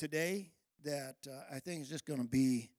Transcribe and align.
today 0.00 0.50
that 0.82 1.16
uh, 1.28 1.54
I 1.54 1.58
think 1.58 1.82
is 1.82 1.88
just 1.90 2.06
going 2.06 2.22
to 2.22 2.26
be, 2.26 2.70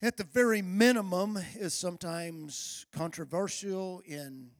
at 0.00 0.16
the 0.16 0.22
very 0.22 0.62
minimum, 0.62 1.36
is 1.56 1.74
sometimes 1.74 2.86
controversial 2.92 4.02
in 4.06 4.50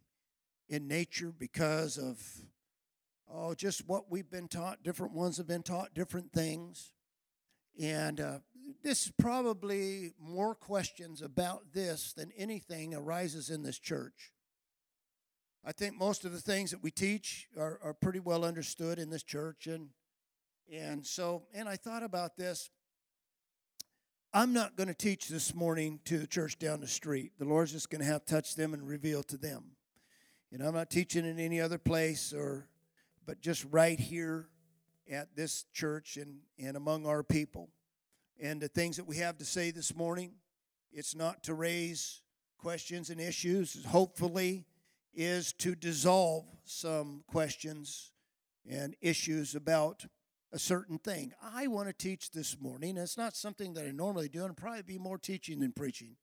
in 0.68 0.88
nature 0.88 1.32
because 1.38 1.98
of 1.98 2.20
oh 3.32 3.54
just 3.54 3.86
what 3.86 4.10
we've 4.10 4.28
been 4.28 4.48
taught. 4.48 4.82
Different 4.82 5.12
ones 5.12 5.36
have 5.36 5.46
been 5.46 5.62
taught 5.62 5.94
different 5.94 6.32
things, 6.32 6.92
and 7.80 8.20
uh, 8.20 8.38
this 8.82 9.06
is 9.06 9.12
probably 9.16 10.14
more 10.20 10.56
questions 10.56 11.22
about 11.22 11.72
this 11.72 12.12
than 12.12 12.32
anything 12.36 12.92
arises 12.92 13.50
in 13.50 13.62
this 13.62 13.78
church. 13.78 14.32
I 15.64 15.70
think 15.70 15.96
most 15.96 16.24
of 16.24 16.32
the 16.32 16.40
things 16.40 16.72
that 16.72 16.82
we 16.82 16.90
teach 16.90 17.46
are, 17.56 17.78
are 17.84 17.94
pretty 17.94 18.18
well 18.18 18.44
understood 18.44 18.98
in 18.98 19.10
this 19.10 19.22
church, 19.22 19.68
and 19.68 19.90
and 20.72 21.06
so 21.06 21.44
and 21.54 21.68
I 21.68 21.76
thought 21.76 22.02
about 22.02 22.36
this. 22.36 22.70
I'm 24.32 24.52
not 24.52 24.76
going 24.76 24.88
to 24.88 24.94
teach 24.94 25.28
this 25.28 25.54
morning 25.54 26.00
to 26.04 26.18
the 26.18 26.26
church 26.26 26.58
down 26.58 26.80
the 26.80 26.86
street. 26.86 27.32
The 27.38 27.46
Lord's 27.46 27.72
just 27.72 27.88
going 27.88 28.02
to 28.02 28.06
have 28.06 28.26
to 28.26 28.34
touch 28.34 28.54
them 28.54 28.74
and 28.74 28.86
reveal 28.86 29.22
to 29.24 29.38
them. 29.38 29.64
You 30.50 30.58
know, 30.58 30.68
I'm 30.68 30.74
not 30.74 30.90
teaching 30.90 31.24
in 31.24 31.38
any 31.38 31.60
other 31.60 31.78
place 31.78 32.32
or 32.32 32.68
but 33.26 33.40
just 33.40 33.64
right 33.70 33.98
here 33.98 34.48
at 35.10 35.34
this 35.34 35.64
church 35.72 36.16
and, 36.16 36.38
and 36.58 36.76
among 36.76 37.06
our 37.06 37.22
people 37.22 37.70
and 38.40 38.60
the 38.60 38.68
things 38.68 38.96
that 38.96 39.06
we 39.06 39.16
have 39.16 39.38
to 39.38 39.44
say 39.44 39.70
this 39.70 39.94
morning. 39.94 40.32
It's 40.92 41.14
not 41.14 41.42
to 41.44 41.54
raise 41.54 42.22
questions 42.58 43.10
and 43.10 43.20
issues, 43.20 43.84
hopefully, 43.86 44.64
is 45.14 45.52
to 45.54 45.74
dissolve 45.74 46.44
some 46.64 47.24
questions 47.26 48.12
and 48.68 48.94
issues 49.00 49.54
about 49.54 50.06
a 50.56 50.58
certain 50.58 50.96
thing. 50.96 51.34
I 51.42 51.66
want 51.66 51.86
to 51.88 51.92
teach 51.92 52.30
this 52.30 52.58
morning. 52.58 52.96
It's 52.96 53.18
not 53.18 53.36
something 53.36 53.74
that 53.74 53.84
I 53.84 53.90
normally 53.90 54.30
do, 54.30 54.42
and 54.42 54.56
probably 54.56 54.80
be 54.80 54.96
more 54.96 55.18
teaching 55.18 55.60
than 55.60 55.70
preaching. 55.70 56.16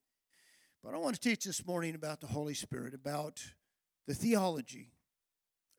But 0.83 0.95
I 0.95 0.97
want 0.97 1.13
to 1.13 1.21
teach 1.21 1.45
this 1.45 1.63
morning 1.67 1.93
about 1.93 2.19
the 2.19 2.25
Holy 2.25 2.55
Spirit, 2.55 2.95
about 2.95 3.43
the 4.07 4.15
theology 4.15 4.89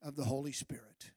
of 0.01 0.15
the 0.15 0.23
Holy 0.23 0.53
Spirit. 0.53 1.11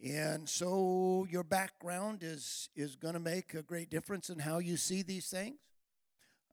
And 0.00 0.48
so 0.48 1.26
your 1.28 1.42
background 1.42 2.20
is, 2.22 2.68
is 2.76 2.94
going 2.94 3.14
to 3.14 3.20
make 3.20 3.52
a 3.54 3.62
great 3.62 3.90
difference 3.90 4.30
in 4.30 4.38
how 4.38 4.58
you 4.58 4.76
see 4.76 5.02
these 5.02 5.26
things. 5.26 5.58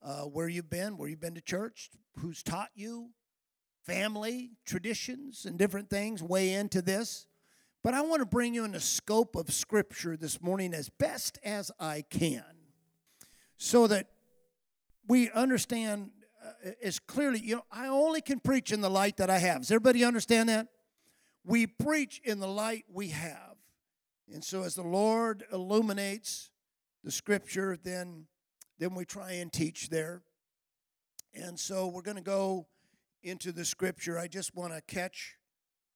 Uh, 0.02 0.22
where 0.22 0.50
you've 0.50 0.70
been, 0.70 0.98
where 0.98 1.10
you've 1.10 1.22
been 1.22 1.36
to 1.36 1.42
church, 1.42 1.92
who's 2.18 2.42
taught 2.42 2.70
you, 2.74 3.12
family, 3.86 4.50
traditions, 4.66 5.46
and 5.46 5.60
different 5.60 5.92
things 5.92 6.24
weigh 6.24 6.54
into 6.54 6.82
this. 6.82 7.28
But 7.88 7.94
I 7.94 8.02
want 8.02 8.20
to 8.20 8.26
bring 8.26 8.54
you 8.54 8.66
in 8.66 8.74
the 8.74 8.82
scope 8.82 9.38
of 9.38 9.50
Scripture 9.50 10.18
this 10.18 10.42
morning 10.42 10.74
as 10.74 10.90
best 10.90 11.40
as 11.42 11.72
I 11.80 12.04
can 12.10 12.44
so 13.56 13.88
that 13.88 14.08
we 15.08 15.32
understand 15.32 16.12
uh, 16.46 16.72
as 16.84 17.00
clearly. 17.00 17.40
You 17.40 17.56
know, 17.56 17.66
I 17.72 17.88
only 17.88 18.20
can 18.20 18.42
preach 18.42 18.74
in 18.74 18.82
the 18.82 18.90
light 18.90 19.16
that 19.16 19.30
I 19.30 19.38
have. 19.38 19.60
Does 19.62 19.72
everybody 19.72 20.04
understand 20.04 20.50
that? 20.50 20.68
we 21.46 21.66
preach 21.66 22.20
in 22.26 22.42
the 22.42 22.48
light 22.48 22.84
we 22.92 23.08
have. 23.08 23.56
And 24.34 24.44
so 24.44 24.64
as 24.64 24.76
the 24.76 24.84
Lord 24.84 25.46
illuminates 25.54 26.50
the 27.06 27.12
scripture, 27.12 27.78
then 27.82 28.26
then 28.80 28.96
we 28.96 29.06
try 29.06 29.32
and 29.32 29.50
teach 29.50 29.88
there. 29.88 30.24
And 31.34 31.58
so 31.58 31.88
we're 31.88 32.02
going 32.02 32.18
to 32.18 32.22
go 32.22 32.68
into 33.24 33.54
the 33.54 33.64
scripture. 33.64 34.20
I 34.20 34.28
just 34.28 34.54
want 34.56 34.74
to 34.74 34.82
catch 34.94 35.37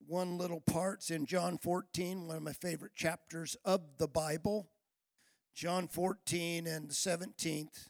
one 0.08 0.38
little 0.38 0.62
part's 0.62 1.10
in 1.12 1.26
John 1.26 1.58
14, 1.58 2.28
one 2.28 2.38
of 2.38 2.44
my 2.44 2.54
favorite 2.54 2.96
chapters 2.96 3.56
of 3.64 3.82
the 3.98 4.08
Bible. 4.08 4.70
John 5.54 5.88
14 5.88 6.68
and 6.68 6.90
the 6.90 6.94
17th 6.94 7.90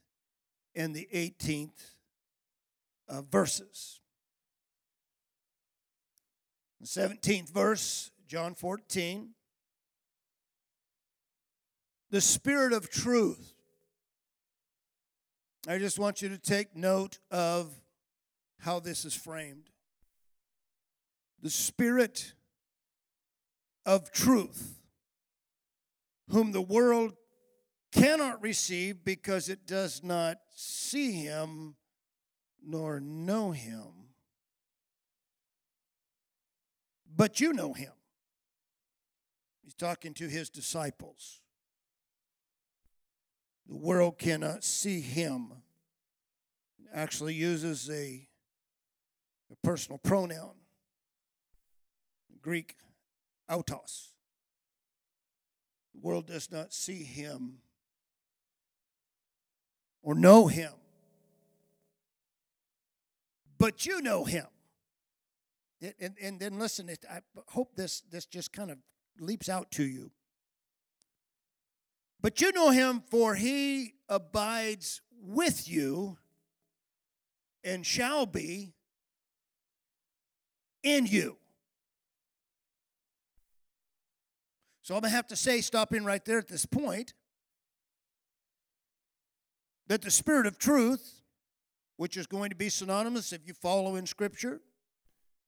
and 0.75 0.95
the 0.95 1.07
18th 1.13 1.95
uh, 3.07 3.21
verses. 3.21 3.99
The 6.79 6.87
17th 6.87 7.49
verse, 7.49 8.11
John 8.27 8.55
14. 8.55 9.29
The 12.09 12.21
Spirit 12.21 12.73
of 12.73 12.89
truth. 12.89 13.53
I 15.67 15.77
just 15.77 15.99
want 15.99 16.21
you 16.21 16.29
to 16.29 16.37
take 16.37 16.75
note 16.75 17.19
of 17.29 17.71
how 18.59 18.79
this 18.79 19.05
is 19.05 19.13
framed. 19.13 19.70
The 21.41 21.49
Spirit 21.49 22.33
of 23.85 24.11
truth, 24.11 24.79
whom 26.29 26.51
the 26.51 26.61
world 26.61 27.13
cannot 27.91 28.41
receive 28.41 29.03
because 29.03 29.49
it 29.49 29.65
does 29.65 30.03
not 30.03 30.37
see 30.55 31.11
him 31.11 31.75
nor 32.63 32.99
know 32.99 33.51
him 33.51 34.01
but 37.15 37.39
you 37.39 37.53
know 37.53 37.73
him. 37.73 37.91
He's 39.63 39.73
talking 39.73 40.13
to 40.15 40.27
his 40.27 40.49
disciples. 40.49 41.41
The 43.67 43.75
world 43.77 44.17
cannot 44.17 44.63
see 44.63 45.01
him. 45.01 45.51
Actually 46.93 47.35
uses 47.35 47.89
a, 47.89 48.27
a 49.51 49.55
personal 49.63 49.97
pronoun, 49.97 50.55
Greek 52.41 52.75
autos. 53.49 54.09
The 55.93 55.99
world 56.01 56.27
does 56.27 56.51
not 56.51 56.73
see 56.73 57.03
him 57.03 57.57
or 60.01 60.15
know 60.15 60.47
him. 60.47 60.71
But 63.57 63.85
you 63.85 64.01
know 64.01 64.23
him. 64.23 64.47
It, 65.79 65.95
and, 65.99 66.15
and 66.21 66.39
then 66.39 66.57
listen, 66.57 66.89
it, 66.89 67.05
I 67.09 67.19
hope 67.49 67.75
this, 67.75 68.01
this 68.11 68.25
just 68.25 68.51
kind 68.53 68.71
of 68.71 68.77
leaps 69.19 69.49
out 69.49 69.71
to 69.71 69.83
you. 69.83 70.11
But 72.21 72.39
you 72.39 72.51
know 72.51 72.69
him, 72.69 73.01
for 73.09 73.35
he 73.35 73.93
abides 74.07 75.01
with 75.21 75.67
you 75.67 76.17
and 77.63 77.85
shall 77.85 78.25
be 78.25 78.73
in 80.83 81.05
you. 81.05 81.37
So 84.91 84.97
I'm 84.97 85.03
going 85.03 85.11
to 85.11 85.15
have 85.15 85.27
to 85.27 85.37
say, 85.37 85.61
stopping 85.61 86.03
right 86.03 86.25
there 86.25 86.37
at 86.37 86.49
this 86.49 86.65
point, 86.65 87.13
that 89.87 90.01
the 90.01 90.11
Spirit 90.11 90.45
of 90.45 90.57
truth, 90.57 91.21
which 91.95 92.17
is 92.17 92.27
going 92.27 92.49
to 92.49 92.57
be 92.57 92.67
synonymous 92.67 93.31
if 93.31 93.47
you 93.47 93.53
follow 93.53 93.95
in 93.95 94.05
Scripture, 94.05 94.59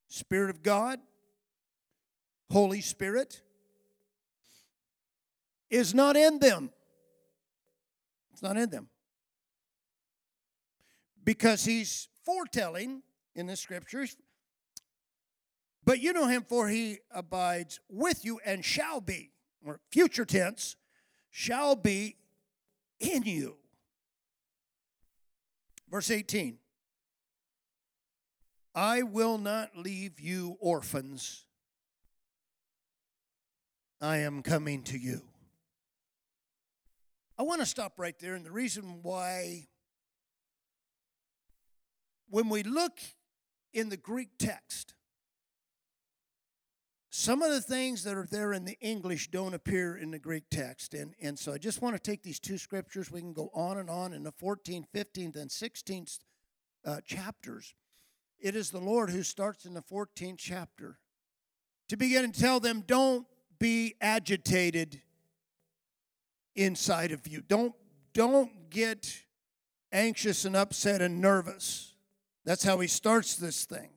Spirit 0.08 0.50
of 0.50 0.64
God, 0.64 0.98
Holy 2.52 2.80
Spirit, 2.80 3.42
is 5.70 5.94
not 5.94 6.16
in 6.16 6.40
them. 6.40 6.70
It's 8.32 8.42
not 8.42 8.56
in 8.56 8.70
them. 8.70 8.88
Because 11.22 11.66
he's 11.66 12.08
foretelling 12.24 13.02
in 13.36 13.48
the 13.48 13.58
scriptures, 13.58 14.16
but 15.84 16.00
you 16.00 16.14
know 16.14 16.28
him, 16.28 16.46
for 16.48 16.70
he 16.70 17.00
abides 17.14 17.82
with 17.90 18.24
you 18.24 18.40
and 18.46 18.64
shall 18.64 19.02
be, 19.02 19.32
or 19.66 19.80
future 19.92 20.26
tense, 20.26 20.76
shall 21.30 21.76
be 21.76 22.16
in 23.00 23.24
you. 23.24 23.58
Verse 25.90 26.10
18 26.10 26.58
I 28.76 29.04
will 29.04 29.38
not 29.38 29.78
leave 29.78 30.20
you 30.20 30.58
orphans. 30.60 31.46
I 34.02 34.18
am 34.18 34.42
coming 34.42 34.84
to 34.84 34.98
you. 34.98 35.22
I 37.38 37.44
want 37.44 37.62
to 37.62 37.66
stop 37.66 37.94
right 37.98 38.18
there, 38.20 38.36
and 38.36 38.46
the 38.46 38.52
reason 38.52 39.00
why, 39.02 39.68
when 42.30 42.50
we 42.50 42.64
look 42.64 43.00
in 43.74 43.90
the 43.90 43.98
Greek 43.98 44.30
text, 44.38 44.94
some 47.16 47.44
of 47.44 47.52
the 47.52 47.62
things 47.62 48.04
that 48.06 48.18
are 48.18 48.26
there 48.26 48.54
in 48.54 48.66
the 48.66 48.76
English 48.82 49.30
don't 49.30 49.54
appear 49.54 49.98
in 49.98 50.10
the 50.10 50.18
Greek 50.18 50.46
text. 50.50 50.96
And, 50.96 51.14
and 51.22 51.38
so 51.38 51.54
I 51.54 51.60
just 51.60 51.80
want 51.80 51.96
to 51.96 52.02
take 52.02 52.24
these 52.24 52.40
two 52.40 52.58
scriptures. 52.58 53.12
We 53.12 53.22
can 53.22 53.34
go 53.34 53.52
on 53.54 53.78
and 53.78 53.88
on 53.88 54.14
in 54.14 54.24
the 54.24 54.32
14th, 54.32 54.86
15th, 54.92 55.36
and 55.36 55.48
16th 55.48 56.18
uh, 56.84 57.02
chapters. 57.06 57.76
It 58.40 58.56
is 58.56 58.72
the 58.72 58.80
Lord 58.80 59.12
who 59.12 59.22
starts 59.22 59.66
in 59.66 59.76
the 59.76 59.84
14th 59.84 60.40
chapter 60.40 60.98
to 61.90 61.98
begin 61.98 62.24
and 62.24 62.34
tell 62.34 62.60
them, 62.60 62.84
don't 62.88 63.28
be 63.60 63.94
agitated 64.02 65.00
inside 66.56 67.12
of 67.12 67.28
you. 67.28 67.42
Don't, 67.42 67.76
don't 68.16 68.72
get 68.72 69.22
anxious 69.92 70.46
and 70.46 70.56
upset 70.56 71.00
and 71.00 71.22
nervous. 71.22 71.94
That's 72.44 72.64
how 72.64 72.80
he 72.80 72.88
starts 72.88 73.36
this 73.36 73.66
thing. 73.66 73.93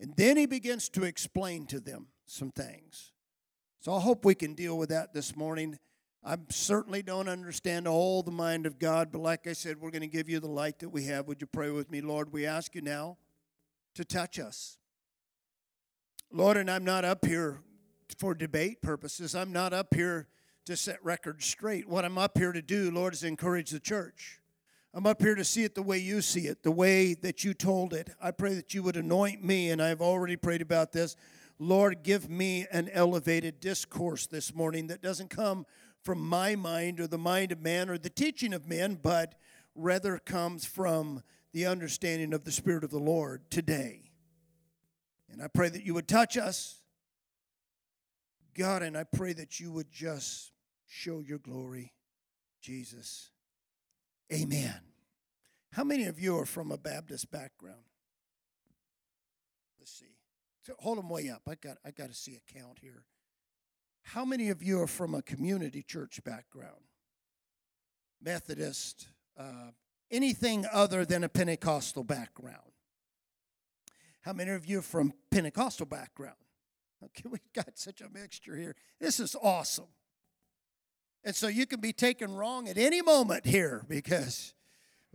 And 0.00 0.14
then 0.16 0.36
he 0.36 0.46
begins 0.46 0.88
to 0.90 1.04
explain 1.04 1.66
to 1.66 1.80
them 1.80 2.08
some 2.26 2.50
things. 2.50 3.12
So 3.80 3.94
I 3.94 4.00
hope 4.00 4.24
we 4.24 4.34
can 4.34 4.54
deal 4.54 4.78
with 4.78 4.90
that 4.90 5.12
this 5.12 5.36
morning. 5.36 5.78
I 6.24 6.36
certainly 6.50 7.02
don't 7.02 7.28
understand 7.28 7.88
all 7.88 8.22
the 8.22 8.30
mind 8.30 8.66
of 8.66 8.78
God, 8.78 9.10
but 9.12 9.20
like 9.20 9.46
I 9.46 9.52
said, 9.52 9.80
we're 9.80 9.90
going 9.90 10.02
to 10.02 10.08
give 10.08 10.28
you 10.28 10.40
the 10.40 10.48
light 10.48 10.80
that 10.80 10.88
we 10.88 11.04
have. 11.04 11.26
Would 11.28 11.40
you 11.40 11.46
pray 11.46 11.70
with 11.70 11.90
me, 11.90 12.00
Lord? 12.00 12.32
We 12.32 12.44
ask 12.44 12.74
you 12.74 12.80
now 12.80 13.18
to 13.94 14.04
touch 14.04 14.38
us. 14.38 14.78
Lord, 16.30 16.56
and 16.56 16.70
I'm 16.70 16.84
not 16.84 17.04
up 17.04 17.24
here 17.24 17.60
for 18.18 18.34
debate 18.34 18.82
purposes. 18.82 19.34
I'm 19.34 19.52
not 19.52 19.72
up 19.72 19.94
here 19.94 20.28
to 20.66 20.76
set 20.76 21.02
records 21.04 21.46
straight. 21.46 21.88
What 21.88 22.04
I'm 22.04 22.18
up 22.18 22.36
here 22.36 22.52
to 22.52 22.60
do, 22.60 22.90
Lord, 22.90 23.14
is 23.14 23.24
encourage 23.24 23.70
the 23.70 23.80
church. 23.80 24.37
I'm 24.98 25.06
up 25.06 25.22
here 25.22 25.36
to 25.36 25.44
see 25.44 25.62
it 25.62 25.76
the 25.76 25.82
way 25.82 25.98
you 25.98 26.20
see 26.20 26.48
it, 26.48 26.64
the 26.64 26.72
way 26.72 27.14
that 27.14 27.44
you 27.44 27.54
told 27.54 27.94
it. 27.94 28.10
I 28.20 28.32
pray 28.32 28.54
that 28.54 28.74
you 28.74 28.82
would 28.82 28.96
anoint 28.96 29.44
me, 29.44 29.70
and 29.70 29.80
I've 29.80 30.00
already 30.00 30.34
prayed 30.34 30.60
about 30.60 30.90
this. 30.90 31.14
Lord, 31.60 32.02
give 32.02 32.28
me 32.28 32.66
an 32.72 32.88
elevated 32.88 33.60
discourse 33.60 34.26
this 34.26 34.52
morning 34.52 34.88
that 34.88 35.00
doesn't 35.00 35.30
come 35.30 35.66
from 36.02 36.18
my 36.18 36.56
mind 36.56 36.98
or 36.98 37.06
the 37.06 37.16
mind 37.16 37.52
of 37.52 37.62
man 37.62 37.88
or 37.88 37.96
the 37.96 38.10
teaching 38.10 38.52
of 38.52 38.66
men, 38.66 38.98
but 39.00 39.36
rather 39.76 40.18
comes 40.18 40.64
from 40.64 41.22
the 41.52 41.64
understanding 41.64 42.34
of 42.34 42.42
the 42.42 42.50
Spirit 42.50 42.82
of 42.82 42.90
the 42.90 42.98
Lord 42.98 43.48
today. 43.52 44.10
And 45.30 45.40
I 45.40 45.46
pray 45.46 45.68
that 45.68 45.84
you 45.86 45.94
would 45.94 46.08
touch 46.08 46.36
us, 46.36 46.82
God, 48.52 48.82
and 48.82 48.96
I 48.96 49.04
pray 49.04 49.32
that 49.32 49.60
you 49.60 49.70
would 49.70 49.92
just 49.92 50.50
show 50.88 51.20
your 51.20 51.38
glory, 51.38 51.92
Jesus. 52.60 53.30
Amen. 54.32 54.87
How 55.72 55.84
many 55.84 56.04
of 56.04 56.18
you 56.18 56.38
are 56.38 56.46
from 56.46 56.72
a 56.72 56.78
Baptist 56.78 57.30
background? 57.30 57.84
Let's 59.78 59.92
see. 59.92 60.16
So 60.62 60.74
hold 60.78 60.98
them 60.98 61.08
way 61.08 61.28
up. 61.28 61.42
I 61.48 61.54
got 61.54 61.78
I 61.84 61.90
got 61.90 62.08
to 62.08 62.14
see 62.14 62.36
a 62.36 62.58
count 62.58 62.78
here. 62.80 63.04
How 64.02 64.24
many 64.24 64.48
of 64.48 64.62
you 64.62 64.80
are 64.80 64.86
from 64.86 65.14
a 65.14 65.22
community 65.22 65.82
church 65.82 66.20
background? 66.24 66.84
Methodist, 68.22 69.08
uh, 69.38 69.70
anything 70.10 70.66
other 70.72 71.04
than 71.04 71.24
a 71.24 71.28
Pentecostal 71.28 72.04
background? 72.04 72.72
How 74.22 74.32
many 74.32 74.50
of 74.50 74.66
you 74.66 74.80
are 74.80 74.82
from 74.82 75.12
Pentecostal 75.30 75.86
background? 75.86 76.36
Okay, 77.02 77.24
we've 77.30 77.52
got 77.54 77.78
such 77.78 78.00
a 78.00 78.08
mixture 78.08 78.56
here. 78.56 78.74
This 79.00 79.20
is 79.20 79.36
awesome. 79.40 79.88
And 81.24 81.34
so 81.34 81.48
you 81.48 81.66
can 81.66 81.80
be 81.80 81.92
taken 81.92 82.34
wrong 82.34 82.68
at 82.68 82.78
any 82.78 83.02
moment 83.02 83.46
here 83.46 83.84
because 83.88 84.54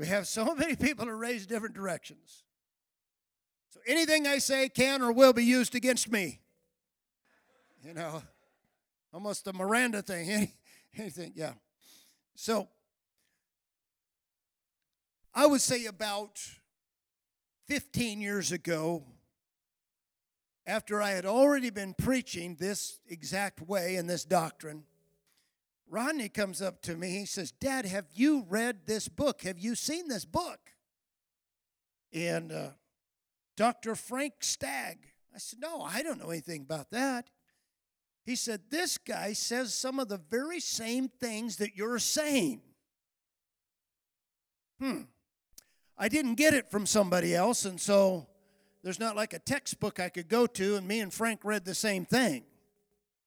we 0.03 0.09
have 0.09 0.27
so 0.27 0.53
many 0.57 0.75
people 0.75 1.05
who 1.05 1.13
raise 1.13 1.47
different 1.47 1.75
directions. 1.75 2.43
So 3.69 3.79
anything 3.87 4.27
I 4.27 4.39
say 4.39 4.67
can 4.67 5.01
or 5.01 5.13
will 5.13 5.31
be 5.31 5.45
used 5.45 5.75
against 5.75 6.11
me. 6.11 6.41
You 7.85 7.93
know, 7.93 8.21
almost 9.13 9.45
the 9.45 9.53
Miranda 9.53 10.01
thing. 10.01 10.29
Any, 10.29 10.53
anything, 10.97 11.31
yeah. 11.35 11.53
So 12.35 12.67
I 15.33 15.45
would 15.45 15.61
say 15.61 15.85
about 15.85 16.37
15 17.69 18.19
years 18.19 18.51
ago, 18.51 19.05
after 20.67 21.01
I 21.01 21.11
had 21.11 21.25
already 21.25 21.69
been 21.69 21.93
preaching 21.93 22.57
this 22.59 22.99
exact 23.07 23.61
way 23.61 23.95
and 23.95 24.09
this 24.09 24.25
doctrine, 24.25 24.83
Rodney 25.93 26.27
comes 26.27 26.59
up 26.59 26.81
to 26.81 26.95
me. 26.95 27.11
He 27.19 27.25
says, 27.27 27.51
Dad, 27.51 27.85
have 27.85 28.07
you 28.15 28.47
read 28.49 28.87
this 28.87 29.07
book? 29.07 29.43
Have 29.43 29.59
you 29.59 29.75
seen 29.75 30.07
this 30.07 30.25
book? 30.25 30.71
And 32.11 32.51
uh, 32.51 32.69
Dr. 33.55 33.93
Frank 33.93 34.33
Stagg. 34.39 34.97
I 35.35 35.37
said, 35.37 35.59
No, 35.59 35.81
I 35.81 36.01
don't 36.01 36.17
know 36.17 36.31
anything 36.31 36.63
about 36.63 36.89
that. 36.89 37.29
He 38.25 38.35
said, 38.35 38.61
This 38.71 38.97
guy 38.97 39.33
says 39.33 39.75
some 39.75 39.99
of 39.99 40.09
the 40.09 40.17
very 40.17 40.59
same 40.59 41.09
things 41.09 41.57
that 41.57 41.75
you're 41.75 41.99
saying. 41.99 42.61
Hmm. 44.79 45.01
I 45.95 46.07
didn't 46.07 46.35
get 46.35 46.55
it 46.55 46.71
from 46.71 46.87
somebody 46.87 47.35
else, 47.35 47.65
and 47.65 47.79
so 47.79 48.25
there's 48.83 48.99
not 48.99 49.15
like 49.15 49.33
a 49.33 49.39
textbook 49.39 49.99
I 49.99 50.09
could 50.09 50.27
go 50.27 50.47
to, 50.47 50.75
and 50.75 50.87
me 50.87 51.01
and 51.01 51.13
Frank 51.13 51.41
read 51.43 51.65
the 51.65 51.75
same 51.75 52.03
thing. 52.03 52.45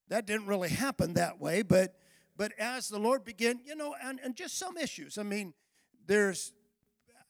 That 0.09 0.27
didn't 0.27 0.49
really 0.49 0.71
happen 0.71 1.15
that 1.15 1.41
way, 1.41 1.63
but 1.63 1.95
but 2.37 2.53
as 2.59 2.89
the 2.89 2.99
Lord 2.99 3.25
began, 3.25 3.61
you 3.65 3.75
know, 3.75 3.95
and, 4.03 4.21
and 4.23 4.37
just 4.37 4.59
some 4.59 4.77
issues. 4.77 5.19
I 5.19 5.23
mean, 5.23 5.55
there's 6.07 6.53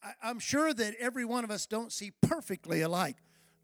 I, 0.02 0.12
I'm 0.22 0.38
sure 0.38 0.72
that 0.74 0.94
every 0.98 1.24
one 1.24 1.44
of 1.44 1.50
us 1.50 1.66
don't 1.66 1.92
see 1.92 2.12
perfectly 2.22 2.80
alike, 2.82 3.16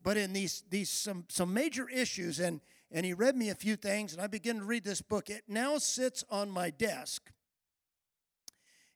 but 0.03 0.17
in 0.17 0.33
these 0.33 0.65
these 0.71 0.91
some 0.91 1.25
some 1.29 1.53
major 1.53 1.89
issues, 1.89 2.41
and 2.41 2.61
and 2.91 3.07
he 3.07 3.13
read 3.13 3.37
me 3.37 3.51
a 3.51 3.55
few 3.55 3.77
things, 3.77 4.13
and 4.13 4.23
I 4.23 4.27
began 4.27 4.59
to 4.59 4.65
read 4.65 4.85
this 4.85 5.03
book. 5.03 5.31
It 5.31 5.45
now 5.49 5.79
sits 5.79 6.25
on 6.31 6.51
my 6.51 6.71
desk, 6.71 7.31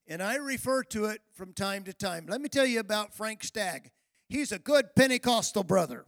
and 0.06 0.22
I 0.22 0.36
refer 0.36 0.82
to 0.84 1.06
it 1.06 1.20
from 1.32 1.52
time 1.52 1.84
to 1.84 1.92
time. 1.92 2.26
Let 2.28 2.40
me 2.40 2.48
tell 2.48 2.66
you 2.66 2.80
about 2.80 3.14
Frank 3.14 3.42
Stagg. 3.44 3.90
He's 4.28 4.52
a 4.52 4.58
good 4.58 4.94
Pentecostal 4.96 5.62
brother. 5.62 6.04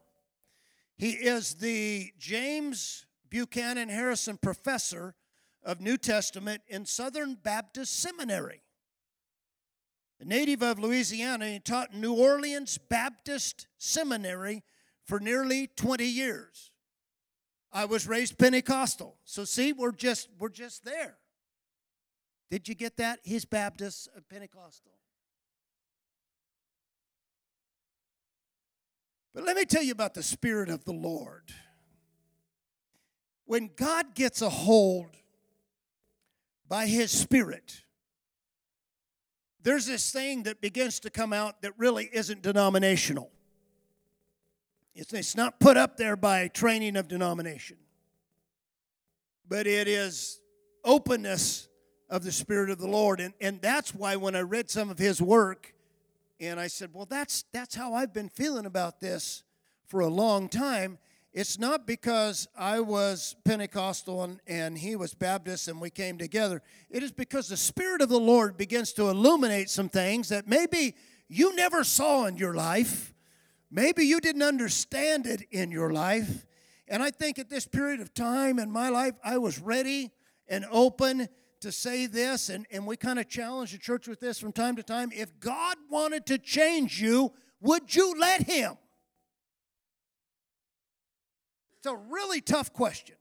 He 0.97 1.11
is 1.11 1.55
the 1.55 2.13
James 2.19 3.07
Buchanan 3.31 3.89
Harrison 3.89 4.37
Professor 4.37 5.15
of 5.65 5.81
New 5.81 5.97
Testament 5.97 6.63
in 6.69 6.87
Southern 6.87 7.35
Baptist 7.35 8.01
Seminary. 8.01 8.63
A 10.21 10.25
native 10.25 10.63
of 10.63 10.79
Louisiana, 10.79 11.49
he 11.49 11.61
taught 11.61 11.95
New 11.95 12.15
Orleans 12.15 12.79
Baptist 12.79 13.67
Seminary 13.79 14.65
for 15.05 15.21
nearly 15.21 15.69
20 15.69 16.05
years. 16.05 16.73
I 17.73 17.85
was 17.85 18.09
raised 18.09 18.39
Pentecostal. 18.39 19.17
So 19.25 19.45
see, 19.45 19.73
we're 19.73 19.93
just 19.93 20.29
we're 20.39 20.49
just 20.49 20.85
there. 20.85 21.17
Did 22.51 22.67
you 22.67 22.75
get 22.75 22.97
that? 22.97 23.21
He's 23.23 23.45
Baptist 23.45 24.09
Pentecostal. 24.31 24.93
But 29.35 29.45
let 29.45 29.55
me 29.55 29.67
tell 29.67 29.83
you 29.83 29.93
about 29.93 30.15
the 30.15 30.23
Spirit 30.23 30.71
of 30.71 30.85
the 30.85 30.93
Lord. 30.93 31.53
When 33.45 33.71
God 33.77 34.15
gets 34.15 34.43
a 34.43 34.49
hold 34.49 35.18
by 36.69 36.87
His 36.87 37.11
Spirit, 37.11 37.83
there's 39.63 39.87
this 39.87 40.11
thing 40.11 40.45
that 40.45 40.61
begins 40.61 41.01
to 41.01 41.11
come 41.11 41.33
out 41.33 41.63
that 41.63 41.73
really 41.77 42.09
isn't 42.13 42.43
denominational. 42.43 43.31
It's, 44.95 45.13
it's 45.13 45.37
not 45.37 45.61
put 45.61 45.77
up 45.77 45.97
there 45.97 46.17
by 46.17 46.49
training 46.49 46.97
of 46.97 47.09
denomination, 47.09 47.77
but 49.49 49.67
it 49.67 49.89
is 49.89 50.41
openness 50.85 51.69
of 52.11 52.25
the 52.25 52.33
Spirit 52.33 52.71
of 52.71 52.79
the 52.79 52.89
Lord. 52.89 53.21
And, 53.21 53.35
and 53.41 53.61
that's 53.61 53.95
why 53.95 54.17
when 54.17 54.35
I 54.35 54.41
read 54.41 54.71
some 54.71 54.91
of 54.91 54.99
his 54.99 55.21
work, 55.21 55.75
and 56.41 56.61
I 56.61 56.69
said, 56.69 56.91
Well, 56.93 57.07
that's, 57.07 57.45
that's 57.53 57.75
how 57.75 57.95
I've 57.95 58.13
been 58.13 58.29
feeling 58.29 58.67
about 58.67 59.01
this 59.01 59.43
for 59.87 60.01
a 60.01 60.09
long 60.09 60.49
time. 60.49 60.99
It's 61.39 61.57
not 61.57 61.87
because 61.87 62.49
I 62.59 62.81
was 62.81 63.37
Pentecostal 63.45 64.25
and, 64.25 64.41
and 64.49 64.77
he 64.77 64.97
was 64.97 65.15
Baptist 65.15 65.69
and 65.69 65.81
we 65.81 65.89
came 65.89 66.19
together. 66.19 66.63
It 66.91 67.05
is 67.05 67.13
because 67.13 67.47
the 67.47 67.57
Spirit 67.57 68.03
of 68.03 68.09
the 68.09 68.19
Lord 68.19 68.57
begins 68.57 68.93
to 68.95 69.09
illuminate 69.09 69.71
some 69.71 69.89
things 69.89 70.31
that 70.31 70.49
maybe 70.49 70.97
you 71.29 71.55
never 71.55 71.85
saw 71.85 72.25
in 72.25 72.39
your 72.39 72.55
life. 72.55 73.15
Maybe 73.71 74.05
you 74.05 74.19
didn't 74.21 74.43
understand 74.43 75.27
it 75.27 75.43
in 75.53 75.71
your 75.71 75.93
life. 75.93 76.45
And 76.89 77.05
I 77.05 77.13
think 77.13 77.39
at 77.39 77.49
this 77.49 77.69
period 77.69 78.01
of 78.01 78.13
time 78.13 78.59
in 78.59 78.73
my 78.73 78.89
life, 78.89 79.15
I 79.23 79.39
was 79.39 79.61
ready 79.61 80.11
and 80.49 80.67
open 80.73 81.29
to 81.61 81.71
say 81.71 82.07
this, 82.07 82.49
and, 82.49 82.67
and 82.73 82.85
we 82.85 82.97
kind 82.97 83.21
of 83.21 83.29
challenge 83.29 83.71
the 83.71 83.79
church 83.79 84.09
with 84.09 84.19
this 84.19 84.41
from 84.41 84.51
time 84.51 84.75
to 84.75 84.83
time. 84.83 85.13
If 85.15 85.39
God 85.39 85.77
wanted 85.89 86.27
to 86.27 86.39
change 86.39 87.01
you, 87.01 87.33
would 87.61 87.95
you 87.95 88.17
let 88.19 88.43
Him? 88.43 88.77
A 91.89 91.97
really 91.97 92.41
tough 92.41 92.73
question 92.73 93.17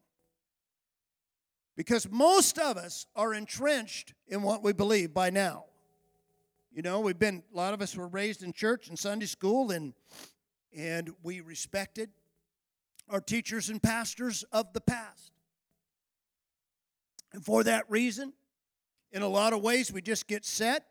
because 1.75 2.09
most 2.09 2.57
of 2.57 2.75
us 2.75 3.05
are 3.15 3.33
entrenched 3.33 4.13
in 4.27 4.41
what 4.41 4.63
we 4.63 4.73
believe 4.73 5.13
by 5.13 5.29
now. 5.29 5.65
You 6.73 6.81
know, 6.81 6.99
we've 6.99 7.17
been, 7.17 7.43
a 7.53 7.57
lot 7.57 7.73
of 7.73 7.81
us 7.81 7.95
were 7.95 8.07
raised 8.07 8.43
in 8.43 8.53
church 8.53 8.89
and 8.89 8.99
Sunday 8.99 9.25
school, 9.25 9.71
and, 9.71 9.93
and 10.75 11.11
we 11.23 11.41
respected 11.41 12.09
our 13.09 13.21
teachers 13.21 13.69
and 13.69 13.81
pastors 13.81 14.43
of 14.51 14.73
the 14.73 14.81
past. 14.81 15.31
And 17.33 17.43
for 17.43 17.63
that 17.63 17.89
reason, 17.89 18.33
in 19.11 19.21
a 19.21 19.27
lot 19.27 19.53
of 19.53 19.61
ways, 19.61 19.91
we 19.91 20.01
just 20.01 20.27
get 20.27 20.45
set. 20.45 20.85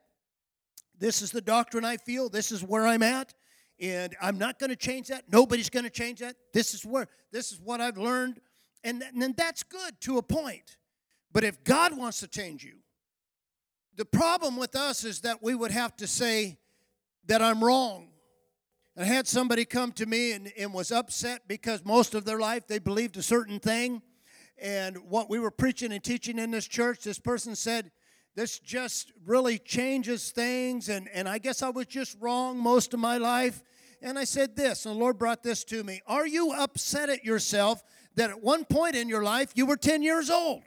This 0.98 1.20
is 1.20 1.30
the 1.30 1.40
doctrine 1.40 1.84
I 1.84 1.98
feel, 1.98 2.28
this 2.28 2.50
is 2.50 2.64
where 2.64 2.86
I'm 2.86 3.02
at 3.02 3.34
and 3.80 4.16
I'm 4.20 4.38
not 4.38 4.58
going 4.58 4.70
to 4.70 4.76
change 4.76 5.08
that. 5.08 5.24
Nobody's 5.30 5.70
going 5.70 5.84
to 5.84 5.90
change 5.90 6.20
that. 6.20 6.36
This 6.52 6.74
is 6.74 6.84
where 6.84 7.08
this 7.32 7.52
is 7.52 7.60
what 7.60 7.80
I've 7.80 7.98
learned, 7.98 8.40
and 8.84 9.02
then 9.14 9.34
that's 9.36 9.62
good 9.62 10.00
to 10.02 10.18
a 10.18 10.22
point. 10.22 10.76
But 11.32 11.44
if 11.44 11.62
God 11.64 11.96
wants 11.96 12.20
to 12.20 12.28
change 12.28 12.64
you, 12.64 12.78
the 13.96 14.04
problem 14.04 14.56
with 14.56 14.76
us 14.76 15.04
is 15.04 15.20
that 15.20 15.42
we 15.42 15.54
would 15.54 15.70
have 15.70 15.96
to 15.96 16.06
say 16.06 16.58
that 17.26 17.42
I'm 17.42 17.62
wrong. 17.62 18.08
I 18.98 19.04
had 19.04 19.26
somebody 19.26 19.66
come 19.66 19.92
to 19.92 20.06
me 20.06 20.32
and, 20.32 20.50
and 20.58 20.72
was 20.72 20.90
upset 20.90 21.42
because 21.46 21.84
most 21.84 22.14
of 22.14 22.24
their 22.24 22.38
life 22.38 22.66
they 22.66 22.78
believed 22.78 23.16
a 23.18 23.22
certain 23.22 23.58
thing, 23.58 24.00
and 24.58 24.96
what 25.08 25.28
we 25.28 25.38
were 25.38 25.50
preaching 25.50 25.92
and 25.92 26.02
teaching 26.02 26.38
in 26.38 26.50
this 26.50 26.66
church, 26.66 27.02
this 27.02 27.18
person 27.18 27.54
said, 27.54 27.90
This 28.36 28.58
just 28.58 29.12
really 29.24 29.58
changes 29.58 30.30
things. 30.30 30.90
And, 30.90 31.08
and 31.12 31.26
I 31.26 31.38
guess 31.38 31.62
I 31.62 31.70
was 31.70 31.86
just 31.86 32.18
wrong 32.20 32.58
most 32.58 32.92
of 32.92 33.00
my 33.00 33.16
life. 33.16 33.62
And 34.02 34.18
I 34.18 34.24
said 34.24 34.54
this, 34.54 34.84
and 34.84 34.94
the 34.94 34.98
Lord 34.98 35.18
brought 35.18 35.42
this 35.42 35.64
to 35.64 35.82
me 35.82 36.02
Are 36.06 36.26
you 36.26 36.52
upset 36.52 37.08
at 37.08 37.24
yourself 37.24 37.82
that 38.14 38.30
at 38.30 38.42
one 38.42 38.66
point 38.66 38.94
in 38.94 39.08
your 39.08 39.24
life 39.24 39.52
you 39.54 39.64
were 39.64 39.76
10 39.76 40.02
years 40.02 40.30
old? 40.30 40.62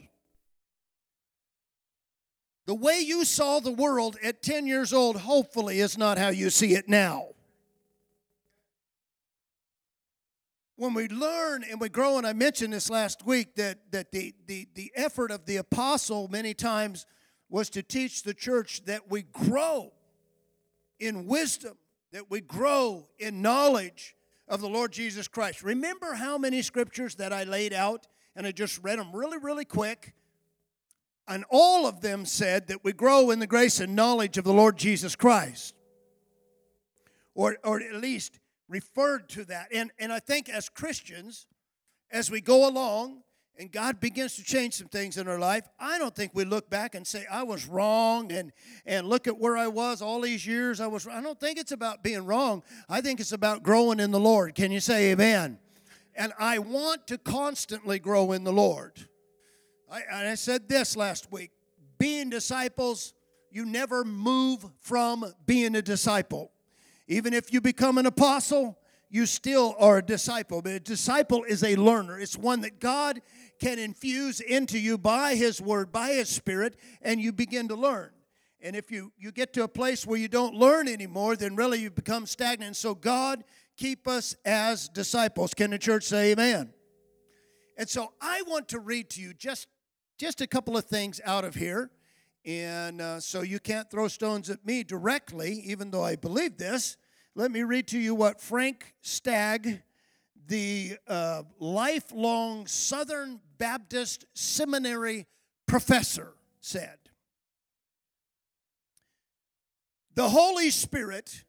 The 2.65 2.73
way 2.73 2.99
you 2.99 3.23
saw 3.23 3.59
the 3.59 3.71
world 3.71 4.17
at 4.23 4.41
10 4.41 4.67
years 4.67 4.91
old, 4.91 5.17
hopefully, 5.17 5.79
is 5.79 5.97
not 5.97 6.17
how 6.17 6.29
you 6.29 6.49
see 6.49 6.73
it 6.73 6.89
now. 6.89 7.29
When 10.75 10.93
we 10.93 11.07
learn 11.07 11.63
and 11.69 11.79
we 11.79 11.89
grow, 11.89 12.17
and 12.17 12.25
I 12.25 12.33
mentioned 12.33 12.73
this 12.73 12.89
last 12.89 13.25
week, 13.25 13.55
that, 13.55 13.91
that 13.91 14.11
the, 14.11 14.33
the, 14.47 14.67
the 14.75 14.91
effort 14.95 15.29
of 15.29 15.45
the 15.45 15.57
apostle 15.57 16.27
many 16.29 16.53
times 16.53 17.05
was 17.49 17.69
to 17.71 17.83
teach 17.83 18.23
the 18.23 18.33
church 18.33 18.83
that 18.85 19.09
we 19.09 19.23
grow 19.23 19.91
in 20.99 21.25
wisdom, 21.25 21.77
that 22.11 22.29
we 22.29 22.41
grow 22.41 23.07
in 23.17 23.41
knowledge 23.41 24.15
of 24.47 24.61
the 24.61 24.69
Lord 24.69 24.91
Jesus 24.91 25.27
Christ. 25.27 25.63
Remember 25.63 26.13
how 26.13 26.37
many 26.37 26.61
scriptures 26.61 27.15
that 27.15 27.33
I 27.33 27.43
laid 27.43 27.73
out, 27.73 28.07
and 28.35 28.45
I 28.45 28.51
just 28.51 28.83
read 28.83 28.99
them 28.99 29.11
really, 29.13 29.37
really 29.37 29.65
quick 29.65 30.13
and 31.29 31.45
all 31.49 31.85
of 31.85 32.01
them 32.01 32.25
said 32.25 32.67
that 32.67 32.83
we 32.83 32.91
grow 32.91 33.29
in 33.29 33.37
the 33.37 33.45
grace 33.45 33.79
and 33.79 33.95
knowledge 33.95 34.39
of 34.39 34.43
the 34.43 34.51
Lord 34.51 34.77
Jesus 34.77 35.15
Christ. 35.15 35.75
Or, 37.35 37.57
or 37.63 37.79
at 37.79 37.93
least 37.93 38.39
referred 38.67 39.29
to 39.29 39.45
that. 39.45 39.67
And, 39.71 39.91
and 39.99 40.11
I 40.11 40.19
think 40.19 40.49
as 40.49 40.69
Christians, 40.69 41.45
as 42.11 42.31
we 42.31 42.41
go 42.41 42.67
along 42.67 43.21
and 43.59 43.69
God 43.69 43.99
begins 43.99 44.37
to 44.37 44.43
change 44.43 44.75
some 44.75 44.87
things 44.87 45.17
in 45.17 45.27
our 45.27 45.37
life, 45.37 45.67
I 45.77 45.99
don't 45.99 46.15
think 46.15 46.31
we 46.33 46.45
look 46.45 46.69
back 46.69 46.95
and 46.95 47.05
say, 47.05 47.25
I 47.29 47.43
was 47.43 47.67
wrong 47.67 48.31
and, 48.31 48.53
and 48.85 49.05
look 49.05 49.27
at 49.27 49.37
where 49.37 49.57
I 49.57 49.67
was 49.67 50.01
all 50.01 50.21
these 50.21 50.47
years. 50.47 50.79
I 50.79 50.87
was 50.87 51.05
I 51.05 51.21
don't 51.21 51.39
think 51.39 51.59
it's 51.59 51.73
about 51.73 52.01
being 52.01 52.25
wrong. 52.25 52.63
I 52.87 53.01
think 53.01 53.19
it's 53.19 53.33
about 53.33 53.61
growing 53.61 53.99
in 53.99 54.11
the 54.11 54.19
Lord. 54.19 54.55
Can 54.55 54.71
you 54.71 54.79
say 54.79 55.11
amen? 55.11 55.59
And 56.15 56.31
I 56.39 56.59
want 56.59 57.05
to 57.07 57.17
constantly 57.17 57.99
grow 57.99 58.31
in 58.31 58.45
the 58.45 58.53
Lord. 58.53 59.07
I, 59.91 60.29
I 60.31 60.35
said 60.35 60.69
this 60.69 60.95
last 60.95 61.29
week 61.29 61.51
being 61.97 62.29
disciples, 62.29 63.13
you 63.51 63.65
never 63.65 64.05
move 64.05 64.65
from 64.79 65.33
being 65.45 65.75
a 65.75 65.81
disciple. 65.81 66.51
Even 67.09 67.33
if 67.33 67.51
you 67.51 67.59
become 67.59 67.97
an 67.97 68.05
apostle, 68.05 68.79
you 69.09 69.25
still 69.25 69.75
are 69.79 69.97
a 69.97 70.01
disciple. 70.05 70.61
But 70.61 70.73
a 70.73 70.79
disciple 70.79 71.43
is 71.43 71.63
a 71.63 71.75
learner, 71.75 72.19
it's 72.19 72.37
one 72.37 72.61
that 72.61 72.79
God 72.79 73.21
can 73.59 73.79
infuse 73.79 74.39
into 74.39 74.79
you 74.79 74.97
by 74.97 75.35
His 75.35 75.61
Word, 75.61 75.91
by 75.91 76.11
His 76.11 76.29
Spirit, 76.29 76.77
and 77.01 77.19
you 77.19 77.31
begin 77.31 77.67
to 77.67 77.75
learn. 77.75 78.11
And 78.61 78.75
if 78.75 78.91
you, 78.91 79.11
you 79.17 79.31
get 79.31 79.53
to 79.53 79.63
a 79.63 79.67
place 79.67 80.05
where 80.05 80.19
you 80.19 80.27
don't 80.27 80.53
learn 80.53 80.87
anymore, 80.87 81.35
then 81.35 81.55
really 81.55 81.79
you 81.79 81.89
become 81.89 82.25
stagnant. 82.25 82.75
So, 82.75 82.93
God, 82.93 83.43
keep 83.77 84.07
us 84.07 84.35
as 84.43 84.89
disciples. 84.89 85.53
Can 85.53 85.71
the 85.71 85.77
church 85.77 86.03
say 86.03 86.31
amen? 86.31 86.73
And 87.77 87.87
so, 87.87 88.11
I 88.19 88.41
want 88.47 88.67
to 88.69 88.79
read 88.79 89.09
to 89.11 89.21
you 89.21 89.33
just 89.33 89.67
just 90.19 90.41
a 90.41 90.47
couple 90.47 90.75
of 90.75 90.85
things 90.85 91.21
out 91.23 91.45
of 91.45 91.55
here. 91.55 91.89
And 92.45 93.01
uh, 93.01 93.19
so 93.19 93.41
you 93.41 93.59
can't 93.59 93.89
throw 93.89 94.07
stones 94.09 94.49
at 94.49 94.65
me 94.65 94.83
directly, 94.83 95.61
even 95.65 95.91
though 95.91 96.03
I 96.03 96.17
believe 96.17 96.57
this. 96.57 96.97
Let 97.35 97.51
me 97.51 97.63
read 97.63 97.87
to 97.87 97.99
you 97.99 98.13
what 98.13 98.41
Frank 98.41 98.95
Stagg, 99.01 99.81
the 100.49 100.97
uh, 101.07 101.43
lifelong 101.59 102.67
Southern 102.67 103.39
Baptist 103.57 104.25
Seminary 104.33 105.25
professor, 105.65 106.33
said. 106.59 106.97
The 110.15 110.27
Holy 110.27 110.69
Spirit 110.69 111.45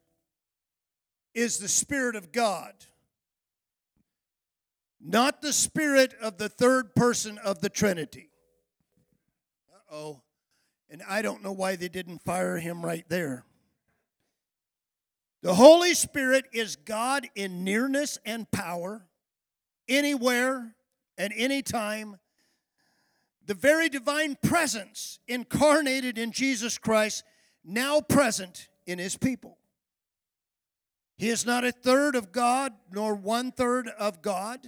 is 1.35 1.59
the 1.59 1.67
Spirit 1.67 2.15
of 2.15 2.31
God, 2.31 2.73
not 5.01 5.43
the 5.43 5.53
Spirit 5.53 6.15
of 6.23 6.39
the 6.39 6.49
third 6.49 6.95
person 6.95 7.39
of 7.39 7.61
the 7.61 7.69
Trinity 7.69 8.31
oh. 9.91 10.21
And 10.89 11.03
I 11.09 11.23
don't 11.23 11.43
know 11.43 11.53
why 11.53 11.77
they 11.77 11.89
didn't 11.89 12.23
fire 12.23 12.59
him 12.59 12.85
right 12.85 13.05
there. 13.09 13.45
The 15.43 15.55
Holy 15.55 15.95
Spirit 15.95 16.47
is 16.53 16.77
God 16.77 17.27
in 17.35 17.65
nearness 17.65 18.19
and 18.27 18.51
power, 18.51 19.07
anywhere 19.89 20.75
and 21.17 21.33
anytime. 21.35 22.19
The 23.47 23.55
very 23.55 23.89
divine 23.89 24.37
presence 24.43 25.19
incarnated 25.27 26.19
in 26.19 26.33
Jesus 26.33 26.77
Christ, 26.77 27.25
now 27.65 28.01
present 28.01 28.69
in 28.87 28.99
his 28.99 29.17
people. 29.17 29.59
He 31.17 31.29
is 31.29 31.45
not 31.45 31.65
a 31.65 31.73
third 31.73 32.17
of 32.17 32.33
God, 32.33 32.73
nor 32.91 33.15
one 33.15 33.53
third 33.53 33.89
of 33.89 34.23
God. 34.23 34.61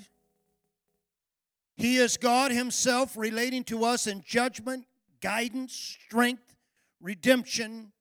He 1.76 1.96
is 1.96 2.18
God 2.18 2.52
Himself 2.52 3.16
relating 3.16 3.64
to 3.64 3.84
us 3.84 4.06
in 4.06 4.22
judgment, 4.22 4.84
guidance, 5.22 5.72
strength, 5.72 6.54
redemption, 7.00 7.92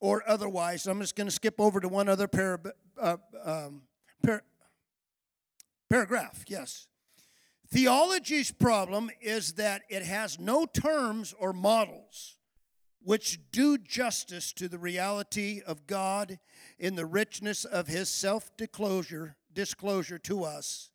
or 0.00 0.22
otherwise. 0.26 0.86
I'm 0.86 1.00
just 1.00 1.16
going 1.16 1.26
to 1.26 1.34
skip 1.34 1.60
over 1.60 1.80
to 1.80 1.88
one 1.88 2.08
other 2.08 2.28
para, 2.28 2.58
uh, 3.00 3.16
um, 3.44 3.82
par- 4.24 4.44
paragraph. 5.90 6.44
Yes. 6.48 6.86
Theology's 7.70 8.50
problem 8.50 9.10
is 9.20 9.54
that 9.54 9.82
it 9.88 10.02
has 10.02 10.38
no 10.38 10.64
terms 10.64 11.34
or 11.38 11.52
models 11.52 12.36
which 13.02 13.38
do 13.52 13.78
justice 13.78 14.52
to 14.54 14.68
the 14.68 14.78
reality 14.78 15.62
of 15.66 15.86
God 15.86 16.38
in 16.78 16.96
the 16.96 17.06
richness 17.06 17.64
of 17.64 17.86
his 17.86 18.08
self 18.08 18.50
disclosure 18.56 20.18
to 20.18 20.44
us 20.44 20.90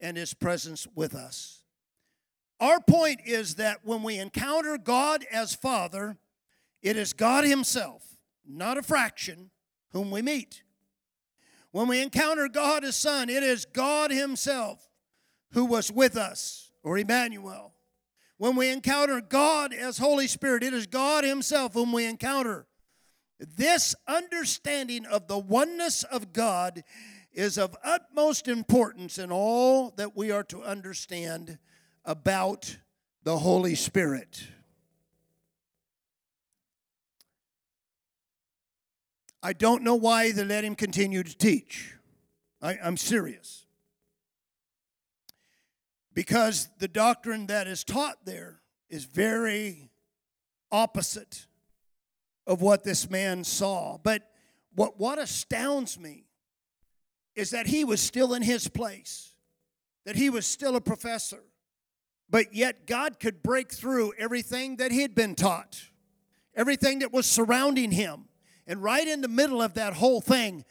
and 0.00 0.16
his 0.16 0.34
presence 0.34 0.86
with 0.94 1.14
us. 1.14 1.62
Our 2.60 2.80
point 2.80 3.20
is 3.24 3.54
that 3.56 3.84
when 3.84 4.02
we 4.02 4.18
encounter 4.18 4.78
God 4.78 5.24
as 5.30 5.54
Father, 5.54 6.16
it 6.82 6.96
is 6.96 7.12
God 7.12 7.44
Himself, 7.44 8.07
not 8.48 8.78
a 8.78 8.82
fraction, 8.82 9.50
whom 9.92 10.10
we 10.10 10.22
meet. 10.22 10.62
When 11.70 11.88
we 11.88 12.02
encounter 12.02 12.48
God 12.48 12.82
as 12.82 12.96
Son, 12.96 13.28
it 13.28 13.42
is 13.42 13.66
God 13.66 14.10
Himself 14.10 14.88
who 15.52 15.64
was 15.64 15.90
with 15.90 16.16
us, 16.16 16.70
or 16.82 16.98
Emmanuel. 16.98 17.74
When 18.36 18.54
we 18.54 18.70
encounter 18.70 19.20
God 19.20 19.72
as 19.72 19.98
Holy 19.98 20.26
Spirit, 20.26 20.62
it 20.62 20.74
is 20.74 20.86
God 20.86 21.24
Himself 21.24 21.74
whom 21.74 21.92
we 21.92 22.04
encounter. 22.04 22.66
This 23.38 23.94
understanding 24.06 25.06
of 25.06 25.26
the 25.26 25.38
oneness 25.38 26.02
of 26.04 26.32
God 26.32 26.82
is 27.32 27.56
of 27.56 27.76
utmost 27.84 28.48
importance 28.48 29.18
in 29.18 29.30
all 29.30 29.90
that 29.96 30.16
we 30.16 30.30
are 30.30 30.44
to 30.44 30.62
understand 30.62 31.58
about 32.04 32.78
the 33.22 33.38
Holy 33.38 33.74
Spirit. 33.74 34.48
I 39.42 39.52
don't 39.52 39.82
know 39.82 39.94
why 39.94 40.32
they 40.32 40.44
let 40.44 40.64
him 40.64 40.74
continue 40.74 41.22
to 41.22 41.36
teach. 41.36 41.94
I, 42.60 42.74
am 42.82 42.96
serious. 42.96 43.66
Because 46.14 46.68
the 46.78 46.88
doctrine 46.88 47.46
that 47.46 47.66
is 47.66 47.84
taught 47.84 48.24
there 48.24 48.60
is 48.90 49.04
very 49.04 49.90
opposite 50.72 51.46
of 52.46 52.60
what 52.60 52.82
this 52.82 53.08
man 53.08 53.44
saw. 53.44 53.98
But 54.02 54.28
what, 54.74 54.98
what 54.98 55.18
astounds 55.18 55.98
me 55.98 56.24
is 57.36 57.50
that 57.50 57.68
he 57.68 57.84
was 57.84 58.00
still 58.00 58.34
in 58.34 58.42
his 58.42 58.66
place, 58.66 59.34
that 60.04 60.16
he 60.16 60.30
was 60.30 60.46
still 60.46 60.74
a 60.74 60.80
professor, 60.80 61.42
but 62.30 62.54
yet, 62.54 62.86
God 62.86 63.20
could 63.20 63.42
break 63.42 63.72
through 63.72 64.12
everything 64.18 64.76
that 64.76 64.92
he'd 64.92 65.14
been 65.14 65.34
taught, 65.34 65.82
everything 66.54 66.98
that 66.98 67.12
was 67.12 67.26
surrounding 67.26 67.90
him. 67.90 68.27
And 68.68 68.82
right 68.82 69.08
in 69.08 69.22
the 69.22 69.28
middle 69.28 69.62
of 69.62 69.74
that 69.74 69.94
whole 69.94 70.20
thing, 70.20 70.64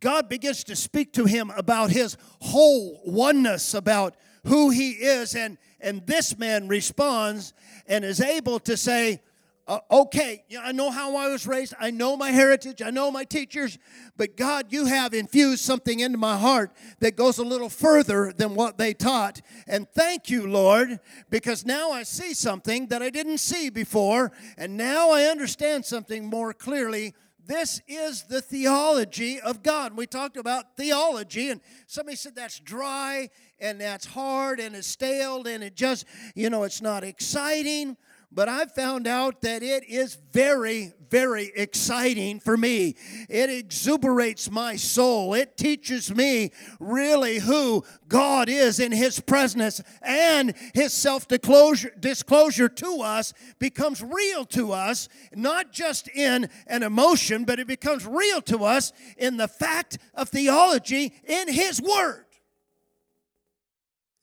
God 0.00 0.28
begins 0.28 0.64
to 0.64 0.76
speak 0.76 1.12
to 1.14 1.24
him 1.24 1.50
about 1.56 1.90
his 1.90 2.18
whole 2.40 3.00
oneness, 3.06 3.72
about 3.72 4.16
who 4.44 4.70
he 4.70 4.90
is. 4.90 5.34
And, 5.34 5.56
and 5.80 6.06
this 6.06 6.36
man 6.36 6.68
responds 6.68 7.54
and 7.86 8.04
is 8.04 8.20
able 8.20 8.58
to 8.60 8.76
say, 8.76 9.20
uh, 9.66 9.78
okay, 9.90 10.44
I 10.60 10.72
know 10.72 10.90
how 10.90 11.16
I 11.16 11.28
was 11.28 11.46
raised. 11.46 11.72
I 11.80 11.90
know 11.90 12.18
my 12.18 12.30
heritage. 12.30 12.82
I 12.82 12.90
know 12.90 13.10
my 13.10 13.24
teachers. 13.24 13.78
But 14.16 14.36
God, 14.36 14.66
you 14.70 14.84
have 14.84 15.14
infused 15.14 15.64
something 15.64 16.00
into 16.00 16.18
my 16.18 16.36
heart 16.36 16.72
that 17.00 17.16
goes 17.16 17.38
a 17.38 17.44
little 17.44 17.70
further 17.70 18.30
than 18.36 18.54
what 18.54 18.76
they 18.76 18.92
taught. 18.92 19.40
And 19.66 19.88
thank 19.88 20.28
you, 20.28 20.46
Lord, 20.46 21.00
because 21.30 21.64
now 21.64 21.92
I 21.92 22.02
see 22.02 22.34
something 22.34 22.88
that 22.88 23.00
I 23.00 23.08
didn't 23.08 23.38
see 23.38 23.70
before. 23.70 24.32
And 24.58 24.76
now 24.76 25.10
I 25.10 25.24
understand 25.24 25.86
something 25.86 26.26
more 26.26 26.52
clearly. 26.52 27.14
This 27.46 27.82
is 27.86 28.22
the 28.22 28.40
theology 28.40 29.38
of 29.38 29.62
God. 29.62 29.96
We 29.96 30.06
talked 30.06 30.38
about 30.38 30.76
theology, 30.76 31.50
and 31.50 31.60
somebody 31.86 32.16
said 32.16 32.34
that's 32.34 32.58
dry 32.58 33.28
and 33.60 33.80
that's 33.80 34.06
hard 34.06 34.60
and 34.60 34.74
it's 34.74 34.86
stale 34.86 35.46
and 35.46 35.62
it 35.62 35.76
just, 35.76 36.06
you 36.34 36.48
know, 36.48 36.62
it's 36.62 36.80
not 36.80 37.04
exciting 37.04 37.96
but 38.34 38.48
I've 38.48 38.72
found 38.72 39.06
out 39.06 39.42
that 39.42 39.62
it 39.62 39.84
is 39.88 40.18
very, 40.32 40.92
very 41.08 41.52
exciting 41.54 42.40
for 42.40 42.56
me. 42.56 42.96
It 43.28 43.48
exuberates 43.48 44.50
my 44.50 44.74
soul. 44.74 45.34
It 45.34 45.56
teaches 45.56 46.12
me 46.12 46.50
really 46.80 47.38
who 47.38 47.84
God 48.08 48.48
is 48.48 48.80
in 48.80 48.90
His 48.90 49.20
presence, 49.20 49.80
and 50.02 50.54
His 50.74 50.92
self 50.92 51.28
disclosure 51.28 52.68
to 52.68 53.00
us 53.02 53.32
becomes 53.60 54.02
real 54.02 54.44
to 54.46 54.72
us, 54.72 55.08
not 55.34 55.72
just 55.72 56.08
in 56.08 56.48
an 56.66 56.82
emotion, 56.82 57.44
but 57.44 57.60
it 57.60 57.68
becomes 57.68 58.04
real 58.04 58.42
to 58.42 58.64
us 58.64 58.92
in 59.16 59.36
the 59.36 59.48
fact 59.48 59.98
of 60.14 60.28
theology 60.28 61.14
in 61.24 61.52
His 61.52 61.80
Word. 61.80 62.24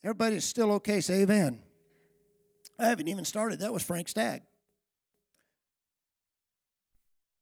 Everybody's 0.03 0.45
still 0.45 0.71
okay, 0.73 0.99
say 0.99 1.21
amen. 1.21 1.59
I 2.81 2.87
haven't 2.87 3.07
even 3.07 3.25
started. 3.25 3.59
That 3.59 3.71
was 3.71 3.83
Frank 3.83 4.09
Stagg. 4.09 4.41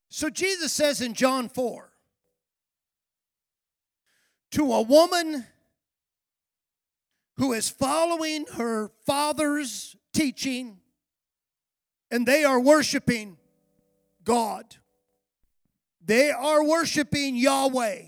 So 0.10 0.30
Jesus 0.30 0.74
says 0.74 1.02
in 1.02 1.14
John 1.14 1.48
4 1.48 1.90
to 4.52 4.74
a 4.74 4.82
woman 4.82 5.46
who 7.38 7.54
is 7.54 7.70
following 7.70 8.46
her 8.58 8.92
father's 9.06 9.96
teaching 10.12 10.80
and 12.12 12.26
they 12.26 12.44
are 12.44 12.60
worshiping 12.60 13.38
God, 14.26 14.76
they 16.04 16.32
are 16.32 16.66
worshiping 16.66 17.38
Yahweh. 17.38 18.02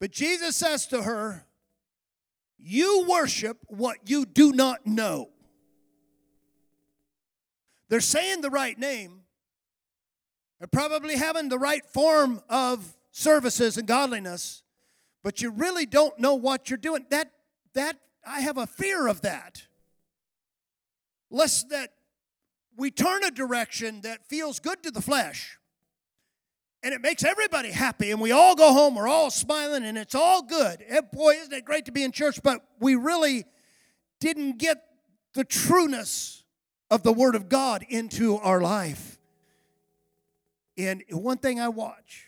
But 0.00 0.10
Jesus 0.10 0.56
says 0.56 0.86
to 0.88 1.02
her, 1.02 1.46
you 2.62 3.06
worship 3.08 3.58
what 3.68 3.98
you 4.06 4.24
do 4.24 4.52
not 4.52 4.86
know. 4.86 5.30
They're 7.88 8.00
saying 8.00 8.40
the 8.40 8.50
right 8.50 8.78
name. 8.78 9.22
They're 10.58 10.68
probably 10.68 11.16
having 11.16 11.48
the 11.48 11.58
right 11.58 11.84
form 11.84 12.42
of 12.48 12.96
services 13.10 13.76
and 13.76 13.88
godliness, 13.88 14.62
but 15.22 15.40
you 15.40 15.50
really 15.50 15.86
don't 15.86 16.18
know 16.18 16.34
what 16.34 16.70
you're 16.70 16.76
doing. 16.76 17.06
That 17.10 17.30
that 17.74 17.96
I 18.26 18.40
have 18.40 18.58
a 18.58 18.66
fear 18.66 19.06
of 19.06 19.22
that. 19.22 19.66
Lest 21.30 21.70
that 21.70 21.92
we 22.76 22.90
turn 22.90 23.24
a 23.24 23.30
direction 23.30 24.00
that 24.02 24.26
feels 24.26 24.60
good 24.60 24.82
to 24.82 24.90
the 24.90 25.00
flesh 25.00 25.58
and 26.82 26.94
it 26.94 27.00
makes 27.00 27.24
everybody 27.24 27.70
happy 27.70 28.10
and 28.10 28.20
we 28.20 28.32
all 28.32 28.54
go 28.54 28.72
home 28.72 28.94
we're 28.94 29.08
all 29.08 29.30
smiling 29.30 29.84
and 29.84 29.98
it's 29.98 30.14
all 30.14 30.42
good. 30.42 30.80
And 30.88 30.98
eh, 30.98 31.00
boy 31.12 31.34
isn't 31.34 31.52
it 31.52 31.64
great 31.64 31.86
to 31.86 31.92
be 31.92 32.02
in 32.02 32.12
church 32.12 32.42
but 32.42 32.62
we 32.78 32.94
really 32.94 33.44
didn't 34.20 34.58
get 34.58 34.82
the 35.34 35.44
trueness 35.44 36.44
of 36.90 37.02
the 37.02 37.12
word 37.12 37.34
of 37.34 37.48
god 37.48 37.84
into 37.88 38.36
our 38.36 38.60
life. 38.60 39.18
And 40.76 41.02
one 41.10 41.38
thing 41.38 41.60
i 41.60 41.68
watch 41.68 42.26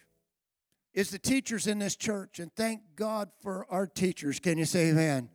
is 0.92 1.10
the 1.10 1.18
teachers 1.18 1.66
in 1.66 1.78
this 1.78 1.96
church 1.96 2.38
and 2.38 2.54
thank 2.54 2.82
god 2.96 3.30
for 3.40 3.66
our 3.70 3.86
teachers. 3.86 4.38
Can 4.38 4.58
you 4.58 4.66
say 4.66 4.90
amen? 4.90 5.30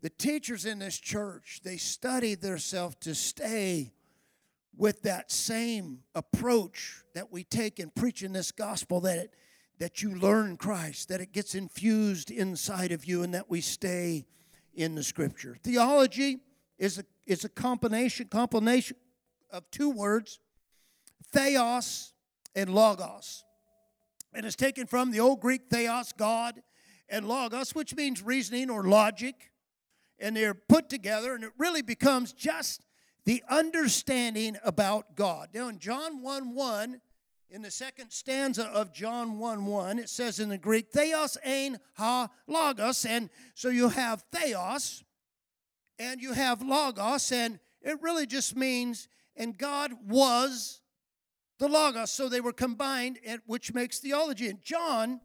The 0.00 0.10
teachers 0.10 0.66
in 0.66 0.80
this 0.80 0.98
church 0.98 1.60
they 1.62 1.76
study 1.76 2.34
themselves 2.34 2.96
to 3.02 3.14
stay 3.14 3.92
with 4.76 5.02
that 5.02 5.30
same 5.30 6.00
approach 6.14 7.02
that 7.14 7.30
we 7.30 7.44
take 7.44 7.78
in 7.78 7.90
preaching 7.90 8.32
this 8.32 8.52
gospel 8.52 9.00
that 9.00 9.18
it, 9.18 9.34
that 9.78 10.02
you 10.02 10.14
learn 10.14 10.56
Christ, 10.56 11.08
that 11.08 11.20
it 11.20 11.32
gets 11.32 11.54
infused 11.54 12.30
inside 12.30 12.92
of 12.92 13.04
you, 13.04 13.22
and 13.22 13.34
that 13.34 13.50
we 13.50 13.60
stay 13.60 14.26
in 14.74 14.94
the 14.94 15.02
Scripture. 15.02 15.56
Theology 15.62 16.38
is 16.78 16.98
a 16.98 17.04
is 17.26 17.44
a 17.44 17.48
combination 17.48 18.26
combination 18.28 18.96
of 19.50 19.70
two 19.70 19.90
words, 19.90 20.40
theos 21.32 22.12
and 22.54 22.74
logos. 22.74 23.44
And 24.34 24.46
it's 24.46 24.56
taken 24.56 24.86
from 24.86 25.10
the 25.10 25.20
old 25.20 25.40
Greek 25.40 25.62
theos, 25.70 26.12
God, 26.12 26.62
and 27.08 27.28
logos, 27.28 27.74
which 27.74 27.94
means 27.94 28.22
reasoning 28.22 28.70
or 28.70 28.84
logic. 28.84 29.52
And 30.18 30.36
they're 30.36 30.54
put 30.54 30.88
together, 30.88 31.34
and 31.34 31.44
it 31.44 31.52
really 31.58 31.82
becomes 31.82 32.32
just 32.32 32.82
the 33.24 33.42
understanding 33.48 34.56
about 34.64 35.14
God. 35.14 35.48
Now, 35.54 35.68
in 35.68 35.78
John 35.78 36.22
1 36.22 36.54
1, 36.54 37.00
in 37.50 37.62
the 37.62 37.70
second 37.70 38.10
stanza 38.10 38.64
of 38.64 38.92
John 38.92 39.38
1 39.38 39.66
1, 39.66 39.98
it 39.98 40.08
says 40.08 40.40
in 40.40 40.48
the 40.48 40.58
Greek, 40.58 40.90
Theos 40.90 41.36
ein 41.44 41.78
ha 41.94 42.28
logos. 42.46 43.04
And 43.04 43.30
so 43.54 43.68
you 43.68 43.90
have 43.90 44.24
Theos 44.32 45.04
and 45.98 46.20
you 46.20 46.32
have 46.32 46.62
Logos, 46.62 47.30
and 47.30 47.58
it 47.80 48.00
really 48.02 48.26
just 48.26 48.56
means, 48.56 49.08
and 49.36 49.56
God 49.56 49.92
was 50.08 50.80
the 51.58 51.68
Logos. 51.68 52.10
So 52.10 52.28
they 52.28 52.40
were 52.40 52.52
combined, 52.52 53.18
which 53.46 53.72
makes 53.72 53.98
theology. 53.98 54.48
And 54.48 54.60
John, 54.62 55.20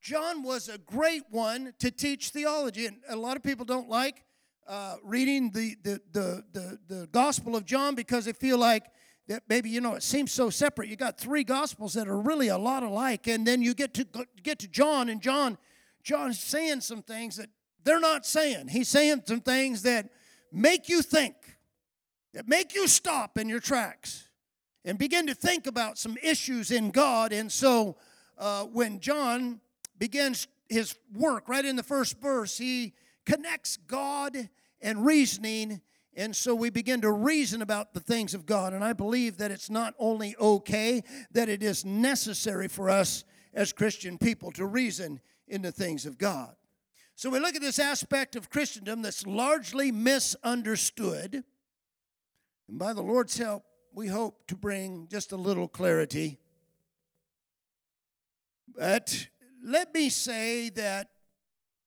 John 0.00 0.42
was 0.42 0.68
a 0.68 0.78
great 0.78 1.24
one 1.30 1.74
to 1.80 1.90
teach 1.90 2.30
theology. 2.30 2.86
And 2.86 2.98
a 3.08 3.16
lot 3.16 3.36
of 3.36 3.42
people 3.42 3.64
don't 3.64 3.88
like 3.88 4.24
uh, 4.68 4.96
reading 5.02 5.50
the, 5.50 5.76
the, 5.82 6.00
the, 6.12 6.44
the, 6.52 6.78
the 6.88 7.06
Gospel 7.12 7.56
of 7.56 7.64
John 7.64 7.94
because 7.94 8.24
they 8.24 8.32
feel 8.32 8.58
like 8.58 8.84
that 9.28 9.42
maybe 9.48 9.68
you 9.70 9.80
know 9.80 9.94
it 9.94 10.02
seems 10.02 10.32
so 10.32 10.50
separate. 10.50 10.88
You 10.88 10.96
got 10.96 11.18
three 11.18 11.44
Gospels 11.44 11.94
that 11.94 12.08
are 12.08 12.18
really 12.18 12.48
a 12.48 12.58
lot 12.58 12.82
alike, 12.82 13.26
and 13.26 13.46
then 13.46 13.62
you 13.62 13.74
get 13.74 13.94
to 13.94 14.06
get 14.42 14.58
to 14.60 14.68
John, 14.68 15.08
and 15.08 15.20
John 15.20 15.58
John's 16.02 16.38
saying 16.38 16.82
some 16.82 17.02
things 17.02 17.36
that 17.36 17.48
they're 17.84 18.00
not 18.00 18.26
saying. 18.26 18.68
He's 18.68 18.88
saying 18.88 19.22
some 19.26 19.40
things 19.40 19.82
that 19.82 20.10
make 20.52 20.88
you 20.88 21.02
think, 21.02 21.34
that 22.34 22.48
make 22.48 22.74
you 22.74 22.86
stop 22.86 23.38
in 23.38 23.48
your 23.48 23.60
tracks 23.60 24.28
and 24.84 24.98
begin 24.98 25.26
to 25.26 25.34
think 25.34 25.66
about 25.66 25.98
some 25.98 26.16
issues 26.22 26.70
in 26.70 26.90
God. 26.90 27.32
And 27.32 27.50
so 27.50 27.96
uh, 28.38 28.64
when 28.64 29.00
John 29.00 29.60
begins 29.98 30.46
his 30.68 30.96
work 31.12 31.48
right 31.48 31.64
in 31.64 31.74
the 31.74 31.82
first 31.82 32.20
verse, 32.20 32.56
he 32.56 32.92
connects 33.24 33.76
God 33.76 34.48
and 34.80 35.04
reasoning. 35.04 35.80
And 36.14 36.34
so 36.34 36.54
we 36.54 36.70
begin 36.70 37.02
to 37.02 37.10
reason 37.10 37.62
about 37.62 37.92
the 37.92 38.00
things 38.00 38.34
of 38.34 38.46
God. 38.46 38.72
And 38.72 38.82
I 38.82 38.92
believe 38.92 39.38
that 39.38 39.50
it's 39.50 39.70
not 39.70 39.94
only 39.98 40.34
okay, 40.36 41.02
that 41.32 41.48
it 41.48 41.62
is 41.62 41.84
necessary 41.84 42.68
for 42.68 42.88
us 42.88 43.24
as 43.52 43.72
Christian 43.72 44.18
people 44.18 44.50
to 44.52 44.66
reason 44.66 45.20
in 45.48 45.62
the 45.62 45.72
things 45.72 46.06
of 46.06 46.18
God. 46.18 46.54
So 47.14 47.30
we 47.30 47.38
look 47.38 47.54
at 47.54 47.62
this 47.62 47.78
aspect 47.78 48.36
of 48.36 48.50
Christendom 48.50 49.00
that's 49.00 49.26
largely 49.26 49.90
misunderstood. 49.90 51.44
And 52.68 52.78
by 52.78 52.92
the 52.92 53.02
Lord's 53.02 53.38
help, 53.38 53.64
we 53.94 54.08
hope 54.08 54.46
to 54.48 54.56
bring 54.56 55.08
just 55.10 55.32
a 55.32 55.36
little 55.36 55.68
clarity. 55.68 56.38
But 58.68 59.28
let 59.64 59.94
me 59.94 60.10
say 60.10 60.68
that 60.70 61.08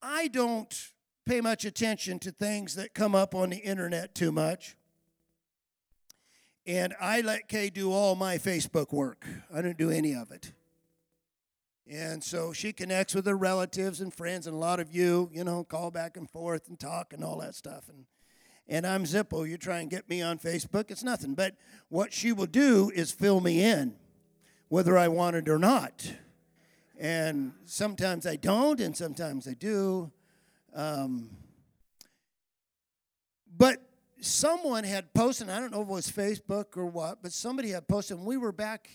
I 0.02 0.28
don't 0.30 0.74
pay 1.30 1.42
much 1.42 1.64
attention 1.64 2.18
to 2.18 2.32
things 2.32 2.74
that 2.74 2.96
come 2.96 3.14
up 3.14 3.36
on 3.36 3.52
the 3.52 3.58
internet 3.58 4.16
too 4.16 4.32
much. 4.32 4.76
And 6.66 6.96
I 7.00 7.22
let 7.22 7.48
Kay 7.48 7.70
do 7.70 7.92
all 7.92 8.16
my 8.16 8.40
Facebook 8.40 8.92
work. 8.92 9.28
I 9.54 9.62
don't 9.62 9.78
do 9.78 9.92
any 9.92 10.16
of 10.16 10.32
it. 10.32 10.54
And 11.88 12.24
so 12.24 12.52
she 12.52 12.74
connects 12.74 13.14
with 13.14 13.28
her 13.28 13.38
relatives 13.38 14.02
and 14.02 14.12
friends, 14.12 14.48
and 14.48 14.56
a 14.56 14.60
lot 14.60 14.80
of 14.80 14.92
you, 14.92 15.30
you 15.32 15.44
know, 15.44 15.64
call 15.64 15.92
back 15.92 16.18
and 16.18 16.28
forth 16.28 16.68
and 16.68 16.80
talk 16.80 17.14
and 17.14 17.24
all 17.24 17.38
that 17.42 17.54
stuff. 17.54 17.90
And 17.90 18.06
and 18.68 18.88
I'm 18.88 19.04
Zippo. 19.04 19.48
You 19.48 19.58
try 19.58 19.80
and 19.82 19.90
get 19.90 20.10
me 20.10 20.24
on 20.24 20.40
Facebook, 20.40 20.90
it's 20.90 21.04
nothing. 21.04 21.36
But 21.36 21.56
what 21.90 22.12
she 22.12 22.32
will 22.32 22.48
do 22.48 22.92
is 22.96 23.12
fill 23.12 23.40
me 23.40 23.64
in, 23.64 23.94
whether 24.68 24.98
I 24.98 25.10
want 25.10 25.36
it 25.36 25.48
or 25.48 25.60
not. 25.60 26.12
And 27.00 27.54
sometimes 27.66 28.26
I 28.26 28.36
don't, 28.36 28.80
and 28.82 28.98
sometimes 28.98 29.48
I 29.48 29.54
do. 29.54 30.12
Um, 30.74 31.30
but 33.58 33.82
someone 34.22 34.84
had 34.84 35.14
posted, 35.14 35.50
I 35.50 35.60
don't 35.60 35.72
know 35.72 35.82
if 35.82 35.88
it 35.88 35.92
was 35.92 36.12
Facebook 36.12 36.78
or 36.78 36.86
what, 36.86 37.22
but 37.22 37.32
somebody 37.32 37.70
had 37.72 37.88
posted, 37.88 38.18
and 38.18 38.26
we 38.26 38.38
were 38.38 38.52
back 38.52 38.90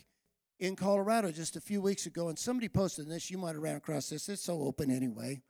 in 0.58 0.76
Colorado 0.76 1.30
just 1.30 1.56
a 1.56 1.60
few 1.60 1.80
weeks 1.80 2.06
ago, 2.06 2.28
and 2.28 2.38
somebody 2.38 2.68
posted 2.68 3.08
this. 3.08 3.30
You 3.30 3.38
might 3.38 3.54
have 3.54 3.62
ran 3.62 3.76
across 3.76 4.10
this. 4.10 4.28
It's 4.28 4.42
so 4.42 4.62
open 4.62 4.90
anyway. 4.90 5.42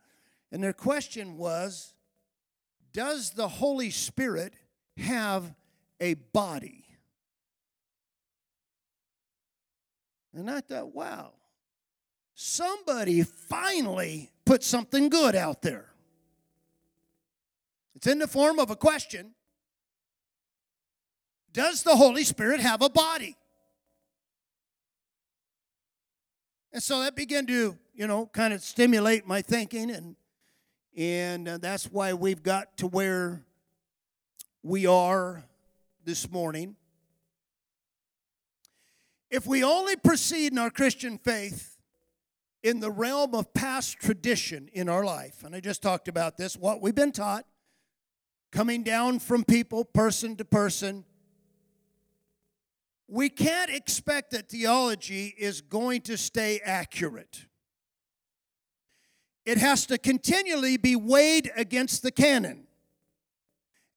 And 0.51 0.63
their 0.63 0.73
question 0.73 1.37
was 1.37 1.93
Does 2.93 3.31
the 3.31 3.47
Holy 3.47 3.89
Spirit 3.89 4.53
have 4.97 5.53
a 5.99 6.15
body? 6.15 6.85
And 10.33 10.49
I 10.49 10.59
thought, 10.59 10.93
wow, 10.93 11.31
somebody 12.33 13.23
finally 13.23 14.31
put 14.45 14.63
something 14.63 15.07
good 15.07 15.33
out 15.33 15.61
there. 15.61 15.94
It's 17.95 18.07
in 18.07 18.19
the 18.19 18.27
form 18.27 18.59
of 18.59 18.69
a 18.69 18.75
question 18.75 19.33
Does 21.51 21.83
the 21.83 21.95
Holy 21.95 22.23
Spirit 22.23 22.59
have 22.59 22.81
a 22.81 22.89
body? 22.89 23.37
And 26.73 26.83
so 26.83 26.99
that 26.99 27.15
began 27.15 27.45
to, 27.47 27.77
you 27.93 28.05
know, 28.05 28.25
kind 28.27 28.53
of 28.53 28.61
stimulate 28.61 29.25
my 29.25 29.41
thinking 29.41 29.89
and 29.89 30.17
And 30.97 31.47
uh, 31.47 31.57
that's 31.57 31.85
why 31.85 32.13
we've 32.13 32.43
got 32.43 32.77
to 32.77 32.87
where 32.87 33.45
we 34.61 34.85
are 34.85 35.43
this 36.03 36.29
morning. 36.29 36.75
If 39.29 39.47
we 39.47 39.63
only 39.63 39.95
proceed 39.95 40.51
in 40.51 40.57
our 40.57 40.69
Christian 40.69 41.17
faith 41.17 41.77
in 42.61 42.79
the 42.79 42.91
realm 42.91 43.35
of 43.35 43.53
past 43.53 43.99
tradition 43.99 44.69
in 44.73 44.89
our 44.89 45.05
life, 45.05 45.43
and 45.43 45.55
I 45.55 45.59
just 45.59 45.81
talked 45.81 46.07
about 46.07 46.37
this, 46.37 46.57
what 46.57 46.81
we've 46.81 46.95
been 46.95 47.11
taught, 47.11 47.45
coming 48.51 48.83
down 48.83 49.19
from 49.19 49.43
people, 49.43 49.83
person 49.83 50.35
to 50.37 50.45
person, 50.45 51.05
we 53.07 53.29
can't 53.29 53.69
expect 53.69 54.31
that 54.31 54.49
theology 54.49 55.33
is 55.37 55.61
going 55.61 56.01
to 56.01 56.17
stay 56.17 56.59
accurate. 56.63 57.45
It 59.45 59.59
has 59.59 59.85
to 59.87 59.97
continually 59.97 60.77
be 60.77 60.95
weighed 60.95 61.51
against 61.55 62.01
the 62.01 62.11
canon. 62.11 62.65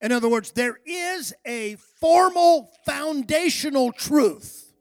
In 0.00 0.12
other 0.12 0.28
words, 0.28 0.52
there 0.52 0.78
is 0.84 1.32
a 1.46 1.76
formal 2.00 2.70
foundational 2.84 3.92
truth 3.92 4.72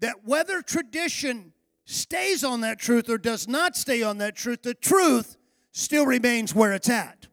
that 0.00 0.24
whether 0.24 0.62
tradition 0.62 1.52
stays 1.84 2.44
on 2.44 2.60
that 2.60 2.78
truth 2.78 3.08
or 3.08 3.18
does 3.18 3.48
not 3.48 3.76
stay 3.76 4.02
on 4.02 4.18
that 4.18 4.36
truth, 4.36 4.62
the 4.62 4.74
truth 4.74 5.36
still 5.72 6.04
remains 6.06 6.54
where 6.54 6.72
it's 6.72 6.88
at. 6.88 7.28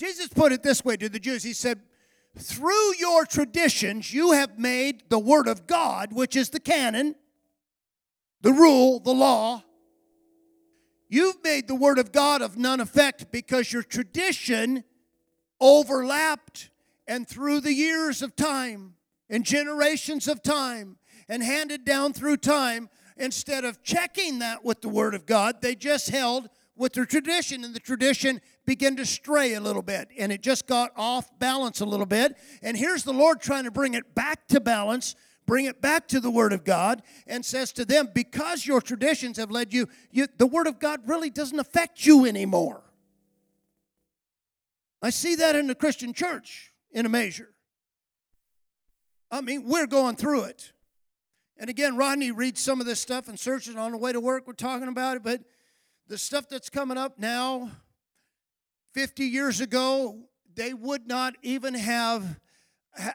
Jesus 0.00 0.28
put 0.28 0.50
it 0.50 0.62
this 0.62 0.82
way 0.82 0.96
to 0.96 1.10
the 1.10 1.20
Jews? 1.20 1.42
He 1.42 1.52
said, 1.52 1.78
Through 2.38 2.96
your 2.96 3.26
traditions, 3.26 4.14
you 4.14 4.32
have 4.32 4.58
made 4.58 5.02
the 5.10 5.18
Word 5.18 5.46
of 5.46 5.66
God, 5.66 6.14
which 6.14 6.36
is 6.36 6.48
the 6.48 6.58
canon, 6.58 7.16
the 8.40 8.50
rule, 8.50 8.98
the 8.98 9.12
law, 9.12 9.62
you've 11.10 11.44
made 11.44 11.68
the 11.68 11.74
Word 11.74 11.98
of 11.98 12.12
God 12.12 12.40
of 12.40 12.56
none 12.56 12.80
effect 12.80 13.30
because 13.30 13.74
your 13.74 13.82
tradition 13.82 14.84
overlapped 15.60 16.70
and 17.06 17.28
through 17.28 17.60
the 17.60 17.74
years 17.74 18.22
of 18.22 18.34
time 18.34 18.94
and 19.28 19.44
generations 19.44 20.28
of 20.28 20.42
time 20.42 20.96
and 21.28 21.42
handed 21.42 21.84
down 21.84 22.14
through 22.14 22.38
time, 22.38 22.88
instead 23.18 23.66
of 23.66 23.82
checking 23.82 24.38
that 24.38 24.64
with 24.64 24.80
the 24.80 24.88
Word 24.88 25.14
of 25.14 25.26
God, 25.26 25.60
they 25.60 25.74
just 25.74 26.08
held 26.08 26.48
with 26.74 26.94
their 26.94 27.04
tradition, 27.04 27.62
and 27.62 27.74
the 27.74 27.80
tradition 27.80 28.40
began 28.70 28.94
to 28.94 29.04
stray 29.04 29.54
a 29.54 29.60
little 29.60 29.82
bit, 29.82 30.10
and 30.16 30.30
it 30.30 30.42
just 30.42 30.68
got 30.68 30.92
off 30.94 31.28
balance 31.40 31.80
a 31.80 31.84
little 31.84 32.06
bit. 32.06 32.36
And 32.62 32.76
here's 32.76 33.02
the 33.02 33.12
Lord 33.12 33.40
trying 33.40 33.64
to 33.64 33.72
bring 33.72 33.94
it 33.94 34.14
back 34.14 34.46
to 34.46 34.60
balance, 34.60 35.16
bring 35.44 35.64
it 35.64 35.82
back 35.82 36.06
to 36.06 36.20
the 36.20 36.30
Word 36.30 36.52
of 36.52 36.62
God, 36.62 37.02
and 37.26 37.44
says 37.44 37.72
to 37.72 37.84
them, 37.84 38.10
Because 38.14 38.64
your 38.64 38.80
traditions 38.80 39.38
have 39.38 39.50
led 39.50 39.72
you, 39.72 39.88
you 40.12 40.28
the 40.38 40.46
Word 40.46 40.68
of 40.68 40.78
God 40.78 41.00
really 41.08 41.30
doesn't 41.30 41.58
affect 41.58 42.06
you 42.06 42.24
anymore. 42.24 42.84
I 45.02 45.10
see 45.10 45.34
that 45.34 45.56
in 45.56 45.66
the 45.66 45.74
Christian 45.74 46.12
church 46.12 46.72
in 46.92 47.06
a 47.06 47.08
measure. 47.08 47.52
I 49.32 49.40
mean, 49.40 49.64
we're 49.64 49.88
going 49.88 50.14
through 50.14 50.44
it. 50.44 50.70
And 51.56 51.68
again, 51.68 51.96
Rodney 51.96 52.30
reads 52.30 52.60
some 52.60 52.78
of 52.78 52.86
this 52.86 53.00
stuff 53.00 53.26
and 53.26 53.36
searches 53.36 53.74
on 53.74 53.90
the 53.90 53.98
way 53.98 54.12
to 54.12 54.20
work. 54.20 54.46
We're 54.46 54.52
talking 54.52 54.86
about 54.86 55.16
it, 55.16 55.24
but 55.24 55.40
the 56.06 56.16
stuff 56.16 56.48
that's 56.48 56.70
coming 56.70 56.96
up 56.96 57.18
now, 57.18 57.68
50 58.92 59.24
years 59.24 59.60
ago, 59.60 60.18
they 60.54 60.74
would 60.74 61.06
not 61.06 61.34
even 61.42 61.74
have 61.74 62.40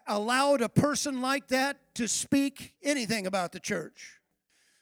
allowed 0.08 0.62
a 0.62 0.70
person 0.70 1.22
like 1.22 1.50
that 1.50 1.78
to 1.96 2.08
speak 2.08 2.74
anything 2.82 3.28
about 3.28 3.52
the 3.52 3.60
church. 3.60 4.20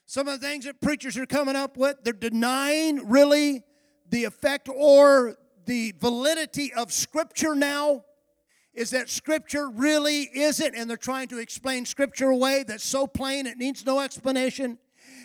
Some 0.06 0.28
of 0.28 0.40
the 0.40 0.46
things 0.46 0.64
that 0.66 0.80
preachers 0.80 1.16
are 1.16 1.26
coming 1.26 1.56
up 1.56 1.76
with, 1.76 1.96
they're 2.04 2.12
denying 2.12 3.08
really 3.08 3.62
the 4.10 4.24
effect 4.24 4.68
or 4.68 5.36
the 5.66 5.94
validity 5.98 6.72
of 6.72 6.92
Scripture 6.92 7.54
now 7.54 8.04
is 8.74 8.90
that 8.90 9.08
Scripture 9.08 9.68
really 9.68 10.28
isn't, 10.34 10.74
and 10.74 10.90
they're 10.90 10.96
trying 10.96 11.28
to 11.28 11.38
explain 11.38 11.86
Scripture 11.86 12.28
away 12.28 12.64
that's 12.66 12.84
so 12.84 13.06
plain 13.06 13.46
it 13.46 13.56
needs 13.56 13.86
no 13.86 14.00
explanation. 14.00 14.78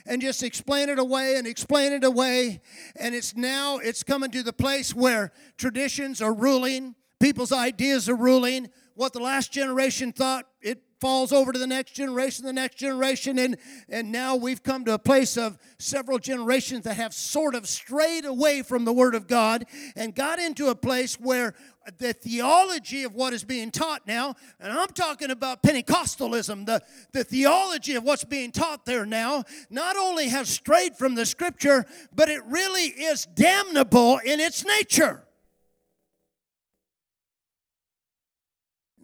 And 0.06 0.22
just 0.22 0.44
explain 0.44 0.90
it 0.90 1.00
away 1.00 1.36
and 1.36 1.46
explain 1.48 1.94
it 1.94 2.04
away. 2.04 2.62
And 2.96 3.14
it's 3.14 3.36
now, 3.36 3.78
it's 3.78 4.04
coming 4.04 4.32
to 4.32 4.44
the 4.44 4.54
place 4.54 4.94
where 4.94 5.32
traditions 5.58 6.22
are 6.22 6.34
ruling, 6.34 6.96
people's 7.20 7.52
ideas 7.52 8.10
are 8.10 8.16
ruling. 8.16 8.70
What 9.00 9.14
the 9.14 9.22
last 9.22 9.54
generation 9.54 10.12
thought, 10.12 10.46
it 10.62 10.82
falls 11.00 11.32
over 11.32 11.54
to 11.54 11.58
the 11.58 11.66
next 11.66 11.94
generation, 11.94 12.44
the 12.44 12.52
next 12.52 12.76
generation, 12.76 13.40
and, 13.40 13.56
and 13.88 14.12
now 14.12 14.36
we've 14.36 14.62
come 14.62 14.84
to 14.84 14.94
a 14.94 15.00
place 15.00 15.38
of 15.38 15.58
several 15.78 16.20
generations 16.20 16.84
that 16.84 16.96
have 16.96 17.14
sort 17.14 17.56
of 17.56 17.66
strayed 17.66 18.26
away 18.26 18.62
from 18.62 18.84
the 18.84 18.92
Word 18.92 19.16
of 19.16 19.26
God 19.26 19.64
and 19.96 20.14
got 20.14 20.38
into 20.38 20.68
a 20.68 20.76
place 20.76 21.18
where 21.18 21.54
the 21.98 22.12
theology 22.12 23.04
of 23.04 23.16
what 23.16 23.32
is 23.32 23.46
being 23.46 23.72
taught 23.72 24.06
now, 24.06 24.36
and 24.60 24.74
I'm 24.74 24.90
talking 24.90 25.32
about 25.32 25.64
Pentecostalism, 25.64 26.66
the, 26.66 26.82
the 27.14 27.24
theology 27.24 27.96
of 27.96 28.04
what's 28.04 28.26
being 28.26 28.52
taught 28.52 28.86
there 28.86 29.06
now, 29.06 29.46
not 29.70 29.96
only 29.96 30.28
has 30.28 30.50
strayed 30.50 30.98
from 30.98 31.16
the 31.16 31.26
Scripture, 31.26 31.86
but 32.14 32.28
it 32.28 32.44
really 32.48 32.88
is 32.88 33.26
damnable 33.28 34.18
in 34.26 34.42
its 34.42 34.66
nature. 34.66 35.24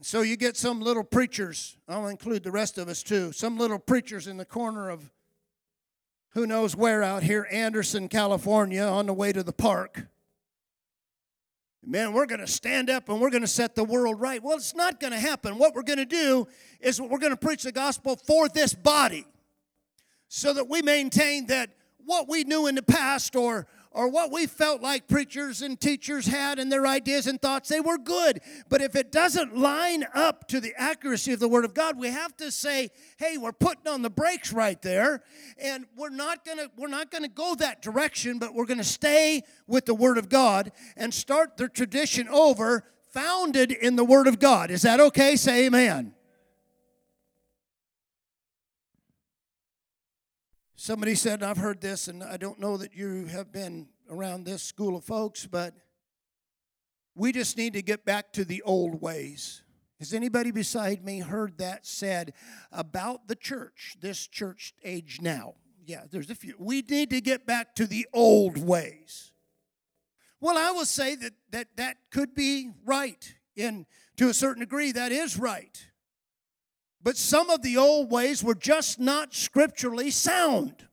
So 0.05 0.21
you 0.21 0.37
get 0.37 0.55
some 0.55 0.81
little 0.81 1.03
preachers, 1.03 1.77
I'll 1.87 2.09
include 2.09 2.43
the 2.43 2.51
rest 2.51 2.77
of 2.77 2.87
us 2.87 3.01
too, 3.01 3.31
some 3.31 3.57
little 3.57 3.79
preachers 3.79 4.27
in 4.27 4.37
the 4.37 4.45
corner 4.45 4.91
of 4.91 5.11
who 6.33 6.45
knows 6.45 6.75
where 6.75 7.01
out 7.01 7.23
here, 7.23 7.47
Anderson, 7.51 8.07
California, 8.07 8.83
on 8.83 9.07
the 9.07 9.13
way 9.13 9.33
to 9.33 9.41
the 9.41 9.51
park. 9.51 10.05
Man, 11.83 12.13
we're 12.13 12.27
going 12.27 12.39
to 12.39 12.45
stand 12.45 12.87
up 12.87 13.09
and 13.09 13.19
we're 13.19 13.31
going 13.31 13.41
to 13.41 13.47
set 13.47 13.73
the 13.73 13.83
world 13.83 14.21
right. 14.21 14.43
Well, 14.43 14.57
it's 14.57 14.75
not 14.75 14.99
going 14.99 15.11
to 15.11 15.17
happen. 15.17 15.57
What 15.57 15.73
we're 15.73 15.81
going 15.81 15.97
to 15.97 16.05
do 16.05 16.47
is 16.79 17.01
we're 17.01 17.17
going 17.17 17.33
to 17.33 17.35
preach 17.35 17.63
the 17.63 17.71
gospel 17.71 18.15
for 18.15 18.47
this 18.47 18.75
body 18.75 19.25
so 20.27 20.53
that 20.53 20.69
we 20.69 20.83
maintain 20.83 21.47
that 21.47 21.71
what 22.05 22.29
we 22.29 22.43
knew 22.43 22.67
in 22.67 22.75
the 22.75 22.83
past 22.83 23.35
or 23.35 23.65
or 23.95 24.09
what 24.09 24.29
we 24.29 24.45
felt 24.45 24.81
like 24.81 25.07
preachers 25.07 25.61
and 25.61 25.79
teachers 25.79 26.25
had 26.25 26.59
and 26.59 26.69
their 26.69 26.85
ideas 26.85 27.27
and 27.27 27.41
thoughts, 27.41 27.69
they 27.69 27.79
were 27.79 27.97
good. 27.97 28.41
But 28.67 28.81
if 28.81 28.93
it 28.93 29.09
doesn't 29.09 29.57
line 29.57 30.05
up 30.13 30.49
to 30.49 30.59
the 30.59 30.73
accuracy 30.77 31.31
of 31.31 31.39
the 31.39 31.47
Word 31.47 31.63
of 31.63 31.73
God, 31.73 31.97
we 31.97 32.09
have 32.09 32.35
to 32.37 32.51
say, 32.51 32.89
hey, 33.17 33.37
we're 33.37 33.53
putting 33.53 33.87
on 33.87 34.01
the 34.01 34.09
brakes 34.09 34.51
right 34.51 34.79
there. 34.81 35.23
And 35.57 35.85
we're 35.95 36.09
not 36.09 36.43
gonna, 36.43 36.67
we're 36.75 36.89
not 36.89 37.09
gonna 37.09 37.29
go 37.29 37.55
that 37.55 37.81
direction, 37.81 38.37
but 38.37 38.53
we're 38.53 38.65
gonna 38.65 38.83
stay 38.83 39.43
with 39.65 39.85
the 39.85 39.95
Word 39.95 40.17
of 40.17 40.27
God 40.27 40.73
and 40.97 41.13
start 41.13 41.55
the 41.55 41.69
tradition 41.69 42.27
over, 42.27 42.83
founded 43.13 43.71
in 43.71 43.95
the 43.95 44.05
Word 44.05 44.27
of 44.27 44.39
God. 44.39 44.71
Is 44.71 44.81
that 44.81 44.99
okay? 44.99 45.37
Say 45.37 45.67
amen. 45.67 46.13
Somebody 50.85 51.15
said, 51.15 51.41
I've 51.41 51.57
heard 51.57 51.81
this, 51.81 52.07
and 52.07 52.23
I 52.23 52.37
don't 52.37 52.59
know 52.59 52.77
that 52.77 52.93
you 52.93 53.25
have 53.25 53.51
been 53.51 53.87
around 54.07 54.43
this 54.43 54.61
school 54.61 54.95
of 54.95 55.03
folks, 55.03 55.47
but 55.47 55.73
we 57.15 57.31
just 57.31 57.57
need 57.57 57.73
to 57.73 57.81
get 57.81 58.05
back 58.05 58.31
to 58.33 58.45
the 58.45 58.61
old 58.61 59.01
ways. 59.01 59.63
Has 59.97 60.13
anybody 60.13 60.51
beside 60.51 61.03
me 61.03 61.21
heard 61.21 61.57
that 61.57 61.87
said 61.87 62.33
about 62.71 63.27
the 63.27 63.35
church, 63.35 63.97
this 63.99 64.27
church 64.27 64.75
age 64.83 65.21
now? 65.23 65.55
Yeah, 65.87 66.03
there's 66.11 66.29
a 66.29 66.35
few. 66.35 66.53
We 66.59 66.83
need 66.83 67.09
to 67.09 67.19
get 67.19 67.47
back 67.47 67.73
to 67.77 67.87
the 67.87 68.05
old 68.13 68.55
ways. 68.55 69.31
Well, 70.39 70.55
I 70.55 70.69
will 70.69 70.85
say 70.85 71.15
that 71.15 71.33
that, 71.49 71.69
that 71.77 71.97
could 72.11 72.35
be 72.35 72.69
right. 72.85 73.33
In 73.55 73.87
to 74.17 74.29
a 74.29 74.35
certain 74.35 74.59
degree, 74.59 74.91
that 74.91 75.11
is 75.11 75.35
right. 75.35 75.83
But 77.05 77.17
some 77.17 77.51
of 77.51 77.61
the 77.61 77.77
old 77.77 78.09
ways 78.09 78.43
were 78.43 78.55
just 78.55 78.99
not 78.99 79.35
scripturally 79.35 80.09
sound. 80.09 80.84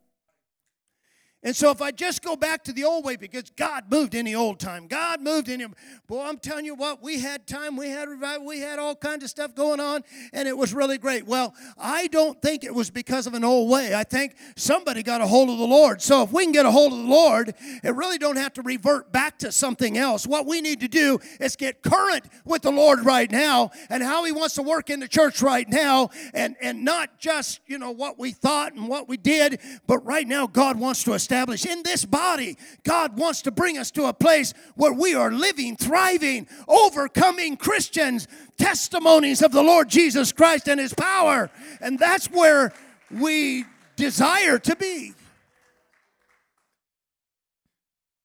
And 1.45 1.57
so 1.57 1.71
if 1.73 1.83
I 1.83 1.91
just 1.91 2.23
go 2.23 2.37
back 2.37 2.63
to 2.65 2.73
the 2.73 2.85
old 2.85 3.05
way, 3.05 3.17
because 3.17 3.51
God 3.57 3.91
moved 3.91 4.15
in 4.15 4.27
the 4.27 4.37
old 4.37 4.61
time, 4.61 4.87
God 4.87 5.21
moved 5.21 5.49
in 5.49 5.59
him. 5.59 5.75
Boy, 6.07 6.23
I'm 6.23 6.39
telling 6.39 6.65
you 6.65 6.77
what, 6.77 7.03
we 7.03 7.19
had 7.19 7.49
time, 7.49 7.77
we 7.77 7.89
had 7.89 8.09
revival, 8.09 8.47
we 8.47 8.61
had 8.61 8.79
all 8.79 8.95
kinds 8.95 9.25
of 9.25 9.31
stuff 9.31 9.53
going 9.53 9.81
on, 9.81 10.05
and 10.33 10.47
it 10.47 10.57
was 10.57 10.73
really 10.73 10.99
great. 10.99 11.27
Well, 11.27 11.53
I 11.77 12.07
don't 12.07 12.41
think 12.41 12.63
it 12.63 12.73
was 12.73 12.91
because 12.91 13.27
of 13.27 13.35
an 13.35 13.43
old 13.43 13.69
way. 13.69 13.93
I 13.93 14.05
think 14.05 14.37
somebody 14.55 15.03
got 15.03 15.21
a 15.21 15.27
hold 15.27 15.51
of 15.51 15.59
the 15.59 15.67
Lord. 15.67 16.01
So 16.01 16.23
if 16.23 16.31
we 16.31 16.45
can 16.45 16.53
get 16.53 16.65
a 16.65 16.71
hold 16.71 16.93
of 16.93 17.01
the 17.01 17.05
Lord, 17.07 17.55
it 17.83 17.93
really 17.93 18.19
don't 18.19 18.37
have 18.37 18.53
to 18.53 18.63
revert 18.63 19.11
back 19.11 19.39
to 19.41 19.51
something 19.51 19.99
else. 19.99 20.29
What 20.29 20.47
we 20.47 20.61
need 20.61 20.79
to 20.79 20.89
do 20.89 21.19
is 21.41 21.57
get 21.57 21.83
current 21.83 22.25
with 22.45 22.63
the 22.63 22.71
Lord 22.71 23.05
right 23.05 23.31
now 23.31 23.73
and 23.91 24.01
how 24.01 24.23
he 24.23 24.31
wants 24.31 24.55
to 24.55 24.63
work 24.63 24.91
in 24.91 25.01
the 25.01 25.09
church 25.09 25.43
right 25.43 25.69
now, 25.69 26.11
and, 26.35 26.55
and 26.63 26.85
not 26.85 27.19
just, 27.19 27.59
you 27.67 27.79
know, 27.79 27.91
what 27.91 28.17
we 28.17 28.31
thought 28.31 28.75
and 28.75 28.87
what 28.87 29.09
we 29.09 29.17
did, 29.17 29.59
but 29.89 29.99
right 30.07 30.29
now 30.29 30.47
God 30.47 30.79
wants 30.79 31.03
to 31.03 31.15
establish 31.15 31.32
established 31.33 31.65
in 31.65 31.83
this 31.83 32.05
body. 32.05 32.59
God 32.85 33.19
wants 33.19 33.41
to 33.43 33.51
bring 33.51 33.79
us 33.79 33.91
to 33.93 34.05
a 34.05 34.13
place 34.13 34.53
where 34.75 34.93
we 34.93 35.15
are 35.15 35.33
living, 35.33 35.77
thriving, 35.77 36.47
overcoming 36.69 37.57
Christians, 37.57 38.29
testimonies 38.59 39.41
of 39.41 39.51
the 39.51 39.63
Lord 39.63 39.89
Jesus 39.89 40.31
Christ 40.31 40.69
and 40.69 40.79
His 40.79 40.93
power. 40.93 41.51
And 41.81 41.99
that's 41.99 42.27
where 42.27 42.75
we 43.11 43.65
desire 43.97 44.59
to 44.59 44.77
be. 44.77 45.15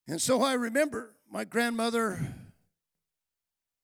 And 0.10 0.22
so 0.22 0.42
I 0.42 0.54
remember 0.54 1.14
my 1.32 1.46
grandmother, 1.46 2.36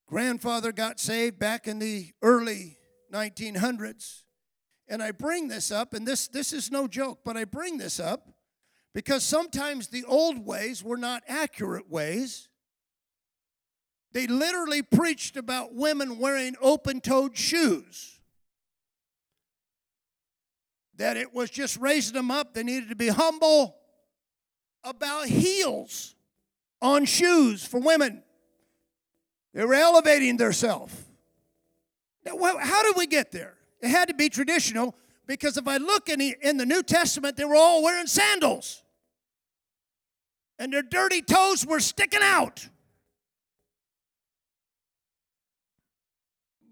grandfather 0.05 0.73
got 0.73 0.99
saved 0.99 1.39
back 1.39 1.65
in 1.65 1.79
the 1.79 2.11
early 2.21 2.77
1900s. 3.13 4.23
And 4.89 5.01
I 5.01 5.11
bring 5.11 5.47
this 5.47 5.71
up, 5.71 5.93
and 5.93 6.05
this, 6.05 6.27
this 6.27 6.51
is 6.51 6.69
no 6.69 6.89
joke, 6.89 7.19
but 7.23 7.37
I 7.37 7.45
bring 7.45 7.77
this 7.77 8.01
up 8.01 8.32
because 8.93 9.23
sometimes 9.23 9.87
the 9.87 10.03
old 10.05 10.45
ways 10.45 10.83
were 10.83 10.97
not 10.97 11.23
accurate 11.27 11.89
ways. 11.89 12.49
They 14.11 14.27
literally 14.27 14.83
preached 14.83 15.35
about 15.35 15.73
women 15.73 16.19
wearing 16.19 16.55
open 16.61 17.01
toed 17.01 17.35
shoes. 17.35 18.19
That 20.97 21.17
it 21.17 21.33
was 21.33 21.49
just 21.49 21.77
raising 21.77 22.13
them 22.13 22.29
up, 22.29 22.53
they 22.53 22.63
needed 22.63 22.89
to 22.89 22.95
be 22.95 23.07
humble 23.07 23.75
about 24.83 25.27
heels 25.27 26.15
on 26.81 27.05
shoes 27.05 27.65
for 27.65 27.79
women. 27.79 28.21
They 29.55 29.65
were 29.65 29.73
elevating 29.73 30.37
themselves. 30.37 30.93
How 32.25 32.83
did 32.83 32.95
we 32.95 33.07
get 33.07 33.31
there? 33.31 33.55
It 33.81 33.89
had 33.89 34.07
to 34.09 34.13
be 34.13 34.29
traditional 34.29 34.95
because 35.25 35.57
if 35.57 35.67
I 35.67 35.77
look 35.77 36.09
in 36.09 36.19
the, 36.19 36.35
in 36.41 36.57
the 36.57 36.65
New 36.65 36.83
Testament, 36.83 37.37
they 37.37 37.45
were 37.45 37.55
all 37.55 37.83
wearing 37.83 38.07
sandals. 38.07 38.82
And 40.63 40.71
their 40.71 40.81
dirty 40.81 41.21
toes 41.21 41.65
were 41.65 41.81
sticking 41.81 42.21
out. 42.23 42.69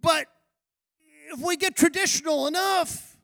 But 0.02 0.28
if 1.34 1.42
we 1.42 1.58
get 1.58 1.76
traditional 1.76 2.48
enough, 2.48 3.18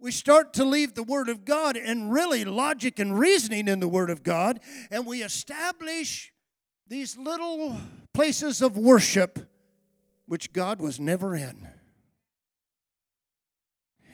we 0.00 0.10
start 0.10 0.54
to 0.54 0.64
leave 0.64 0.94
the 0.94 1.04
Word 1.04 1.28
of 1.28 1.44
God 1.44 1.76
and 1.76 2.12
really 2.12 2.44
logic 2.44 2.98
and 2.98 3.16
reasoning 3.16 3.68
in 3.68 3.78
the 3.78 3.86
Word 3.86 4.10
of 4.10 4.24
God, 4.24 4.58
and 4.90 5.06
we 5.06 5.22
establish 5.22 6.32
these 6.88 7.16
little 7.16 7.76
places 8.12 8.60
of 8.60 8.76
worship 8.76 9.38
which 10.26 10.52
God 10.52 10.80
was 10.80 10.98
never 10.98 11.36
in. 11.36 11.68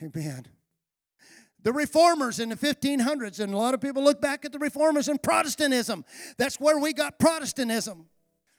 Amen. 0.03 0.45
The 1.63 1.73
reformers 1.73 2.39
in 2.39 2.49
the 2.49 2.55
1500s, 2.55 3.39
and 3.39 3.53
a 3.53 3.57
lot 3.57 3.73
of 3.73 3.81
people 3.81 4.03
look 4.03 4.19
back 4.19 4.45
at 4.45 4.51
the 4.51 4.59
reformers 4.59 5.07
and 5.07 5.21
Protestantism. 5.21 6.05
That's 6.37 6.59
where 6.59 6.79
we 6.79 6.93
got 6.93 7.19
Protestantism. 7.19 8.07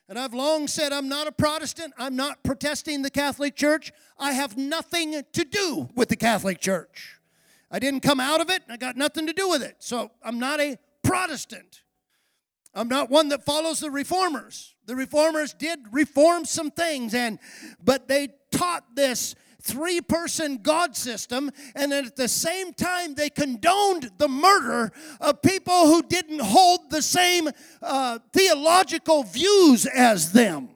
And 0.09 0.19
I've 0.19 0.35
long 0.35 0.69
said 0.69 0.93
I'm 0.93 1.09
not 1.09 1.27
a 1.27 1.33
Protestant. 1.33 1.95
I'm 1.97 2.17
not 2.17 2.43
protesting 2.43 3.03
the 3.03 3.11
Catholic 3.11 3.57
Church. 3.57 3.93
I 4.19 4.33
have 4.33 4.57
nothing 4.57 5.23
to 5.33 5.45
do 5.45 5.88
with 5.95 6.09
the 6.11 6.17
Catholic 6.17 6.61
Church. 6.61 7.19
I 7.71 7.79
didn't 7.79 8.01
come 8.01 8.21
out 8.21 8.41
of 8.41 8.51
it, 8.51 8.62
I 8.69 8.77
got 8.77 8.97
nothing 8.97 9.27
to 9.27 9.33
do 9.33 9.49
with 9.49 9.62
it. 9.62 9.77
So 9.79 10.11
I'm 10.23 10.38
not 10.38 10.61
a 10.61 10.77
Protestant. 11.03 11.83
I'm 12.75 12.88
not 12.88 13.11
one 13.11 13.29
that 13.31 13.45
follows 13.45 13.81
the 13.81 13.91
reformers. 13.91 14.75
The 14.87 14.97
reformers 14.97 15.55
did 15.55 15.79
reform 15.91 16.45
some 16.45 16.71
things, 16.71 17.15
and 17.15 17.38
but 17.83 18.09
they 18.09 18.29
taught 18.51 18.95
this 18.95 19.35
three 19.62 20.01
person 20.01 20.59
God 20.59 20.96
system, 20.96 21.51
and 21.75 21.92
at 21.92 22.16
the 22.16 22.29
same 22.29 22.72
time, 22.72 23.14
they 23.14 23.31
condoned 23.31 24.11
the 24.18 24.29
murder 24.29 24.92
of 25.20 25.40
people 25.42 25.87
who 25.87 26.03
didn't 26.03 26.40
hold 26.40 26.90
the 26.90 27.03
same 27.03 27.48
uh, 27.81 28.18
theological 28.33 29.22
views 29.22 29.87
as 29.87 30.33
them. 30.33 30.68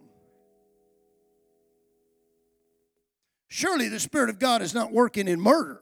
Surely 3.48 3.88
the 3.88 4.00
Spirit 4.00 4.30
of 4.30 4.38
God 4.38 4.62
is 4.62 4.74
not 4.74 4.92
working 4.92 5.28
in 5.28 5.40
murder. 5.40 5.80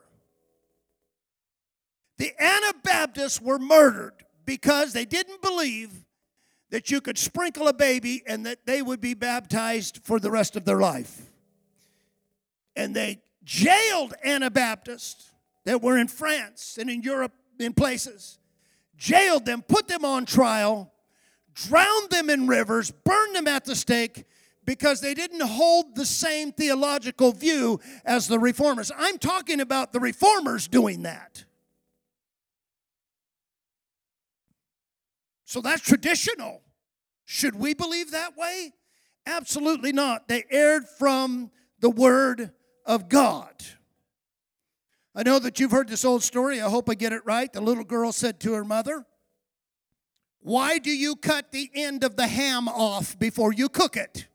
The 2.18 2.32
Anabaptists 2.40 3.40
were 3.40 3.58
murdered 3.58 4.12
because 4.46 4.92
they 4.92 5.04
didn't 5.04 5.42
believe 5.42 5.90
that 6.70 6.90
you 6.90 7.00
could 7.00 7.18
sprinkle 7.18 7.68
a 7.68 7.72
baby 7.72 8.22
and 8.26 8.46
that 8.46 8.66
they 8.66 8.80
would 8.80 9.00
be 9.00 9.14
baptized 9.14 10.00
for 10.04 10.20
the 10.20 10.30
rest 10.30 10.56
of 10.56 10.64
their 10.64 10.78
life 10.78 11.30
and 12.76 12.94
they 12.94 13.22
jailed 13.44 14.14
Anabaptists 14.24 15.32
that 15.64 15.82
were 15.82 15.98
in 15.98 16.08
France 16.08 16.78
and 16.80 16.90
in 16.90 17.02
Europe 17.02 17.32
in 17.58 17.72
places, 17.72 18.38
jailed 18.96 19.44
them, 19.46 19.62
put 19.62 19.88
them 19.88 20.04
on 20.04 20.26
trial, 20.26 20.92
drowned 21.54 22.10
them 22.10 22.30
in 22.30 22.46
rivers, 22.46 22.90
burned 22.90 23.34
them 23.34 23.48
at 23.48 23.64
the 23.64 23.76
stake 23.76 24.24
because 24.64 25.00
they 25.00 25.14
didn't 25.14 25.42
hold 25.42 25.94
the 25.94 26.06
same 26.06 26.52
theological 26.52 27.32
view 27.32 27.80
as 28.04 28.28
the 28.28 28.38
reformers. 28.38 28.90
I'm 28.96 29.18
talking 29.18 29.60
about 29.60 29.92
the 29.92 30.00
reformers 30.00 30.68
doing 30.68 31.02
that. 31.02 31.44
So 35.44 35.60
that's 35.60 35.82
traditional. 35.82 36.62
Should 37.26 37.54
we 37.54 37.74
believe 37.74 38.10
that 38.10 38.36
way? 38.36 38.72
Absolutely 39.26 39.92
not. 39.92 40.28
They 40.28 40.44
erred 40.50 40.88
from 40.88 41.50
the 41.80 41.90
word 41.90 42.52
of 42.84 43.08
God. 43.08 43.54
I 45.14 45.22
know 45.22 45.38
that 45.38 45.60
you've 45.60 45.70
heard 45.70 45.88
this 45.88 46.04
old 46.04 46.22
story. 46.22 46.60
I 46.60 46.68
hope 46.68 46.90
I 46.90 46.94
get 46.94 47.12
it 47.12 47.24
right. 47.24 47.52
The 47.52 47.60
little 47.60 47.84
girl 47.84 48.12
said 48.12 48.40
to 48.40 48.54
her 48.54 48.64
mother, 48.64 49.06
Why 50.40 50.78
do 50.78 50.90
you 50.90 51.14
cut 51.14 51.52
the 51.52 51.70
end 51.72 52.02
of 52.02 52.16
the 52.16 52.26
ham 52.26 52.68
off 52.68 53.18
before 53.18 53.52
you 53.52 53.68
cook 53.68 53.96
it? 53.96 54.26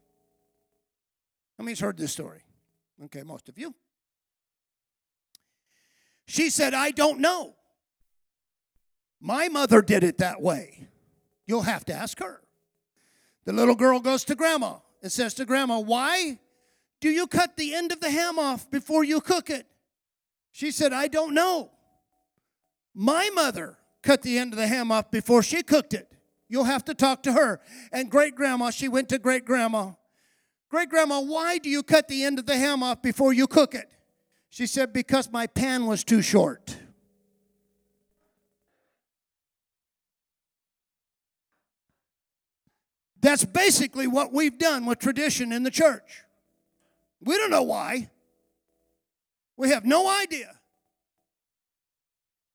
How 1.57 1.65
many's 1.65 1.81
heard 1.81 1.97
this 1.97 2.13
story? 2.13 2.41
Okay, 3.05 3.23
most 3.23 3.49
of 3.49 3.57
you. 3.57 3.75
She 6.25 6.49
said, 6.49 6.73
I 6.73 6.91
don't 6.91 7.19
know. 7.19 7.55
My 9.19 9.49
mother 9.49 9.81
did 9.81 10.03
it 10.03 10.19
that 10.19 10.41
way. 10.41 10.88
You'll 11.45 11.63
have 11.63 11.83
to 11.85 11.93
ask 11.93 12.19
her. 12.19 12.41
The 13.45 13.51
little 13.51 13.75
girl 13.75 13.99
goes 13.99 14.23
to 14.25 14.35
grandma 14.35 14.75
and 15.01 15.12
says 15.12 15.33
to 15.35 15.45
grandma, 15.45 15.79
Why 15.79 16.39
do 17.01 17.09
you 17.09 17.27
cut 17.27 17.55
the 17.55 17.73
end 17.73 17.91
of 17.91 17.99
the 17.99 18.09
ham 18.09 18.38
off 18.38 18.69
before 18.69 19.03
you 19.03 19.21
cook 19.21 19.49
it? 19.49 19.65
She 20.51 20.71
said, 20.71 20.93
I 20.93 21.07
don't 21.07 21.33
know. 21.33 21.71
My 22.93 23.29
mother 23.33 23.77
cut 24.01 24.21
the 24.21 24.38
end 24.38 24.53
of 24.53 24.57
the 24.57 24.67
ham 24.67 24.91
off 24.91 25.09
before 25.12 25.41
she 25.43 25.63
cooked 25.63 25.93
it. 25.93 26.12
You'll 26.49 26.65
have 26.65 26.83
to 26.85 26.93
talk 26.93 27.23
to 27.23 27.33
her. 27.33 27.62
And 27.91 28.09
great 28.09 28.35
grandma, 28.35 28.71
she 28.71 28.88
went 28.88 29.09
to 29.09 29.19
great 29.19 29.45
grandma. 29.45 29.91
Great 30.69 30.89
grandma, 30.89 31.21
why 31.21 31.57
do 31.57 31.69
you 31.69 31.83
cut 31.83 32.07
the 32.07 32.23
end 32.23 32.39
of 32.39 32.45
the 32.45 32.57
ham 32.57 32.83
off 32.83 33.01
before 33.01 33.33
you 33.33 33.47
cook 33.47 33.73
it? 33.73 33.89
She 34.49 34.67
said, 34.67 34.91
Because 34.91 35.31
my 35.31 35.47
pan 35.47 35.85
was 35.85 36.03
too 36.03 36.21
short. 36.21 36.75
That's 43.21 43.45
basically 43.45 44.07
what 44.07 44.31
we've 44.31 44.57
done 44.57 44.85
with 44.85 44.99
tradition 44.99 45.51
in 45.51 45.63
the 45.63 45.71
church. 45.71 46.23
We 47.21 47.38
don't 47.38 47.51
know 47.51 47.63
why. 47.63 48.10
We 49.58 49.69
have 49.69 49.86
no 49.86 50.10
idea. 50.10 50.55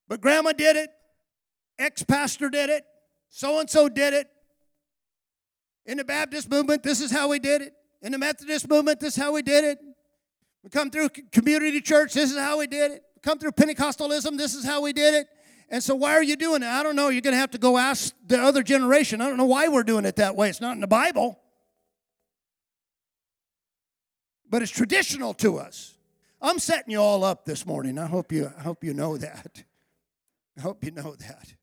But 0.09 0.21
grandma 0.21 0.53
did 0.53 0.77
it, 0.77 0.91
ex 1.79 2.03
pastor 2.03 2.49
did 2.49 2.71
it, 2.71 2.85
so 3.29 3.61
and 3.61 3.69
so 3.69 3.89
did 3.89 4.15
it. 4.15 4.29
In 5.87 5.99
the 5.99 6.05
Baptist 6.05 6.51
movement, 6.51 6.83
this 6.83 7.01
is 7.01 7.11
how 7.11 7.29
we 7.29 7.39
did 7.39 7.63
it. 7.63 7.75
In 8.01 8.13
the 8.13 8.19
Methodist 8.19 8.69
movement, 8.69 9.01
this 9.01 9.17
is 9.17 9.23
how 9.23 9.33
we 9.33 9.43
did 9.43 9.65
it. 9.65 9.79
We 10.63 10.71
come 10.71 10.91
through 10.91 11.11
community 11.31 11.81
church, 11.81 12.15
this 12.15 12.31
is 12.31 12.39
how 12.39 12.59
we 12.59 12.67
did 12.67 12.93
it. 12.93 13.03
We 13.17 13.21
come 13.23 13.39
through 13.39 13.53
Pentecostalism, 13.53 14.39
this 14.39 14.55
is 14.55 14.65
how 14.65 14.83
we 14.83 14.93
did 14.93 15.15
it. 15.15 15.27
And 15.71 15.83
so, 15.83 15.95
why 15.95 16.13
are 16.13 16.23
you 16.23 16.37
doing 16.37 16.63
it? 16.63 16.69
I 16.69 16.83
don't 16.83 16.95
know. 16.95 17.09
You're 17.09 17.23
going 17.23 17.33
to 17.33 17.39
have 17.39 17.51
to 17.53 17.59
go 17.59 17.79
ask 17.79 18.15
the 18.27 18.41
other 18.41 18.63
generation. 18.63 19.21
I 19.21 19.29
don't 19.29 19.39
know 19.39 19.47
why 19.47 19.69
we're 19.69 19.83
doing 19.83 20.05
it 20.05 20.17
that 20.17 20.37
way. 20.37 20.49
It's 20.49 20.61
not 20.61 20.73
in 20.73 20.81
the 20.81 20.87
Bible. 20.87 21.39
But 24.55 24.63
it's 24.63 24.71
traditional 24.71 25.35
to 25.35 25.59
us. 25.59 25.95
I'm 26.41 26.61
setting 26.61 26.93
you 26.93 27.01
all 27.01 27.25
up 27.25 27.45
this 27.45 27.67
morning. 27.67 27.99
I 27.99 28.07
hope 28.07 28.31
you, 28.31 28.53
I 28.57 28.63
hope 28.63 28.85
you 28.85 28.95
know 28.95 29.17
that. 29.17 29.65
I 30.57 30.61
hope 30.61 30.85
you 30.85 30.93
know 30.93 31.17
that. 31.17 31.55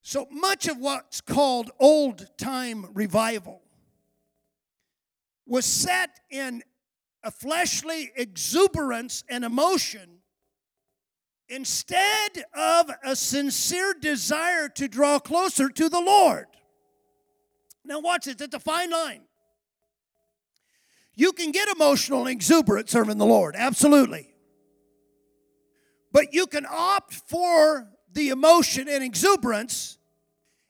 So 0.00 0.26
much 0.30 0.68
of 0.68 0.78
what's 0.78 1.20
called 1.20 1.70
old 1.78 2.30
time 2.38 2.86
revival 2.94 3.60
was 5.46 5.66
set 5.66 6.18
in 6.30 6.62
a 7.22 7.30
fleshly 7.30 8.10
exuberance 8.16 9.22
and 9.28 9.44
emotion 9.44 10.20
instead 11.50 12.42
of 12.54 12.90
a 13.04 13.16
sincere 13.16 13.92
desire 14.00 14.70
to 14.70 14.88
draw 14.88 15.18
closer 15.18 15.68
to 15.68 15.90
the 15.90 16.00
Lord. 16.00 16.46
Now, 17.84 18.00
watch 18.00 18.26
it, 18.26 18.40
it's 18.40 18.54
a 18.54 18.58
fine 18.58 18.90
line. 18.90 19.24
You 21.20 21.32
can 21.32 21.52
get 21.52 21.68
emotional 21.68 22.20
and 22.20 22.30
exuberant 22.30 22.88
serving 22.88 23.18
the 23.18 23.26
Lord, 23.26 23.54
absolutely. 23.54 24.32
But 26.12 26.32
you 26.32 26.46
can 26.46 26.64
opt 26.66 27.12
for 27.12 27.90
the 28.10 28.30
emotion 28.30 28.88
and 28.88 29.04
exuberance 29.04 29.98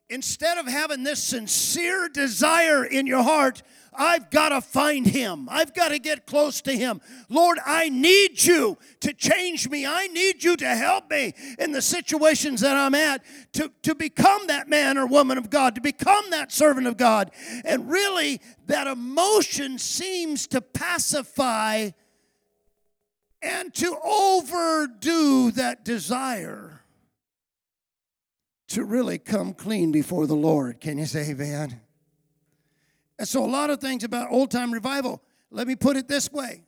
instead 0.08 0.58
of 0.58 0.66
having 0.66 1.04
this 1.04 1.22
sincere 1.22 2.08
desire 2.08 2.84
in 2.84 3.06
your 3.06 3.22
heart, 3.22 3.62
I've 3.92 4.31
got 4.31 4.50
to 4.50 4.61
find 4.61 5.07
him. 5.07 5.48
I've 5.50 5.74
got 5.74 5.88
to 5.88 5.98
get 5.98 6.26
close 6.26 6.61
to 6.62 6.72
him. 6.72 7.00
Lord, 7.29 7.59
I 7.64 7.88
need 7.88 8.42
you 8.42 8.79
to 9.00 9.12
change 9.12 9.68
me. 9.68 9.85
I 9.85 10.07
need 10.09 10.44
you 10.44 10.57
to 10.57 10.68
help 10.68 11.11
me 11.11 11.35
in 11.59 11.72
the 11.72 11.83
situations 11.83 12.61
that 12.61 12.76
I'm 12.76 12.94
at 12.94 13.22
to, 13.55 13.70
to 13.83 13.94
become 13.94 14.46
that 14.46 14.68
man 14.68 14.96
or 14.96 15.07
woman 15.07 15.38
of 15.38 15.50
God, 15.50 15.74
to 15.74 15.81
become 15.81 16.31
that 16.31 16.53
servant 16.53 16.87
of 16.87 16.96
God. 16.96 17.33
And 17.64 17.90
really, 17.90 18.40
that 18.66 18.87
emotion 18.87 19.79
seems 19.79 20.46
to 20.48 20.61
pacify 20.61 21.90
and 23.42 23.74
to 23.74 23.96
overdo 24.05 25.50
that 25.53 25.85
desire 25.85 26.85
to 28.68 28.85
really 28.85 29.18
come 29.18 29.53
clean 29.53 29.90
before 29.90 30.26
the 30.26 30.35
Lord. 30.35 30.81
Can 30.81 30.98
you 30.98 31.07
say 31.07 31.31
amen? 31.31 31.81
And 33.20 33.28
so, 33.28 33.44
a 33.44 33.46
lot 33.46 33.68
of 33.68 33.80
things 33.83 34.02
about 34.02 34.28
old 34.30 34.50
time 34.50 34.72
revival, 34.72 35.22
let 35.50 35.68
me 35.68 35.76
put 35.76 35.98
it 35.98 36.09
this 36.09 36.33
way. 36.33 36.62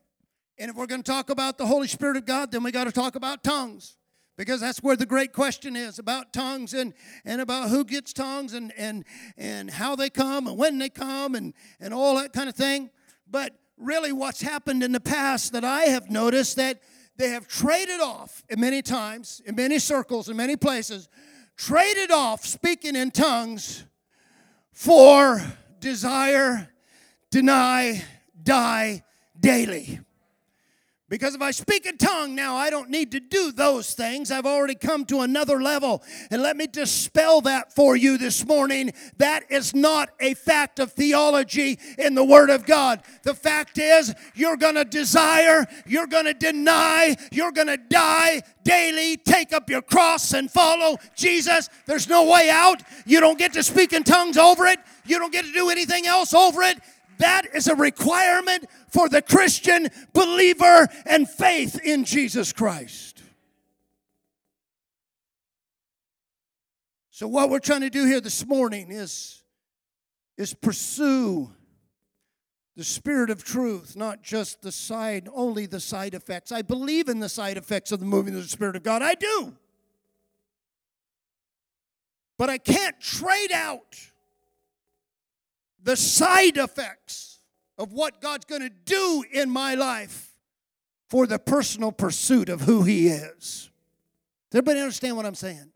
And 0.59 0.71
if 0.71 0.77
we're 0.77 0.87
going 0.87 1.03
to 1.03 1.11
talk 1.11 1.31
about 1.31 1.57
the 1.57 1.65
Holy 1.65 1.89
Spirit 1.89 2.19
of 2.19 2.27
God, 2.27 2.53
then 2.53 2.63
we 2.63 2.71
got 2.71 2.85
to 2.85 2.93
talk 2.93 3.15
about 3.15 3.43
tongues 3.43 3.97
because 4.37 4.61
that's 4.61 4.83
where 4.83 4.95
the 4.95 5.07
great 5.07 5.33
question 5.33 5.77
is 5.77 5.99
about 5.99 6.35
tongues 6.35 6.75
and, 6.75 6.93
and 7.25 7.41
about 7.41 7.71
who 7.71 7.87
gets 7.87 8.13
tongues 8.13 8.53
and, 8.53 8.71
and, 8.77 9.07
and 9.39 9.71
how 9.71 9.97
they 9.97 10.11
come 10.11 10.47
and 10.47 10.59
when 10.59 10.77
they 10.77 10.91
come 10.91 11.35
and, 11.37 11.55
and 11.81 11.95
all 11.95 12.17
that 12.17 12.35
kind 12.35 12.51
of 12.51 12.55
thing. 12.55 12.91
But 13.27 13.55
really, 13.79 14.13
what's 14.13 14.43
happened 14.43 14.83
in 14.83 14.93
the 14.93 15.01
past 15.01 15.55
that 15.55 15.65
I 15.65 15.85
have 15.85 16.11
noticed 16.11 16.57
that 16.57 16.83
they 17.17 17.31
have 17.31 17.49
traded 17.49 18.03
off 18.03 18.45
in 18.51 18.61
many 18.61 18.83
times, 18.83 19.41
in 19.47 19.57
many 19.57 19.79
circles, 19.79 20.29
in 20.29 20.37
many 20.37 20.57
places, 20.57 21.09
traded 21.57 22.11
off 22.11 22.45
speaking 22.45 22.95
in 22.95 23.11
tongues 23.11 23.87
for 24.71 25.41
desire, 25.83 26.69
deny, 27.31 28.03
die 28.43 29.03
daily. 29.39 30.01
Because 31.13 31.35
if 31.35 31.43
I 31.43 31.51
speak 31.51 31.85
a 31.85 31.93
tongue 31.93 32.35
now, 32.35 32.57
I 32.57 32.71
don't 32.71 32.89
need 32.89 33.13
to 33.13 33.21
do 33.21 33.53
those 33.53 33.93
things. 33.93 34.31
I've 34.31 34.47
already 34.47 34.75
come 34.75 35.05
to 35.05 35.21
another 35.21 35.61
level. 35.61 36.03
And 36.31 36.41
let 36.41 36.57
me 36.57 36.67
dispel 36.67 37.43
that 37.43 37.75
for 37.75 37.95
you 37.95 38.17
this 38.17 38.47
morning. 38.47 38.95
That 39.19 39.45
is 39.51 39.75
not 39.75 40.09
a 40.21 40.33
fact 40.33 40.79
of 40.79 40.93
theology 40.93 41.79
in 41.99 42.15
the 42.15 42.25
Word 42.25 42.49
of 42.49 42.65
God. 42.65 43.03
The 43.25 43.35
fact 43.35 43.77
is, 43.77 44.15
you're 44.35 44.57
going 44.57 44.77
to 44.77 44.87
desire, 44.87 45.67
you're 45.85 46.07
going 46.07 46.25
to 46.25 46.33
deny, 46.33 47.15
you're 47.31 47.53
going 47.53 47.67
to 47.67 47.77
die 47.77 48.41
daily. 48.65 49.19
Take 49.19 49.53
up 49.53 49.69
your 49.69 49.83
cross 49.83 50.33
and 50.33 50.51
follow 50.51 50.97
Jesus. 51.15 51.69
There's 51.85 52.09
no 52.09 52.25
way 52.25 52.49
out. 52.49 52.83
You 53.05 53.21
don't 53.21 53.39
get 53.39 53.53
to 53.53 53.63
speak 53.63 53.93
in 53.93 54.05
tongues 54.05 54.39
over 54.39 54.65
it, 54.65 54.79
you 55.05 55.19
don't 55.19 55.31
get 55.31 55.45
to 55.45 55.53
do 55.53 55.69
anything 55.69 56.07
else 56.07 56.33
over 56.33 56.63
it. 56.63 56.79
That 57.23 57.55
is 57.55 57.69
a 57.69 57.77
requirement 57.77 58.69
for 58.89 59.09
the 59.09 59.23
Christian 59.23 59.89
believer 60.13 60.89
and 61.07 61.29
faith 61.29 61.79
in 61.85 62.05
Jesus 62.05 62.53
Christ. 62.53 63.23
So, 67.11 67.29
what 67.29 67.49
we're 67.49 67.61
trying 67.61 67.83
to 67.83 67.91
do 67.91 68.07
here 68.07 68.21
this 68.21 68.45
morning 68.45 68.91
is, 68.91 69.45
is 70.37 70.53
pursue 70.53 71.53
the 72.75 72.83
spirit 72.83 73.31
of 73.31 73.45
truth, 73.45 73.95
not 73.95 74.25
just 74.25 74.61
the 74.63 74.73
side, 74.73 75.29
only 75.33 75.67
the 75.67 75.79
side 75.79 76.15
effects. 76.15 76.51
I 76.51 76.63
believe 76.63 77.09
in 77.09 77.21
the 77.21 77.29
side 77.29 77.57
effects 77.57 77.93
of 77.93 78.01
the 78.01 78.07
moving 78.07 78.35
of 78.35 78.43
the 78.43 78.49
Spirit 78.49 78.75
of 78.75 78.83
God. 78.83 79.01
I 79.01 79.15
do. 79.15 79.55
But 82.37 82.51
I 82.51 82.59
can't 82.59 83.01
trade 83.01 83.53
out 83.53 84.12
the 85.83 85.97
side 85.97 86.57
effects 86.57 87.41
of 87.79 87.93
what 87.93 88.21
God's 88.21 88.45
going 88.45 88.63
to 88.63 88.71
do 88.71 89.25
in 89.33 89.51
my 89.51 89.75
life 89.75 90.33
for 91.09 91.27
the 91.27 91.39
personal 91.39 91.93
pursuit 91.93 92.49
of 92.49 92.63
who 92.63 92.85
He 92.85 93.09
is. 93.09 93.71
Does 94.51 94.59
everybody 94.59 94.81
understand 94.81 95.17
what 95.17 95.27
I'm 95.27 95.35
saying? 95.35 95.73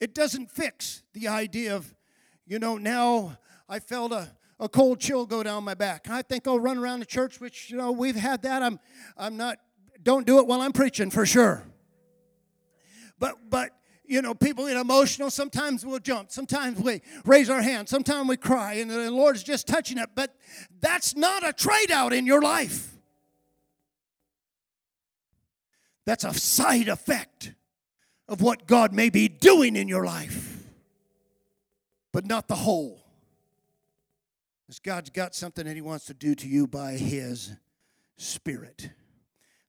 It 0.00 0.14
doesn't 0.14 0.50
fix 0.50 1.02
the 1.12 1.28
idea 1.28 1.76
of, 1.76 1.94
you 2.46 2.58
know, 2.58 2.78
now 2.78 3.38
I 3.68 3.78
felt 3.78 4.12
a, 4.12 4.28
a 4.58 4.68
cold 4.68 4.98
chill 4.98 5.26
go 5.26 5.42
down 5.42 5.62
my 5.62 5.74
back. 5.74 6.08
I 6.10 6.22
think 6.22 6.48
I'll 6.48 6.58
run 6.58 6.78
around 6.78 7.00
the 7.00 7.06
church, 7.06 7.40
which, 7.40 7.70
you 7.70 7.76
know, 7.76 7.92
we've 7.92 8.16
had 8.16 8.42
that. 8.42 8.62
I'm, 8.62 8.80
I'm 9.16 9.36
not, 9.36 9.58
don't 10.02 10.26
do 10.26 10.38
it 10.38 10.46
while 10.46 10.60
I'm 10.60 10.72
preaching 10.72 11.10
for 11.10 11.24
sure. 11.24 11.62
But, 13.18 13.36
but 13.48 13.70
you 14.04 14.20
know, 14.22 14.34
people 14.34 14.66
get 14.66 14.76
emotional. 14.76 15.30
Sometimes 15.30 15.86
we'll 15.86 15.98
jump. 15.98 16.30
Sometimes 16.30 16.78
we 16.80 17.02
raise 17.24 17.48
our 17.48 17.62
hands. 17.62 17.90
Sometimes 17.90 18.28
we 18.28 18.36
cry, 18.36 18.74
and 18.74 18.90
the 18.90 19.10
Lord's 19.10 19.42
just 19.42 19.66
touching 19.66 19.98
it. 19.98 20.10
But 20.14 20.34
that's 20.80 21.16
not 21.16 21.46
a 21.46 21.52
trade 21.52 21.90
out 21.90 22.12
in 22.12 22.26
your 22.26 22.42
life. 22.42 22.92
That's 26.04 26.24
a 26.24 26.34
side 26.34 26.88
effect 26.88 27.52
of 28.28 28.40
what 28.40 28.66
God 28.66 28.92
may 28.92 29.08
be 29.08 29.28
doing 29.28 29.76
in 29.76 29.88
your 29.88 30.04
life, 30.04 30.64
but 32.12 32.26
not 32.26 32.48
the 32.48 32.56
whole. 32.56 33.04
Because 34.66 34.80
God's 34.80 35.10
got 35.10 35.34
something 35.34 35.64
that 35.64 35.74
He 35.74 35.82
wants 35.82 36.06
to 36.06 36.14
do 36.14 36.34
to 36.34 36.48
you 36.48 36.66
by 36.66 36.92
His 36.92 37.52
Spirit. 38.16 38.90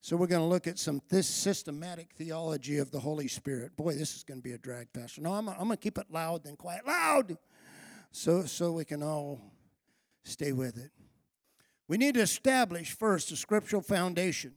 So 0.04 0.18
we're 0.18 0.28
going 0.28 0.42
to 0.42 0.48
look 0.48 0.68
at 0.68 0.78
some 0.78 1.02
this 1.08 1.30
systematic 1.30 2.12
theology 2.18 2.78
of 2.80 2.92
the 2.92 3.00
Holy 3.00 3.30
Spirit. 3.30 3.74
Boy, 3.78 3.94
this 3.94 4.18
is 4.18 4.26
going 4.26 4.42
to 4.42 4.44
be 4.44 4.52
a 4.52 4.58
drag, 4.58 4.92
Pastor. 4.92 5.22
No, 5.22 5.32
I'm, 5.32 5.48
I'm 5.48 5.56
going 5.56 5.70
to 5.70 5.78
keep 5.78 5.98
it 5.98 6.08
loud 6.12 6.44
then 6.44 6.58
quiet. 6.58 6.86
Loud! 6.86 7.38
So, 8.12 8.44
so 8.44 8.74
we 8.74 8.84
can 8.84 9.02
all 9.02 9.40
stay 10.26 10.52
with 10.52 10.78
it. 10.78 10.92
We 11.88 11.96
need 11.96 12.16
to 12.16 12.20
establish 12.20 12.92
first 12.92 13.32
a 13.32 13.38
scriptural 13.38 13.82
foundation. 13.82 14.56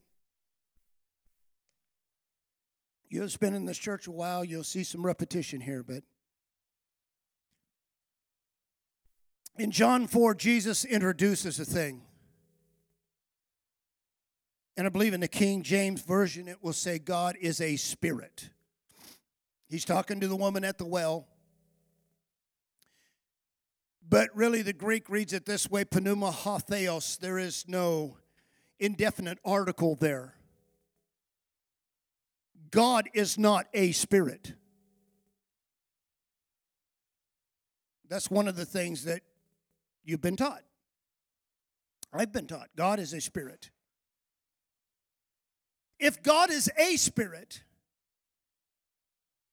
You've 3.09 3.39
been 3.39 3.55
in 3.55 3.67
this 3.67 3.79
church 3.79 4.09
a 4.09 4.11
while, 4.11 4.45
you'll 4.45 4.65
see 4.65 4.83
some 4.83 5.07
repetition 5.07 5.61
here, 5.61 5.85
but 5.85 6.03
in 9.57 9.71
John 9.71 10.09
4, 10.09 10.35
Jesus 10.35 10.85
introduces 10.85 11.61
a 11.61 11.65
thing. 11.65 12.06
And 14.77 14.87
I 14.87 14.91
believe 14.91 15.15
in 15.15 15.21
the 15.21 15.29
King 15.29 15.63
James 15.63 16.03
Version, 16.03 16.49
it 16.49 16.63
will 16.63 16.75
say, 16.75 16.99
God 16.99 17.37
is 17.41 17.61
a 17.61 17.77
spirit. 17.77 18.51
He's 19.69 19.85
talking 19.85 20.21
to 20.21 20.29
the 20.29 20.37
woman 20.37 20.65
at 20.65 20.79
the 20.79 20.85
well. 20.85 21.27
But 24.09 24.29
really, 24.35 24.63
the 24.63 24.73
Greek 24.73 25.09
reads 25.09 25.33
it 25.33 25.47
this 25.47 25.69
way 25.71 25.85
pneuma 25.93 26.31
ho 26.31 26.59
theos. 26.59 27.17
There 27.17 27.39
is 27.39 27.65
no 27.67 28.19
indefinite 28.79 29.39
article 29.45 29.97
there. 29.97 30.35
God 32.71 33.09
is 33.15 33.39
not 33.39 33.67
a 33.73 33.93
spirit. 33.93 34.55
That's 38.09 38.31
one 38.31 38.47
of 38.47 38.55
the 38.55 38.65
things 38.65 39.05
that 39.05 39.23
you've 40.05 40.21
been 40.21 40.37
taught. 40.37 40.63
I've 42.13 42.33
been 42.33 42.47
taught. 42.47 42.69
God 42.77 43.01
is 43.01 43.13
a 43.13 43.21
spirit. 43.21 43.71
If 45.99 46.23
God 46.23 46.51
is 46.51 46.71
a 46.79 46.97
spirit, 46.97 47.63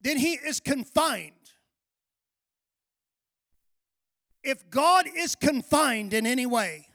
then 0.02 0.18
he 0.18 0.34
is 0.34 0.60
confined. 0.60 1.32
If 4.44 4.70
God 4.70 5.06
is 5.16 5.36
confined 5.36 6.14
in 6.14 6.26
any 6.28 6.46
way, 6.46 6.88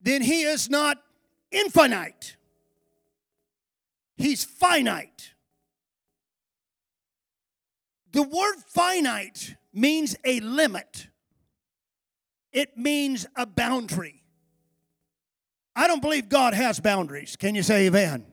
then 0.00 0.22
he 0.22 0.42
is 0.42 0.68
not 0.68 0.98
infinite. 1.52 2.36
He's 4.16 4.44
finite. 4.44 5.34
The 8.10 8.22
word 8.22 8.56
finite 8.66 9.54
means 9.72 10.16
a 10.24 10.40
limit, 10.40 11.08
it 12.52 12.76
means 12.76 13.26
a 13.36 13.46
boundary. 13.46 14.17
I 15.78 15.86
don't 15.86 16.02
believe 16.02 16.28
God 16.28 16.54
has 16.54 16.80
boundaries. 16.80 17.36
Can 17.36 17.54
you 17.54 17.62
say 17.62 17.86
amen? 17.86 18.26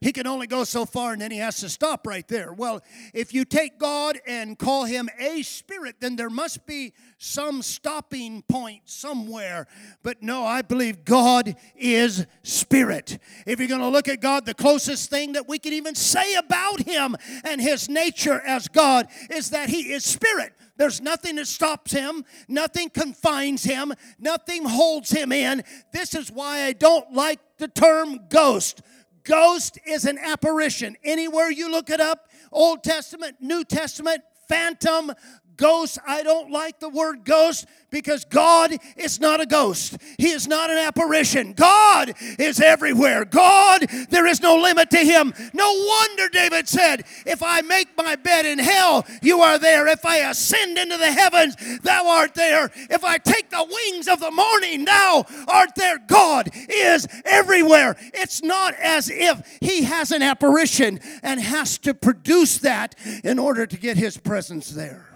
He 0.00 0.12
can 0.12 0.26
only 0.26 0.46
go 0.46 0.64
so 0.64 0.86
far 0.86 1.12
and 1.12 1.20
then 1.20 1.30
he 1.30 1.36
has 1.36 1.60
to 1.60 1.68
stop 1.68 2.06
right 2.06 2.26
there. 2.26 2.54
Well, 2.54 2.80
if 3.12 3.34
you 3.34 3.44
take 3.44 3.78
God 3.78 4.18
and 4.26 4.58
call 4.58 4.84
him 4.84 5.10
a 5.18 5.42
spirit, 5.42 5.96
then 6.00 6.16
there 6.16 6.30
must 6.30 6.64
be 6.64 6.94
some 7.18 7.60
stopping 7.60 8.40
point 8.48 8.80
somewhere. 8.86 9.66
But 10.02 10.22
no, 10.22 10.46
I 10.46 10.62
believe 10.62 11.04
God 11.04 11.54
is 11.76 12.26
spirit. 12.44 13.18
If 13.44 13.58
you're 13.58 13.68
going 13.68 13.82
to 13.82 13.88
look 13.88 14.08
at 14.08 14.22
God, 14.22 14.46
the 14.46 14.54
closest 14.54 15.10
thing 15.10 15.32
that 15.32 15.46
we 15.46 15.58
can 15.58 15.74
even 15.74 15.94
say 15.94 16.34
about 16.36 16.80
him 16.80 17.14
and 17.44 17.60
his 17.60 17.90
nature 17.90 18.40
as 18.40 18.68
God 18.68 19.06
is 19.28 19.50
that 19.50 19.68
he 19.68 19.92
is 19.92 20.02
spirit. 20.02 20.54
There's 20.80 21.02
nothing 21.02 21.36
that 21.36 21.46
stops 21.46 21.92
him, 21.92 22.24
nothing 22.48 22.88
confines 22.88 23.62
him, 23.62 23.92
nothing 24.18 24.64
holds 24.64 25.10
him 25.10 25.30
in. 25.30 25.62
This 25.92 26.14
is 26.14 26.32
why 26.32 26.62
I 26.62 26.72
don't 26.72 27.12
like 27.12 27.38
the 27.58 27.68
term 27.68 28.18
ghost. 28.30 28.80
Ghost 29.22 29.78
is 29.84 30.06
an 30.06 30.16
apparition. 30.16 30.96
Anywhere 31.04 31.50
you 31.50 31.70
look 31.70 31.90
it 31.90 32.00
up, 32.00 32.30
Old 32.50 32.82
Testament, 32.82 33.36
New 33.40 33.62
Testament, 33.62 34.22
phantom, 34.48 35.12
ghost. 35.60 35.98
I 36.06 36.22
don't 36.22 36.50
like 36.50 36.80
the 36.80 36.88
word 36.88 37.24
ghost 37.24 37.66
because 37.90 38.24
God 38.24 38.72
is 38.96 39.20
not 39.20 39.40
a 39.40 39.46
ghost. 39.46 39.98
He 40.18 40.30
is 40.30 40.48
not 40.48 40.70
an 40.70 40.78
apparition. 40.78 41.52
God 41.52 42.14
is 42.38 42.60
everywhere. 42.60 43.24
God, 43.24 43.86
there 44.08 44.26
is 44.26 44.40
no 44.40 44.56
limit 44.56 44.90
to 44.90 44.98
him. 44.98 45.34
No 45.52 45.70
wonder 45.72 46.28
David 46.30 46.68
said, 46.68 47.04
If 47.26 47.42
I 47.42 47.60
make 47.60 47.88
my 47.96 48.16
bed 48.16 48.46
in 48.46 48.58
hell, 48.58 49.06
you 49.22 49.40
are 49.40 49.58
there. 49.58 49.86
If 49.86 50.04
I 50.06 50.18
ascend 50.30 50.78
into 50.78 50.96
the 50.96 51.12
heavens, 51.12 51.56
thou 51.82 52.08
art 52.08 52.34
there. 52.34 52.70
If 52.88 53.04
I 53.04 53.18
take 53.18 53.50
the 53.50 53.66
wings 53.68 54.08
of 54.08 54.20
the 54.20 54.30
morning, 54.30 54.86
thou 54.86 55.26
art 55.46 55.74
there. 55.76 55.98
God 55.98 56.48
is 56.68 57.06
everywhere. 57.24 57.96
It's 58.14 58.42
not 58.42 58.74
as 58.74 59.10
if 59.10 59.58
he 59.60 59.82
has 59.82 60.10
an 60.10 60.22
apparition 60.22 61.00
and 61.22 61.38
has 61.38 61.76
to 61.78 61.92
produce 61.92 62.58
that 62.58 62.94
in 63.22 63.38
order 63.38 63.66
to 63.66 63.76
get 63.76 63.98
his 63.98 64.16
presence 64.16 64.70
there. 64.70 65.09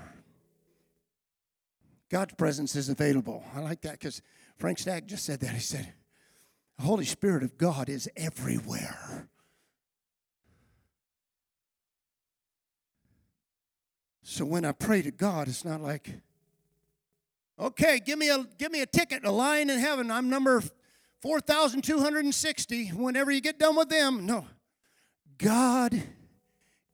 God's 2.15 2.35
presence 2.35 2.77
is 2.77 2.89
available. 2.89 3.43
I 3.57 3.59
like 3.59 3.81
that 3.81 3.99
because 3.99 4.23
Frank 4.57 4.79
Stack 4.79 5.07
just 5.07 5.25
said 5.25 5.41
that. 5.41 5.51
He 5.51 5.59
said, 5.59 5.95
The 6.77 6.85
Holy 6.85 7.05
Spirit 7.05 7.43
of 7.43 7.59
God 7.59 7.89
is 7.89 8.09
everywhere. 8.17 9.29
So 14.23 14.45
when 14.45 14.65
I 14.65 14.71
pray 14.71 15.03
to 15.03 15.11
God, 15.11 15.49
it's 15.49 15.65
not 15.65 15.81
like, 15.81 16.09
okay, 17.59 17.99
give 17.99 18.21
me 18.21 18.31
a 18.31 18.45
give 18.59 18.71
me 18.71 18.81
a 18.81 18.87
ticket, 18.87 19.25
a 19.25 19.33
line 19.33 19.69
in 19.69 19.81
heaven. 19.81 20.13
I'm 20.13 20.31
number 20.31 20.63
4,260. 21.21 22.91
Whenever 22.91 23.33
you 23.33 23.41
get 23.41 23.59
done 23.59 23.75
with 23.75 23.89
them, 23.89 24.25
no. 24.25 24.47
God 25.37 26.01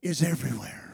is 0.01 0.23
everywhere. 0.23 0.90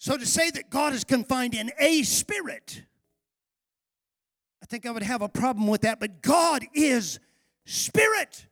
So 0.00 0.16
to 0.16 0.24
say 0.24 0.50
that 0.52 0.70
God 0.70 0.94
is 0.94 1.04
confined 1.04 1.54
in 1.54 1.70
a 1.78 2.02
spirit, 2.04 2.84
I 4.62 4.66
think 4.66 4.86
I 4.86 4.90
would 4.92 5.02
have 5.02 5.20
a 5.20 5.28
problem 5.28 5.66
with 5.66 5.82
that. 5.82 6.00
But 6.00 6.22
God 6.22 6.64
is 6.72 7.20
spirit. 7.66 8.46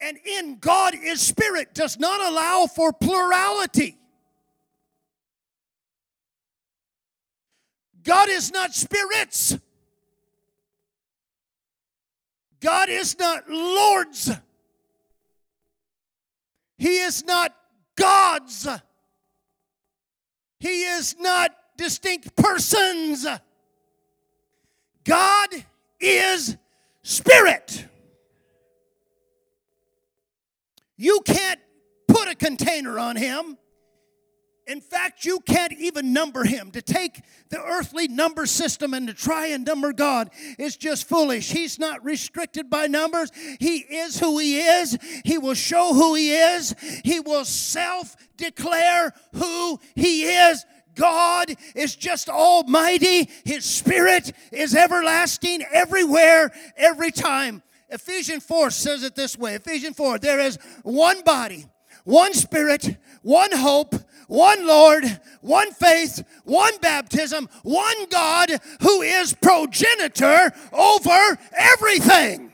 And 0.00 0.16
in 0.24 0.58
God 0.60 0.94
is 0.94 1.20
spirit 1.20 1.74
does 1.74 1.98
not 1.98 2.20
allow 2.20 2.66
for 2.66 2.92
plurality. 2.92 3.98
God 8.04 8.28
is 8.28 8.52
not 8.52 8.74
spirits. 8.74 9.58
God 12.60 12.88
is 12.90 13.18
not 13.18 13.50
lords. 13.50 14.30
He 16.78 16.98
is 16.98 17.24
not 17.24 17.56
gods. 17.96 18.68
He 20.64 20.84
is 20.84 21.16
not 21.20 21.54
distinct 21.76 22.34
persons. 22.36 23.26
God 25.04 25.48
is 26.00 26.56
spirit. 27.02 27.84
You 30.96 31.20
can't 31.22 31.60
put 32.08 32.28
a 32.28 32.34
container 32.34 32.98
on 32.98 33.16
him. 33.16 33.58
In 34.66 34.80
fact, 34.80 35.26
you 35.26 35.40
can't 35.40 35.72
even 35.74 36.12
number 36.14 36.42
him. 36.44 36.70
To 36.70 36.80
take 36.80 37.22
the 37.50 37.62
earthly 37.62 38.08
number 38.08 38.46
system 38.46 38.94
and 38.94 39.06
to 39.08 39.14
try 39.14 39.48
and 39.48 39.64
number 39.66 39.92
God 39.92 40.30
is 40.58 40.76
just 40.76 41.06
foolish. 41.06 41.50
He's 41.50 41.78
not 41.78 42.02
restricted 42.04 42.70
by 42.70 42.86
numbers. 42.86 43.30
He 43.60 43.78
is 43.78 44.18
who 44.18 44.38
he 44.38 44.58
is. 44.58 44.96
He 45.24 45.36
will 45.36 45.54
show 45.54 45.92
who 45.92 46.14
he 46.14 46.32
is. 46.32 46.74
He 47.04 47.20
will 47.20 47.44
self 47.44 48.16
declare 48.36 49.12
who 49.34 49.78
he 49.94 50.24
is. 50.24 50.64
God 50.94 51.54
is 51.74 51.94
just 51.94 52.28
almighty. 52.28 53.28
His 53.44 53.64
spirit 53.64 54.32
is 54.50 54.74
everlasting 54.74 55.62
everywhere, 55.72 56.52
every 56.76 57.10
time. 57.10 57.62
Ephesians 57.90 58.44
4 58.44 58.70
says 58.70 59.02
it 59.02 59.14
this 59.14 59.36
way 59.38 59.54
Ephesians 59.54 59.96
4 59.96 60.18
there 60.18 60.40
is 60.40 60.58
one 60.82 61.22
body, 61.22 61.66
one 62.04 62.32
spirit, 62.32 62.96
one 63.22 63.52
hope, 63.52 63.94
one 64.26 64.66
Lord, 64.66 65.04
one 65.40 65.72
faith, 65.72 66.22
one 66.44 66.76
baptism, 66.78 67.48
one 67.62 68.08
God 68.10 68.50
who 68.80 69.02
is 69.02 69.34
progenitor 69.34 70.52
over 70.72 71.38
everything. 71.56 72.52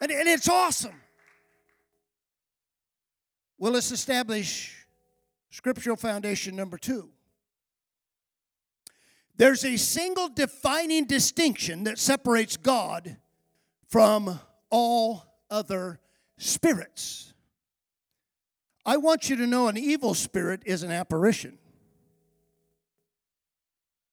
And, 0.00 0.10
and 0.10 0.28
it's 0.28 0.48
awesome. 0.48 1.00
Well, 3.58 3.72
let's 3.72 3.90
establish 3.90 4.86
scriptural 5.50 5.96
foundation 5.96 6.54
number 6.54 6.78
two. 6.78 7.10
There's 9.36 9.64
a 9.64 9.76
single 9.76 10.28
defining 10.28 11.04
distinction 11.04 11.84
that 11.84 11.98
separates 11.98 12.56
God 12.56 13.16
from 13.88 14.40
all 14.70 15.24
other 15.50 16.00
spirits. 16.36 17.27
I 18.88 18.96
want 18.96 19.28
you 19.28 19.36
to 19.36 19.46
know 19.46 19.68
an 19.68 19.76
evil 19.76 20.14
spirit 20.14 20.62
is 20.64 20.82
an 20.82 20.90
apparition. 20.90 21.58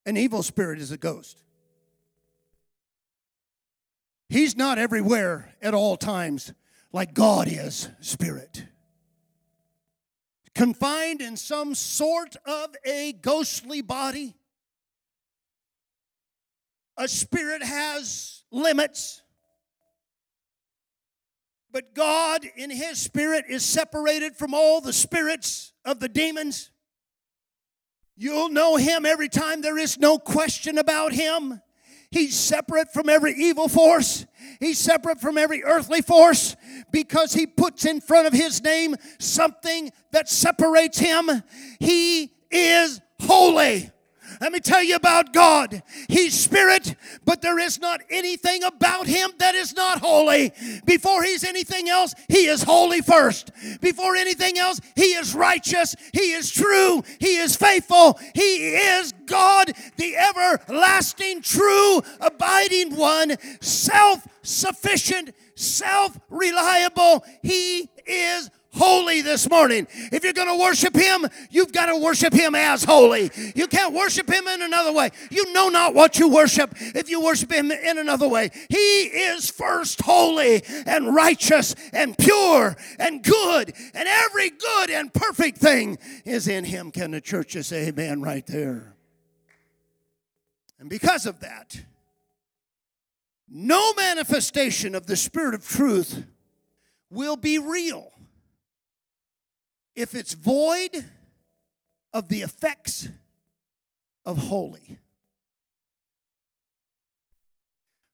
An 0.05 0.17
evil 0.17 0.43
spirit 0.43 0.80
is 0.80 0.91
a 0.91 0.97
ghost. 0.97 1.41
He's 4.28 4.57
not 4.57 4.78
everywhere 4.78 5.55
at 5.61 5.73
all 5.73 5.95
times 5.95 6.51
like 6.91 7.13
God 7.13 7.47
is 7.47 7.88
spirit. 8.01 8.65
Confined 10.53 11.21
in 11.21 11.38
some 11.38 11.73
sort 11.73 12.36
of 12.45 12.76
a 12.86 13.13
ghostly 13.13 13.82
body. 13.82 14.36
A 16.97 17.07
spirit 17.07 17.63
has 17.63 18.43
limits. 18.51 19.21
But 21.76 21.93
God, 21.93 22.45
in 22.55 22.69
His 22.69 22.97
Spirit, 22.99 23.43
is 23.49 23.65
separated 23.65 24.38
from 24.38 24.53
all 24.53 24.80
the 24.80 24.93
spirits 24.93 25.73
of 25.84 25.99
the 25.99 26.07
demons. 26.07 26.71
You'll 28.15 28.47
know 28.47 28.78
Him 28.78 29.05
every 29.05 29.28
time. 29.28 29.59
There 29.59 29.78
is 29.78 29.99
no 29.99 30.17
question 30.17 30.78
about 30.78 31.11
Him. 31.11 31.59
He's 32.11 32.34
separate 32.34 32.93
from 32.93 33.09
every 33.09 33.34
evil 33.34 33.67
force. 33.67 34.26
He's 34.61 34.80
separate 34.80 35.19
from 35.19 35.38
every 35.38 35.65
earthly 35.65 36.01
force 36.01 36.55
because 36.93 37.34
he 37.34 37.45
puts 37.45 37.84
in 37.84 37.99
front 37.99 38.26
of 38.28 38.32
his 38.32 38.63
name 38.63 38.95
something 39.19 39.91
that 40.13 40.30
separates 40.30 40.97
him. 40.97 41.30
He 41.82 42.32
is 42.49 43.01
holy. 43.19 43.91
Let 44.41 44.51
me 44.51 44.59
tell 44.59 44.83
you 44.83 44.95
about 44.95 45.33
God. 45.33 45.83
He's 46.07 46.38
spirit, 46.38 46.95
but 47.23 47.41
there 47.41 47.59
is 47.59 47.79
not 47.79 48.01
anything 48.09 48.63
about 48.63 49.07
him 49.07 49.31
that 49.39 49.55
is 49.55 49.75
not 49.75 49.99
holy. 49.99 50.51
Before 50.86 51.23
he's 51.23 51.43
anything 51.43 51.89
else, 51.89 52.13
he 52.27 52.47
is 52.47 52.63
holy 52.63 53.01
first. 53.01 53.51
Before 53.81 54.15
anything 54.15 54.57
else, 54.57 54.79
he 54.95 55.13
is 55.13 55.33
righteous, 55.36 55.95
he 56.13 56.31
is 56.31 56.51
true, 56.51 57.03
he 57.19 57.38
is 57.38 57.55
faithful, 57.55 58.19
he 58.33 58.75
is 58.75 59.13
God, 59.25 59.71
the 59.97 60.15
everlasting, 60.15 61.41
true, 61.41 62.01
abiding 62.19 62.95
one, 62.95 63.36
self 63.61 64.27
sufficient, 64.41 65.33
self 65.55 66.17
reliable. 66.29 67.25
He 67.41 67.89
is 68.05 68.49
holy 68.76 69.21
this 69.21 69.49
morning. 69.49 69.88
If 70.11 70.23
you're 70.23 70.34
going 70.34 70.47
to 70.47 70.61
worship 70.61 70.95
Him, 70.95 71.26
you've 71.49 71.71
got 71.71 71.88
to 71.88 71.97
worship 71.97 72.34
Him 72.34 72.55
as 72.55 72.84
holy. 72.84 73.32
You 73.55 73.67
can't 73.67 73.93
worship 73.93 74.30
Him 74.30 74.47
in 74.47 74.61
another 74.61 74.91
way. 74.91 75.09
You 75.32 75.51
know 75.53 75.69
not 75.69 75.93
what 75.93 76.19
you 76.19 76.30
worship 76.30 76.73
if 76.80 77.09
you 77.09 77.21
worship 77.21 77.51
Him 77.51 77.71
in 77.71 77.97
another 77.97 78.28
way. 78.28 78.51
He 78.69 79.03
is 79.03 79.49
first 79.49 80.01
holy 80.01 80.63
and 80.86 81.15
righteous 81.15 81.76
and 81.93 82.17
pure 82.17 82.76
and 82.99 83.23
good, 83.23 83.73
and 83.93 84.07
every 84.07 84.49
good 84.49 84.89
and 84.89 85.13
perfect 85.13 85.57
thing 85.57 85.97
is 86.26 86.47
in 86.47 86.65
Him. 86.65 86.91
Can 86.91 87.11
the 87.11 87.21
church 87.21 87.49
just 87.49 87.69
say 87.69 87.88
amen 87.88 88.21
right 88.21 88.45
there? 88.45 88.95
And 90.80 90.89
because 90.89 91.26
of 91.26 91.39
that, 91.39 91.84
no 93.49 93.93
manifestation 93.93 94.95
of 94.95 95.07
the 95.07 95.15
Spirit 95.15 95.55
of 95.55 95.67
truth 95.67 96.26
will 97.09 97.38
be 97.38 97.59
real 97.59 98.11
if 99.96 100.14
it's 100.14 100.34
void 100.34 101.06
of 102.14 102.28
the 102.28 102.41
effects 102.41 103.10
of 104.26 104.38
holy. 104.38 105.00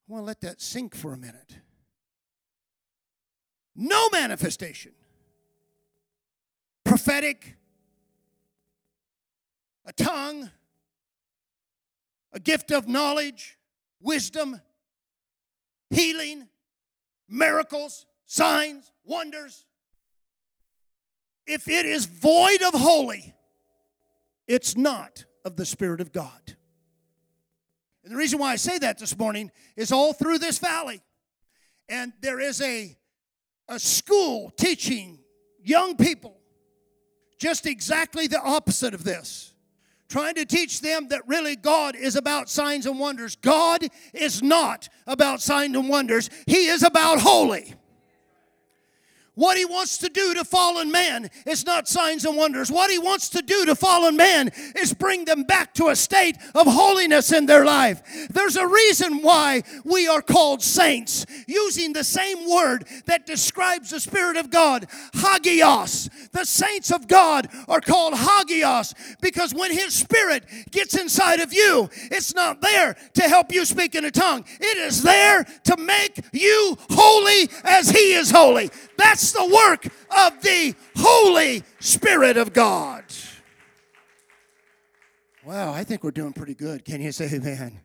I 0.08 0.14
want 0.14 0.22
to 0.22 0.26
let 0.26 0.42
that 0.42 0.62
sink 0.62 0.96
for 0.96 1.14
a 1.14 1.18
minute. 1.18 1.58
No 3.76 4.10
manifestation, 4.10 4.92
prophetic, 6.84 7.56
a 9.86 9.94
tongue, 9.94 10.50
a 12.34 12.40
gift 12.40 12.72
of 12.72 12.88
knowledge, 12.88 13.58
wisdom, 14.02 14.60
healing, 15.90 16.50
miracles, 17.30 18.06
signs, 18.26 18.92
wonders, 19.06 19.66
if 21.46 21.68
it 21.68 21.86
is 21.86 22.06
void 22.06 22.62
of 22.62 22.74
holy, 22.74 23.36
it's 24.48 24.76
not 24.76 25.26
of 25.46 25.56
the 25.56 25.66
Spirit 25.66 26.02
of 26.02 26.12
God. 26.12 26.56
And 28.04 28.12
the 28.12 28.18
reason 28.18 28.40
why 28.40 28.52
I 28.52 28.56
say 28.56 28.78
that 28.80 28.98
this 28.98 29.18
morning 29.18 29.52
is 29.76 29.92
all 29.92 30.14
through 30.14 30.40
this 30.40 30.60
valley. 30.60 31.02
And 31.88 32.14
there 32.22 32.40
is 32.40 32.62
a, 32.62 32.98
a 33.68 33.80
school 33.80 34.52
teaching 34.52 35.20
young 35.64 35.96
people 35.96 36.38
just 37.38 37.66
exactly 37.66 38.28
the 38.28 38.42
opposite 38.42 38.94
of 38.94 39.04
this. 39.04 39.54
Trying 40.10 40.36
to 40.36 40.46
teach 40.46 40.82
them 40.82 41.08
that 41.08 41.28
really 41.28 41.56
God 41.56 41.96
is 41.96 42.16
about 42.16 42.50
signs 42.50 42.86
and 42.86 43.00
wonders. 43.00 43.36
God 43.36 43.88
is 44.14 44.44
not 44.44 44.90
about 45.08 45.42
signs 45.42 45.76
and 45.76 45.88
wonders, 45.88 46.30
He 46.46 46.68
is 46.68 46.84
about 46.84 47.20
holy. 47.20 47.76
What 49.36 49.58
he 49.58 49.64
wants 49.64 49.98
to 50.00 50.10
do 50.10 50.34
to 50.34 50.44
fallen 50.44 50.92
man 50.92 51.30
is 51.46 51.66
not 51.66 51.88
signs 51.88 52.26
and 52.26 52.36
wonders. 52.36 52.70
What 52.70 52.92
he 52.92 53.00
wants 53.00 53.30
to 53.30 53.42
do 53.42 53.66
to 53.66 53.76
fallen 53.76 54.18
man 54.18 54.52
is 54.76 54.94
bring 54.94 55.24
them 55.24 55.44
back 55.44 55.74
to 55.76 55.88
a 55.88 55.96
state 55.96 56.36
of 56.54 56.68
holiness 56.68 57.32
in 57.32 57.46
their 57.46 57.64
life. 57.64 58.02
There's 58.30 58.58
a 58.58 58.68
reason 58.68 59.22
why 59.22 59.64
we 59.86 60.06
are 60.06 60.22
called 60.22 60.62
saints, 60.62 61.26
using 61.48 61.94
the 61.94 62.04
same 62.04 62.50
word 62.50 62.86
that 63.06 63.26
describes 63.26 63.92
the 63.92 64.02
Spirit 64.02 64.36
of 64.36 64.50
God, 64.50 64.88
hagios. 65.14 66.10
The 66.34 66.46
saints 66.46 66.92
of 66.92 67.08
God 67.08 67.48
are 67.70 67.82
called 67.82 68.16
hagios 68.16 68.94
because 69.22 69.54
when 69.54 69.72
his 69.72 69.94
Spirit 69.94 70.44
gets 70.72 70.98
inside 70.98 71.40
of 71.40 71.54
you, 71.54 71.90
it's 72.12 72.36
not 72.36 72.60
there 72.60 72.98
to 73.14 73.22
help 73.24 73.54
you 73.54 73.64
speak 73.64 73.96
in 73.96 74.04
a 74.04 74.12
tongue, 74.12 74.44
it 74.60 74.78
is 74.78 75.04
there 75.04 75.46
to 75.64 75.78
make 75.78 76.20
you 76.34 76.78
holy 76.90 77.50
as 77.64 77.90
he 77.90 78.14
is 78.14 78.30
holy. 78.30 78.70
That's 78.98 79.21
the 79.30 79.46
work 79.46 79.86
of 79.86 80.42
the 80.42 80.76
Holy 80.96 81.64
Spirit 81.80 82.38
of 82.38 82.54
God. 82.54 83.04
Wow, 85.44 85.74
I 85.74 85.84
think 85.84 86.04
we're 86.04 86.12
doing 86.12 86.34
pretty 86.34 86.56
good. 86.56 86.86
Can 86.86 87.02
you 87.02 87.12
say 87.12 87.30
amen? 87.32 87.80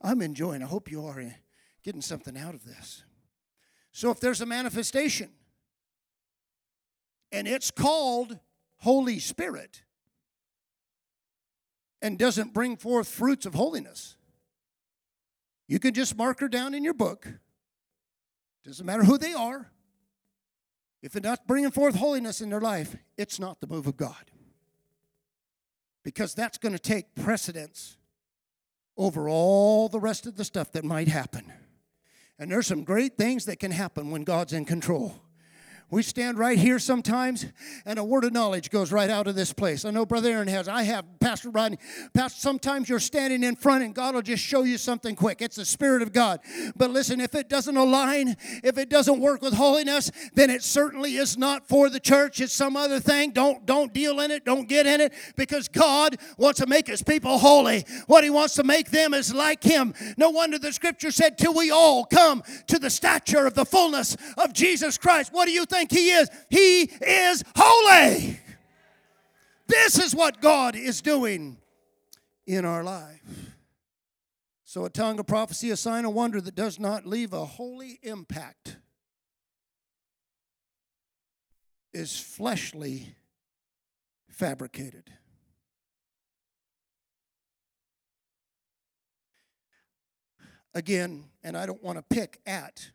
I'm 0.00 0.22
enjoying. 0.22 0.62
I 0.62 0.66
hope 0.66 0.90
you 0.90 1.06
are 1.06 1.20
eh, 1.20 1.30
getting 1.82 2.00
something 2.00 2.36
out 2.36 2.54
of 2.54 2.64
this. 2.64 3.04
So 3.92 4.10
if 4.10 4.20
there's 4.20 4.40
a 4.40 4.46
manifestation 4.46 5.30
and 7.32 7.48
it's 7.48 7.70
called 7.70 8.38
Holy 8.78 9.18
Spirit 9.18 9.82
and 12.02 12.18
doesn't 12.18 12.52
bring 12.52 12.76
forth 12.76 13.08
fruits 13.08 13.46
of 13.46 13.54
holiness, 13.54 14.16
you 15.66 15.78
can 15.78 15.94
just 15.94 16.16
mark 16.16 16.40
her 16.40 16.48
down 16.48 16.74
in 16.74 16.84
your 16.84 16.94
book. 16.94 17.26
Doesn't 18.64 18.84
matter 18.84 19.04
who 19.04 19.18
they 19.18 19.32
are. 19.32 19.70
If 21.04 21.12
they're 21.12 21.20
not 21.20 21.46
bringing 21.46 21.70
forth 21.70 21.96
holiness 21.96 22.40
in 22.40 22.48
their 22.48 22.62
life, 22.62 22.96
it's 23.18 23.38
not 23.38 23.60
the 23.60 23.66
move 23.66 23.86
of 23.86 23.94
God. 23.94 24.30
Because 26.02 26.34
that's 26.34 26.56
going 26.56 26.72
to 26.72 26.78
take 26.78 27.14
precedence 27.14 27.98
over 28.96 29.28
all 29.28 29.90
the 29.90 30.00
rest 30.00 30.24
of 30.24 30.36
the 30.36 30.46
stuff 30.46 30.72
that 30.72 30.82
might 30.82 31.08
happen. 31.08 31.52
And 32.38 32.50
there's 32.50 32.66
some 32.66 32.84
great 32.84 33.18
things 33.18 33.44
that 33.44 33.60
can 33.60 33.70
happen 33.70 34.10
when 34.10 34.24
God's 34.24 34.54
in 34.54 34.64
control. 34.64 35.20
We 35.94 36.02
stand 36.02 36.40
right 36.40 36.58
here 36.58 36.80
sometimes, 36.80 37.46
and 37.86 38.00
a 38.00 38.04
word 38.04 38.24
of 38.24 38.32
knowledge 38.32 38.68
goes 38.68 38.90
right 38.90 39.08
out 39.08 39.28
of 39.28 39.36
this 39.36 39.52
place. 39.52 39.84
I 39.84 39.92
know 39.92 40.04
Brother 40.04 40.28
Aaron 40.28 40.48
has. 40.48 40.66
I 40.66 40.82
have, 40.82 41.04
Pastor 41.20 41.50
Rodney. 41.50 41.78
Pastor, 42.12 42.40
sometimes 42.40 42.88
you're 42.88 42.98
standing 42.98 43.44
in 43.44 43.54
front, 43.54 43.84
and 43.84 43.94
God 43.94 44.16
will 44.16 44.22
just 44.22 44.42
show 44.42 44.64
you 44.64 44.76
something 44.76 45.14
quick. 45.14 45.40
It's 45.40 45.54
the 45.54 45.64
Spirit 45.64 46.02
of 46.02 46.12
God. 46.12 46.40
But 46.74 46.90
listen, 46.90 47.20
if 47.20 47.36
it 47.36 47.48
doesn't 47.48 47.76
align, 47.76 48.36
if 48.64 48.76
it 48.76 48.88
doesn't 48.88 49.20
work 49.20 49.40
with 49.40 49.54
holiness, 49.54 50.10
then 50.34 50.50
it 50.50 50.64
certainly 50.64 51.14
is 51.14 51.38
not 51.38 51.68
for 51.68 51.88
the 51.88 52.00
church. 52.00 52.40
It's 52.40 52.52
some 52.52 52.76
other 52.76 52.98
thing. 52.98 53.30
Don't 53.30 53.64
don't 53.64 53.94
deal 53.94 54.18
in 54.18 54.32
it. 54.32 54.44
Don't 54.44 54.68
get 54.68 54.88
in 54.88 55.00
it, 55.00 55.12
because 55.36 55.68
God 55.68 56.16
wants 56.36 56.58
to 56.58 56.66
make 56.66 56.88
His 56.88 57.04
people 57.04 57.38
holy. 57.38 57.84
What 58.08 58.24
He 58.24 58.30
wants 58.30 58.54
to 58.54 58.64
make 58.64 58.90
them 58.90 59.14
is 59.14 59.32
like 59.32 59.62
Him. 59.62 59.94
No 60.16 60.30
wonder 60.30 60.58
the 60.58 60.72
Scripture 60.72 61.12
said, 61.12 61.38
"Till 61.38 61.54
we 61.54 61.70
all 61.70 62.04
come 62.04 62.42
to 62.66 62.80
the 62.80 62.90
stature 62.90 63.46
of 63.46 63.54
the 63.54 63.64
fullness 63.64 64.16
of 64.36 64.52
Jesus 64.52 64.98
Christ." 64.98 65.32
What 65.32 65.44
do 65.44 65.52
you 65.52 65.64
think? 65.64 65.83
Think 65.86 65.98
He 65.98 66.10
is. 66.10 66.30
He 66.50 66.82
is 66.82 67.44
holy. 67.56 68.40
This 69.66 69.98
is 69.98 70.14
what 70.14 70.40
God 70.40 70.76
is 70.76 71.00
doing 71.00 71.58
in 72.46 72.64
our 72.64 72.84
life. 72.84 73.22
So, 74.64 74.84
a 74.84 74.90
tongue 74.90 75.18
of 75.18 75.26
prophecy, 75.26 75.70
a 75.70 75.76
sign 75.76 76.04
of 76.04 76.12
wonder 76.12 76.40
that 76.40 76.54
does 76.54 76.78
not 76.80 77.06
leave 77.06 77.32
a 77.32 77.44
holy 77.44 77.98
impact, 78.02 78.76
is 81.92 82.18
fleshly 82.18 83.14
fabricated. 84.28 85.10
Again, 90.74 91.26
and 91.44 91.56
I 91.56 91.66
don't 91.66 91.82
want 91.84 91.98
to 91.98 92.02
pick 92.02 92.40
at 92.44 92.90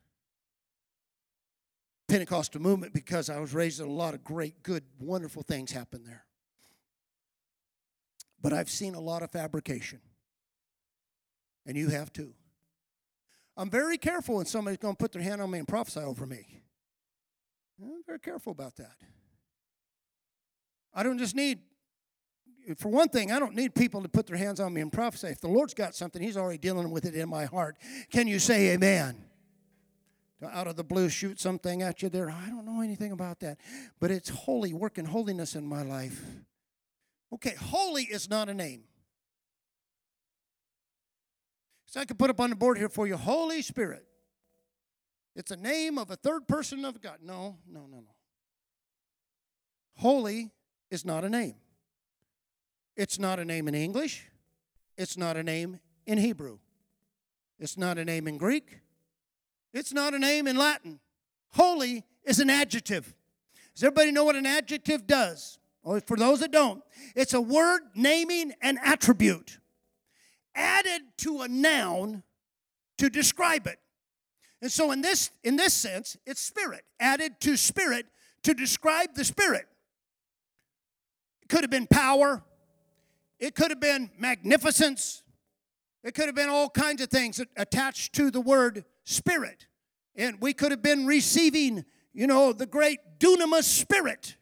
Pentecostal 2.10 2.62
movement 2.62 2.94
because 2.94 3.30
I 3.30 3.40
was 3.40 3.54
raised 3.54 3.80
in 3.80 3.88
a 3.88 3.92
lot 3.92 4.14
of 4.14 4.24
great, 4.24 4.64
good, 4.64 4.84
wonderful 5.00 5.44
things 5.44 5.72
happen 5.72 6.04
there. 6.04 6.26
But 8.42 8.52
I've 8.52 8.70
seen 8.70 8.96
a 8.96 9.00
lot 9.00 9.22
of 9.22 9.32
fabrication. 9.32 10.00
And 11.66 11.78
you 11.78 11.90
have 11.90 12.12
too. 12.12 12.34
I'm 13.56 13.70
very 13.70 13.98
careful 13.98 14.38
when 14.38 14.46
somebody's 14.46 14.80
going 14.80 14.96
to 14.96 14.98
put 14.98 15.12
their 15.12 15.22
hand 15.22 15.42
on 15.42 15.52
me 15.52 15.60
and 15.60 15.68
prophesy 15.68 16.00
over 16.00 16.26
me. 16.26 16.64
I'm 17.82 18.02
very 18.06 18.20
careful 18.20 18.52
about 18.52 18.76
that. 18.78 18.96
I 20.94 21.04
don't 21.04 21.18
just 21.18 21.36
need, 21.36 21.60
for 22.78 22.90
one 22.90 23.10
thing, 23.10 23.32
I 23.32 23.40
don't 23.40 23.56
need 23.56 23.76
people 23.76 24.02
to 24.02 24.10
put 24.10 24.28
their 24.28 24.38
hands 24.38 24.60
on 24.60 24.74
me 24.74 24.82
and 24.82 24.92
prophesy. 24.92 25.28
If 25.28 25.42
the 25.42 25.48
Lord's 25.48 25.74
got 25.74 25.94
something, 25.94 26.22
He's 26.22 26.38
already 26.38 26.58
dealing 26.58 26.90
with 26.90 27.06
it 27.06 27.14
in 27.14 27.30
my 27.30 27.46
heart. 27.46 27.78
Can 28.12 28.28
you 28.28 28.40
say 28.40 28.72
amen? 28.72 29.24
Out 30.48 30.68
of 30.68 30.76
the 30.76 30.84
blue 30.84 31.10
shoot 31.10 31.40
something 31.40 31.82
at 31.82 32.02
you 32.02 32.10
there. 32.10 32.30
I 32.30 32.50
don't 32.50 32.66
know 32.66 32.82
anything 32.82 33.12
about 33.12 33.40
that. 33.42 33.58
But 34.00 34.12
it's 34.12 34.30
holy, 34.30 34.74
working 34.74 35.06
holiness 35.06 35.56
in 35.56 35.66
my 35.66 35.82
life. 35.82 36.22
Okay, 37.34 37.56
holy 37.56 38.04
is 38.04 38.30
not 38.30 38.50
a 38.50 38.54
name. 38.54 38.84
So 41.86 42.00
I 42.00 42.06
can 42.06 42.18
put 42.18 42.30
up 42.30 42.40
on 42.40 42.52
the 42.52 42.56
board 42.56 42.78
here 42.78 42.90
for 42.90 43.08
you 43.08 43.18
Holy 43.18 43.62
Spirit. 43.62 44.06
It's 45.36 45.52
a 45.52 45.58
name 45.58 45.98
of 45.98 46.12
a 46.12 46.16
third 46.16 46.48
person 46.48 46.86
of 46.86 47.02
God. 47.02 47.18
No, 47.24 47.58
no, 47.68 47.82
no, 47.82 47.98
no. 47.98 48.16
Holy 49.98 50.52
is 50.90 51.06
not 51.06 51.24
a 51.24 51.30
name. 51.30 51.56
It's 52.96 53.20
not 53.20 53.40
a 53.40 53.46
name 53.46 53.68
in 53.68 53.76
English. 53.76 54.28
It's 54.98 55.18
not 55.18 55.38
a 55.38 55.44
name 55.44 55.80
in 56.06 56.18
Hebrew. 56.18 56.60
It's 57.60 57.78
not 57.78 57.98
a 57.98 58.06
name 58.06 58.28
in 58.28 58.38
Greek. 58.38 58.80
It's 59.74 59.94
not 59.94 60.14
a 60.14 60.20
name 60.20 60.48
in 60.48 60.58
Latin. 60.58 61.00
Holy 61.52 62.04
is 62.24 62.40
an 62.40 62.50
adjective. 62.50 63.14
Does 63.76 63.84
everybody 63.84 64.12
know 64.12 64.24
what 64.24 64.36
an 64.36 64.46
adjective 64.46 65.08
does? 65.08 65.58
Or 65.84 66.02
for 66.02 66.18
those 66.18 66.42
that 66.42 66.52
don't, 66.52 66.84
it's 67.16 67.34
a 67.34 67.42
word 67.42 67.82
naming 67.96 68.54
an 68.62 68.78
attribute 68.84 69.60
added 70.56 71.02
to 71.18 71.42
a 71.42 71.48
noun 71.48 72.24
to 72.98 73.10
describe 73.10 73.66
it. 73.66 73.80
And 74.62 74.72
so 74.72 74.92
in 74.92 75.02
this 75.02 75.32
in 75.44 75.56
this 75.56 75.74
sense, 75.74 76.18
it's 76.26 76.42
spirit, 76.42 76.84
added 77.00 77.40
to 77.42 77.56
spirit 77.56 78.06
to 78.44 78.54
describe 78.54 79.16
the 79.16 79.24
spirit. 79.24 79.66
It 81.42 81.48
could 81.48 81.62
have 81.62 81.72
been 81.72 81.88
power, 81.88 82.44
it 83.40 83.56
could 83.56 83.72
have 83.72 83.80
been 83.80 84.12
magnificence, 84.18 85.24
it 86.04 86.14
could 86.14 86.26
have 86.26 86.36
been 86.36 86.50
all 86.50 86.70
kinds 86.70 87.02
of 87.02 87.10
things 87.10 87.42
attached 87.56 88.14
to 88.16 88.30
the 88.30 88.42
word 88.42 88.84
spirit. 89.10 89.68
And 90.16 90.38
we 90.40 90.54
could 90.54 90.72
have 90.72 90.84
been 90.84 91.06
receiving, 91.06 91.86
you 92.14 92.28
know, 92.28 92.54
the 92.54 92.66
great 92.66 93.00
dunamis 93.20 93.64
spirit. 93.64 94.38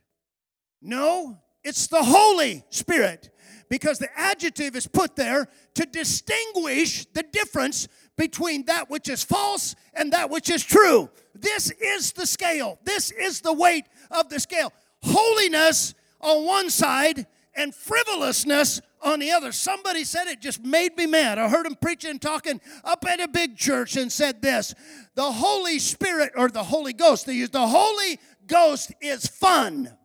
No, 0.82 1.40
it's 1.64 1.88
the 1.88 2.04
Holy 2.04 2.64
Spirit 2.70 3.30
because 3.70 4.00
the 4.00 4.10
adjective 4.18 4.76
is 4.76 4.88
put 4.88 5.16
there 5.16 5.48
to 5.76 5.86
distinguish 5.86 7.06
the 7.14 7.24
difference 7.24 7.88
between 8.16 8.66
that 8.66 8.90
which 8.90 9.10
is 9.10 9.24
false 9.24 9.76
and 9.94 10.14
that 10.14 10.30
which 10.30 10.50
is 10.50 10.64
true. 10.64 11.10
This 11.36 11.72
is 11.72 12.14
the 12.14 12.26
scale, 12.26 12.80
this 12.84 13.12
is 13.12 13.42
the 13.42 13.54
weight 13.54 13.86
of 14.12 14.30
the 14.30 14.40
scale. 14.40 14.72
Holiness 15.04 15.94
on 16.20 16.46
one 16.46 16.70
side 16.70 17.28
and 17.56 17.74
frivolousness 17.74 18.82
on 19.02 19.20
the 19.20 19.32
other. 19.32 19.52
Somebody 19.52 20.04
said 20.04 20.28
it 20.28 20.42
just 20.42 20.64
made 20.64 20.98
me 20.98 21.06
mad. 21.06 21.38
I 21.38 21.50
heard 21.50 21.66
him 21.66 21.76
preaching 21.76 22.12
and 22.12 22.22
talking 22.22 22.62
up 22.84 23.06
at 23.08 23.20
a 23.20 23.28
big 23.28 23.58
church 23.58 23.96
and 23.96 24.12
said 24.12 24.42
this 24.42 24.74
The 25.16 25.32
Holy 25.32 25.80
Spirit, 25.80 26.32
or 26.36 26.50
the 26.50 26.64
Holy 26.64 26.94
Ghost, 26.94 27.26
they 27.26 27.34
use 27.34 27.50
the 27.50 27.68
Holy 27.68 28.20
Ghost 28.48 28.94
is 29.02 29.28
fun. 29.28 29.96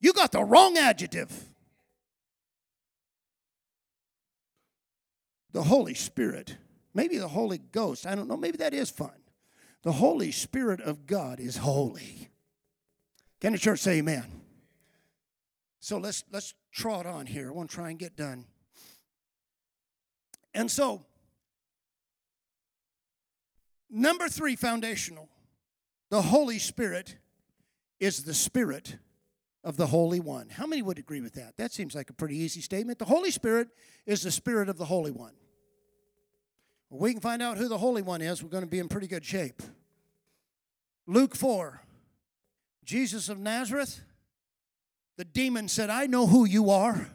You 0.00 0.12
got 0.12 0.32
the 0.32 0.42
wrong 0.42 0.76
adjective. 0.78 1.46
The 5.52 5.62
Holy 5.64 5.94
Spirit, 5.94 6.56
maybe 6.94 7.18
the 7.18 7.28
Holy 7.28 7.58
Ghost, 7.58 8.06
I 8.06 8.14
don't 8.14 8.28
know, 8.28 8.36
maybe 8.36 8.58
that 8.58 8.72
is 8.72 8.88
fun. 8.88 9.10
The 9.82 9.92
Holy 9.92 10.30
Spirit 10.30 10.80
of 10.80 11.06
God 11.06 11.40
is 11.40 11.56
holy. 11.56 12.28
Can 13.40 13.52
the 13.52 13.58
church 13.58 13.80
say 13.80 13.98
amen? 13.98 14.39
So 15.80 15.96
let's 15.96 16.24
let's 16.30 16.54
trot 16.72 17.06
on 17.06 17.26
here. 17.26 17.48
I 17.48 17.52
want 17.52 17.70
to 17.70 17.74
try 17.74 17.90
and 17.90 17.98
get 17.98 18.14
done. 18.14 18.44
And 20.52 20.70
so, 20.70 21.02
number 23.88 24.28
three, 24.28 24.56
foundational. 24.56 25.28
The 26.10 26.22
Holy 26.22 26.58
Spirit 26.58 27.16
is 27.98 28.24
the 28.24 28.34
Spirit 28.34 28.96
of 29.62 29.76
the 29.76 29.86
Holy 29.86 30.20
One. 30.20 30.48
How 30.48 30.66
many 30.66 30.82
would 30.82 30.98
agree 30.98 31.20
with 31.20 31.34
that? 31.34 31.56
That 31.56 31.72
seems 31.72 31.94
like 31.94 32.10
a 32.10 32.14
pretty 32.14 32.36
easy 32.36 32.60
statement. 32.60 32.98
The 32.98 33.04
Holy 33.04 33.30
Spirit 33.30 33.68
is 34.06 34.22
the 34.22 34.30
Spirit 34.30 34.68
of 34.68 34.76
the 34.76 34.86
Holy 34.86 35.12
One. 35.12 35.34
We 36.90 37.12
can 37.12 37.20
find 37.20 37.40
out 37.40 37.56
who 37.56 37.68
the 37.68 37.78
Holy 37.78 38.02
One 38.02 38.20
is. 38.20 38.42
We're 38.42 38.48
going 38.48 38.64
to 38.64 38.70
be 38.70 38.80
in 38.80 38.88
pretty 38.88 39.06
good 39.06 39.24
shape. 39.24 39.62
Luke 41.06 41.36
4, 41.36 41.80
Jesus 42.84 43.28
of 43.28 43.38
Nazareth, 43.38 44.02
the 45.20 45.26
demon 45.26 45.68
said, 45.68 45.90
I 45.90 46.06
know 46.06 46.26
who 46.26 46.46
you 46.46 46.70
are. 46.70 47.10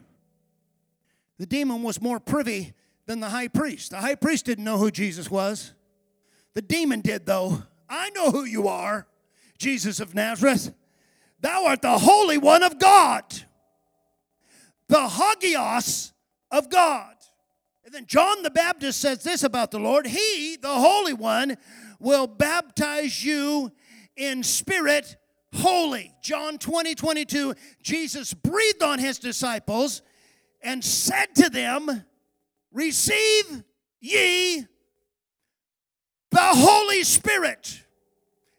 The 1.39 1.47
demon 1.47 1.81
was 1.81 1.99
more 1.99 2.19
privy 2.19 2.73
than 3.07 3.19
the 3.19 3.29
high 3.29 3.47
priest. 3.47 3.89
The 3.89 3.97
high 3.97 4.13
priest 4.13 4.45
didn't 4.45 4.63
know 4.63 4.77
who 4.77 4.91
Jesus 4.91 5.31
was. 5.31 5.73
The 6.53 6.61
demon 6.61 7.01
did, 7.01 7.25
though. 7.25 7.63
I 7.89 8.11
know 8.11 8.29
who 8.29 8.43
you 8.43 8.67
are, 8.67 9.07
Jesus 9.57 9.99
of 9.99 10.13
Nazareth. 10.13 10.71
Thou 11.39 11.65
art 11.65 11.81
the 11.81 11.97
Holy 11.97 12.37
One 12.37 12.61
of 12.61 12.77
God, 12.77 13.23
the 14.87 15.07
Hagios 15.07 16.13
of 16.51 16.69
God. 16.69 17.15
And 17.85 17.91
then 17.91 18.05
John 18.05 18.43
the 18.43 18.51
Baptist 18.51 19.01
says 19.01 19.23
this 19.23 19.41
about 19.41 19.71
the 19.71 19.79
Lord 19.79 20.05
He, 20.05 20.59
the 20.61 20.75
Holy 20.75 21.13
One, 21.13 21.57
will 21.99 22.27
baptize 22.27 23.25
you 23.25 23.71
in 24.15 24.43
spirit 24.43 25.15
holy. 25.55 26.13
John 26.21 26.57
20, 26.57 26.95
22, 26.95 27.53
Jesus 27.81 28.33
breathed 28.33 28.83
on 28.83 28.99
his 28.99 29.19
disciples 29.19 30.01
and 30.61 30.83
said 30.83 31.35
to 31.35 31.49
them, 31.49 32.05
Receive 32.71 33.63
ye 34.01 34.65
the 36.31 36.37
Holy 36.39 37.03
Spirit. 37.03 37.81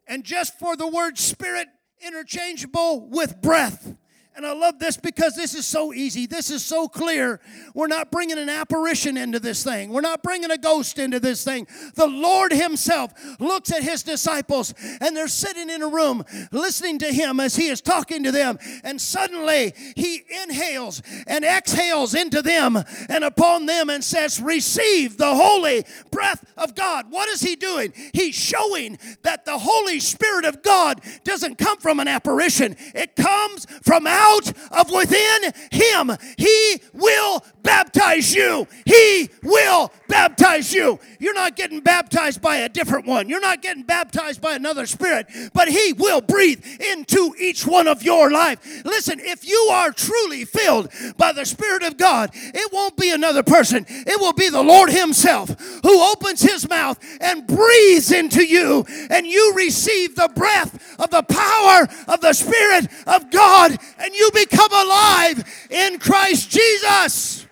And 0.07 0.24
just 0.24 0.59
for 0.59 0.76
the 0.76 0.86
word 0.86 1.18
spirit, 1.18 1.68
interchangeable 2.01 3.09
with 3.09 3.40
breath. 3.42 3.97
And 4.37 4.45
I 4.45 4.53
love 4.53 4.78
this 4.78 4.99
because 4.99 5.34
this 5.34 5.55
is 5.55 5.64
so 5.64 5.95
easy. 5.95 6.26
This 6.26 6.51
is 6.51 6.62
so 6.62 6.89
clear. 6.89 7.41
We're 7.72 7.87
not 7.87 8.11
bringing 8.11 8.37
an 8.37 8.51
apparition 8.51 9.16
into 9.16 9.41
this 9.41 9.64
thing. 9.64 9.89
We're 9.89 10.03
not 10.03 10.22
bringing 10.22 10.51
a 10.51 10.59
ghost 10.59 10.99
into 10.99 11.18
this 11.18 11.43
thing. 11.43 11.66
The 11.95 12.07
Lord 12.07 12.53
Himself 12.53 13.14
looks 13.41 13.72
at 13.72 13.82
His 13.82 14.03
disciples 14.03 14.74
and 15.01 15.16
they're 15.16 15.26
sitting 15.26 15.70
in 15.70 15.80
a 15.80 15.89
room 15.89 16.22
listening 16.53 16.99
to 16.99 17.07
Him 17.07 17.41
as 17.41 17.57
He 17.57 17.68
is 17.68 17.80
talking 17.80 18.24
to 18.24 18.30
them. 18.30 18.59
And 18.84 19.01
suddenly 19.01 19.72
He 19.97 20.24
inhales 20.43 21.01
and 21.26 21.43
exhales 21.43 22.14
into 22.14 22.43
them 22.43 22.76
and 23.09 23.24
upon 23.24 23.64
them 23.64 23.89
and 23.89 24.05
says, 24.05 24.39
Receive 24.39 25.16
the 25.16 25.34
holy 25.34 25.87
breath 26.11 26.45
of 26.59 26.74
God. 26.74 27.07
What 27.09 27.30
is 27.30 27.41
He 27.41 27.57
doing? 27.57 27.95
He's 28.12 28.34
showing 28.34 28.99
that 29.22 29.47
the 29.47 29.57
Holy 29.57 29.99
Spirit 29.99 30.45
of 30.45 30.62
God 30.62 31.01
doesn't 31.24 31.57
come 31.57 31.78
from 31.78 32.01
an 32.01 32.09
apparition, 32.09 32.76
it 32.95 33.16
comes 33.16 33.66
from 33.82 34.07
out 34.07 34.26
out 34.27 34.53
of 34.72 34.91
within 34.91 35.53
him. 35.70 36.16
He 36.37 36.81
will 36.93 37.45
baptize 37.62 38.35
you. 38.35 38.66
He 38.85 39.31
will 39.43 39.93
baptize 40.09 40.73
you. 40.73 40.99
You're 41.19 41.35
not 41.35 41.57
getting 41.57 41.81
baptized 41.81 42.41
by 42.41 42.57
a 42.57 42.69
different 42.69 43.07
one. 43.07 43.29
You're 43.29 43.41
not 43.41 43.63
getting 43.63 43.83
baptized 43.83 44.41
by 44.41 44.55
another 44.55 44.87
spirit, 44.87 45.27
but 45.53 45.69
he 45.69 45.93
will 45.93 46.21
breathe 46.21 46.65
into 46.93 47.35
each 47.39 47.67
one 47.67 47.87
of 47.87 48.03
your 48.03 48.31
life. 48.31 48.85
Listen, 48.85 49.21
if 49.21 49.47
you 49.47 49.69
are 49.73 49.93
truly 49.93 50.45
filled 50.45 50.91
by 51.17 51.33
the 51.33 51.45
Spirit 51.45 51.83
of 51.83 51.97
God, 51.97 52.31
it 52.35 52.73
won't 52.73 52.97
be 52.97 53.11
another 53.11 53.43
person. 53.43 53.85
It 53.89 54.21
will 54.21 54.33
be 54.33 54.49
the 54.49 54.63
Lord 54.63 54.91
himself 54.91 55.49
who 55.83 56.03
opens 56.03 56.43
his 56.43 56.69
mouth 56.69 56.99
and 57.21 57.47
breathes 57.47 58.13
into 58.13 58.45
you 58.45 58.85
and 59.11 59.27
you 59.27 59.55
receive 59.55 60.15
the 60.17 60.31
breath 60.35 61.01
of 61.01 61.11
the 61.11 61.23
power 61.23 61.89
of 62.09 62.21
the 62.21 62.33
Spirit 62.33 62.89
of 63.07 63.31
God 63.31 63.77
and 63.99 64.15
you 64.15 64.31
become 64.33 64.73
alive 64.73 65.45
in 65.71 65.99
Christ 65.99 66.51
Jesus. 66.51 67.45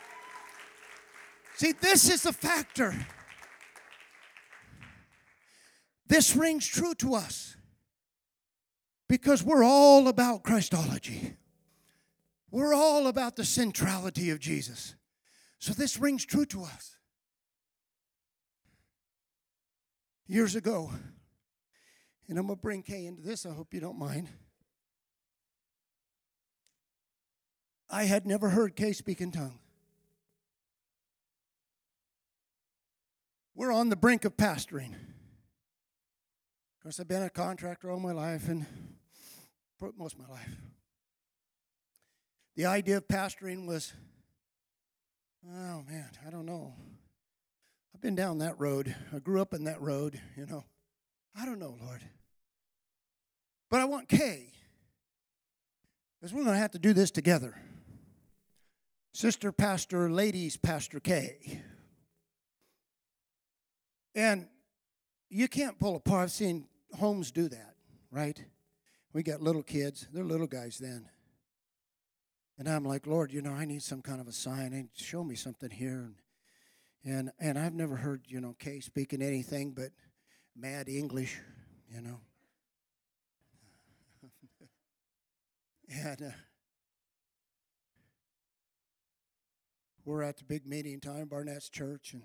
See, 1.64 1.72
this 1.72 2.10
is 2.10 2.24
the 2.24 2.32
factor. 2.34 2.94
This 6.06 6.36
rings 6.36 6.66
true 6.66 6.94
to 6.96 7.14
us 7.14 7.56
because 9.08 9.42
we're 9.42 9.64
all 9.64 10.08
about 10.08 10.42
Christology. 10.42 11.38
We're 12.50 12.74
all 12.74 13.06
about 13.06 13.36
the 13.36 13.46
centrality 13.46 14.28
of 14.28 14.40
Jesus. 14.40 14.94
So 15.58 15.72
this 15.72 15.98
rings 15.98 16.26
true 16.26 16.44
to 16.44 16.64
us. 16.64 16.98
Years 20.26 20.56
ago, 20.56 20.90
and 22.28 22.38
I'm 22.38 22.46
going 22.46 22.58
to 22.58 22.62
bring 22.62 22.82
Kay 22.82 23.06
into 23.06 23.22
this, 23.22 23.46
I 23.46 23.54
hope 23.54 23.72
you 23.72 23.80
don't 23.80 23.98
mind. 23.98 24.28
I 27.88 28.04
had 28.04 28.26
never 28.26 28.50
heard 28.50 28.76
Kay 28.76 28.92
speak 28.92 29.22
in 29.22 29.32
tongue. 29.32 29.60
We're 33.54 33.72
on 33.72 33.88
the 33.88 33.96
brink 33.96 34.24
of 34.24 34.36
pastoring. 34.36 34.92
Of 34.94 36.82
course, 36.82 36.98
I've 36.98 37.08
been 37.08 37.22
a 37.22 37.30
contractor 37.30 37.90
all 37.90 38.00
my 38.00 38.12
life 38.12 38.48
and 38.48 38.66
most 39.96 40.14
of 40.14 40.20
my 40.20 40.28
life. 40.28 40.56
The 42.56 42.66
idea 42.66 42.96
of 42.96 43.06
pastoring 43.06 43.66
was, 43.66 43.92
oh 45.46 45.82
man, 45.88 46.08
I 46.26 46.30
don't 46.30 46.46
know. 46.46 46.74
I've 47.94 48.00
been 48.00 48.14
down 48.14 48.38
that 48.38 48.58
road. 48.58 48.94
I 49.14 49.18
grew 49.18 49.40
up 49.40 49.54
in 49.54 49.64
that 49.64 49.80
road, 49.80 50.20
you 50.36 50.46
know. 50.46 50.64
I 51.36 51.44
don't 51.44 51.58
know, 51.58 51.76
Lord. 51.80 52.02
But 53.70 53.80
I 53.80 53.84
want 53.84 54.08
Kay. 54.08 54.52
Because 56.20 56.32
we're 56.32 56.44
going 56.44 56.54
to 56.54 56.60
have 56.60 56.72
to 56.72 56.78
do 56.78 56.92
this 56.92 57.10
together. 57.10 57.56
Sister 59.12 59.52
Pastor, 59.52 60.10
Ladies 60.10 60.56
Pastor 60.56 60.98
Kay. 60.98 61.62
And 64.14 64.46
you 65.28 65.48
can't 65.48 65.78
pull 65.78 65.96
apart. 65.96 66.24
I've 66.24 66.30
seen 66.30 66.66
homes 66.94 67.30
do 67.30 67.48
that, 67.48 67.74
right? 68.10 68.42
We 69.12 69.22
got 69.22 69.40
little 69.42 69.62
kids, 69.62 70.06
they're 70.12 70.24
little 70.24 70.46
guys 70.46 70.78
then. 70.78 71.08
And 72.58 72.68
I'm 72.68 72.84
like, 72.84 73.06
Lord, 73.06 73.32
you 73.32 73.42
know, 73.42 73.52
I 73.52 73.64
need 73.64 73.82
some 73.82 74.00
kind 74.00 74.20
of 74.20 74.28
a 74.28 74.32
sign 74.32 74.72
and 74.72 74.88
show 74.94 75.24
me 75.24 75.34
something 75.34 75.70
here. 75.70 76.04
And, 76.04 76.14
and, 77.04 77.32
and 77.40 77.58
I've 77.58 77.74
never 77.74 77.96
heard, 77.96 78.22
you 78.28 78.40
know, 78.40 78.54
Kay 78.58 78.80
speaking 78.80 79.22
anything 79.22 79.72
but 79.72 79.90
mad 80.56 80.88
English, 80.88 81.40
you 81.92 82.00
know. 82.00 82.20
and 85.90 86.22
uh, 86.22 86.36
we're 90.04 90.22
at 90.22 90.36
the 90.36 90.44
big 90.44 90.64
meeting 90.64 91.00
time, 91.00 91.26
Barnett's 91.26 91.68
church, 91.68 92.12
and 92.12 92.22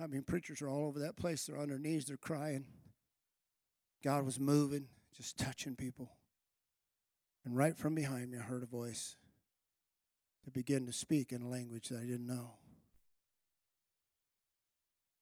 I 0.00 0.06
mean, 0.06 0.22
preachers 0.22 0.62
are 0.62 0.68
all 0.68 0.86
over 0.86 1.00
that 1.00 1.16
place. 1.16 1.44
They're 1.44 1.58
on 1.58 1.68
their 1.68 1.78
knees, 1.78 2.06
they're 2.06 2.16
crying. 2.16 2.64
God 4.02 4.24
was 4.24 4.40
moving, 4.40 4.86
just 5.16 5.38
touching 5.38 5.76
people. 5.76 6.10
And 7.44 7.56
right 7.56 7.76
from 7.76 7.94
behind 7.94 8.30
me, 8.30 8.38
I 8.38 8.42
heard 8.42 8.62
a 8.62 8.66
voice 8.66 9.16
to 10.44 10.50
begin 10.50 10.86
to 10.86 10.92
speak 10.92 11.32
in 11.32 11.42
a 11.42 11.48
language 11.48 11.88
that 11.88 11.98
I 11.98 12.06
didn't 12.06 12.26
know. 12.26 12.54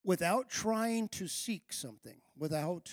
Without 0.02 0.48
trying 0.48 1.08
to 1.08 1.28
seek 1.28 1.72
something, 1.72 2.22
without 2.38 2.90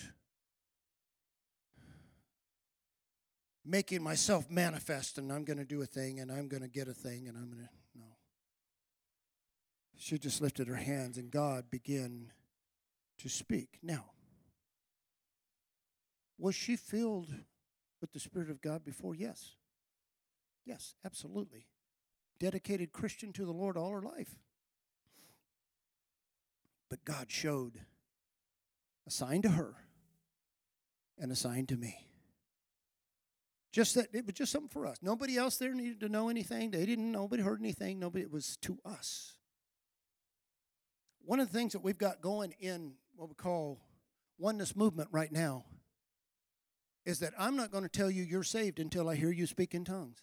making 3.64 4.02
myself 4.02 4.50
manifest 4.50 5.18
and 5.18 5.32
I'm 5.32 5.44
going 5.44 5.58
to 5.58 5.64
do 5.64 5.82
a 5.82 5.86
thing 5.86 6.20
and 6.20 6.30
I'm 6.32 6.48
going 6.48 6.62
to 6.62 6.68
get 6.68 6.88
a 6.88 6.94
thing 6.94 7.28
and 7.28 7.36
I'm 7.36 7.50
going 7.50 7.62
to. 7.62 7.77
She 9.98 10.16
just 10.16 10.40
lifted 10.40 10.68
her 10.68 10.76
hands 10.76 11.18
and 11.18 11.30
God 11.30 11.70
began 11.70 12.32
to 13.18 13.28
speak. 13.28 13.78
Now, 13.82 14.04
was 16.38 16.54
she 16.54 16.76
filled 16.76 17.34
with 18.00 18.12
the 18.12 18.20
Spirit 18.20 18.48
of 18.48 18.62
God 18.62 18.84
before? 18.84 19.16
Yes. 19.16 19.56
Yes, 20.64 20.94
absolutely. 21.04 21.66
Dedicated 22.38 22.92
Christian 22.92 23.32
to 23.32 23.44
the 23.44 23.52
Lord 23.52 23.76
all 23.76 23.90
her 23.90 24.00
life. 24.00 24.36
But 26.88 27.04
God 27.04 27.26
showed 27.28 27.80
a 29.04 29.10
sign 29.10 29.42
to 29.42 29.50
her 29.50 29.74
and 31.18 31.32
a 31.32 31.36
sign 31.36 31.66
to 31.66 31.76
me. 31.76 32.06
Just 33.72 33.96
that 33.96 34.08
it 34.12 34.24
was 34.24 34.34
just 34.34 34.52
something 34.52 34.68
for 34.68 34.86
us. 34.86 34.98
Nobody 35.02 35.36
else 35.36 35.56
there 35.58 35.74
needed 35.74 36.00
to 36.00 36.08
know 36.08 36.28
anything. 36.28 36.70
They 36.70 36.86
didn't. 36.86 37.10
Nobody 37.10 37.42
heard 37.42 37.60
anything. 37.60 37.98
Nobody. 37.98 38.22
It 38.22 38.30
was 38.32 38.56
to 38.62 38.78
us. 38.84 39.37
One 41.28 41.40
of 41.40 41.52
the 41.52 41.58
things 41.58 41.74
that 41.74 41.84
we've 41.84 41.98
got 41.98 42.22
going 42.22 42.54
in 42.58 42.92
what 43.14 43.28
we 43.28 43.34
call 43.34 43.78
oneness 44.38 44.74
movement 44.74 45.10
right 45.12 45.30
now 45.30 45.66
is 47.04 47.18
that 47.18 47.34
I'm 47.38 47.54
not 47.54 47.70
going 47.70 47.82
to 47.82 47.90
tell 47.90 48.10
you 48.10 48.22
you're 48.22 48.42
saved 48.42 48.80
until 48.80 49.10
I 49.10 49.14
hear 49.14 49.30
you 49.30 49.46
speak 49.46 49.74
in 49.74 49.84
tongues. 49.84 50.22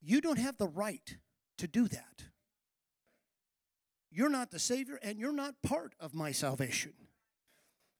You 0.00 0.22
don't 0.22 0.38
have 0.38 0.56
the 0.56 0.66
right 0.66 1.18
to 1.58 1.68
do 1.68 1.88
that. 1.88 2.24
You're 4.10 4.30
not 4.30 4.50
the 4.50 4.58
Savior 4.58 4.98
and 5.02 5.18
you're 5.18 5.30
not 5.30 5.60
part 5.62 5.94
of 6.00 6.14
my 6.14 6.32
salvation. 6.32 6.94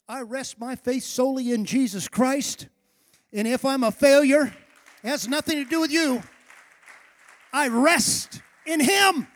I 0.08 0.22
rest 0.22 0.58
my 0.58 0.76
faith 0.76 1.04
solely 1.04 1.52
in 1.52 1.66
Jesus 1.66 2.08
Christ. 2.08 2.68
And 3.34 3.46
if 3.46 3.66
I'm 3.66 3.84
a 3.84 3.92
failure, 3.92 4.54
it 5.04 5.08
has 5.08 5.28
nothing 5.28 5.62
to 5.62 5.68
do 5.68 5.82
with 5.82 5.92
you. 5.92 6.22
I 7.52 7.68
rest 7.68 8.40
in 8.64 8.80
Him. 8.80 9.26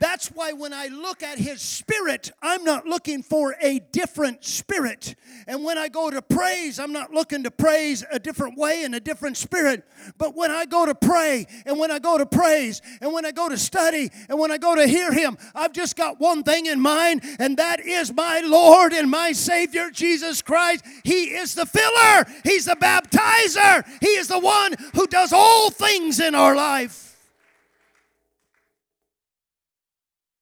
That's 0.00 0.28
why 0.28 0.52
when 0.52 0.72
I 0.72 0.86
look 0.86 1.22
at 1.22 1.38
his 1.38 1.60
spirit, 1.60 2.30
I'm 2.40 2.64
not 2.64 2.86
looking 2.86 3.22
for 3.22 3.54
a 3.60 3.80
different 3.92 4.42
spirit. 4.46 5.14
And 5.46 5.62
when 5.62 5.76
I 5.76 5.88
go 5.88 6.10
to 6.10 6.22
praise, 6.22 6.80
I'm 6.80 6.92
not 6.92 7.12
looking 7.12 7.42
to 7.42 7.50
praise 7.50 8.02
a 8.10 8.18
different 8.18 8.56
way 8.56 8.84
and 8.84 8.94
a 8.94 9.00
different 9.00 9.36
spirit. 9.36 9.84
But 10.16 10.34
when 10.34 10.50
I 10.50 10.64
go 10.64 10.86
to 10.86 10.94
pray, 10.94 11.46
and 11.66 11.78
when 11.78 11.90
I 11.90 11.98
go 11.98 12.16
to 12.16 12.24
praise, 12.24 12.80
and 13.02 13.12
when 13.12 13.26
I 13.26 13.30
go 13.30 13.50
to 13.50 13.58
study, 13.58 14.10
and 14.30 14.38
when 14.38 14.50
I 14.50 14.56
go 14.56 14.74
to 14.74 14.86
hear 14.86 15.12
him, 15.12 15.36
I've 15.54 15.74
just 15.74 15.96
got 15.96 16.18
one 16.18 16.44
thing 16.44 16.64
in 16.64 16.80
mind, 16.80 17.20
and 17.38 17.58
that 17.58 17.80
is 17.80 18.10
my 18.10 18.40
Lord 18.40 18.94
and 18.94 19.10
my 19.10 19.32
Savior, 19.32 19.90
Jesus 19.90 20.40
Christ. 20.40 20.82
He 21.04 21.24
is 21.34 21.54
the 21.54 21.66
filler, 21.66 22.24
He's 22.42 22.64
the 22.64 22.76
baptizer, 22.76 23.84
He 24.00 24.12
is 24.16 24.28
the 24.28 24.38
one 24.40 24.76
who 24.94 25.06
does 25.06 25.34
all 25.34 25.70
things 25.70 26.20
in 26.20 26.34
our 26.34 26.56
life. 26.56 27.09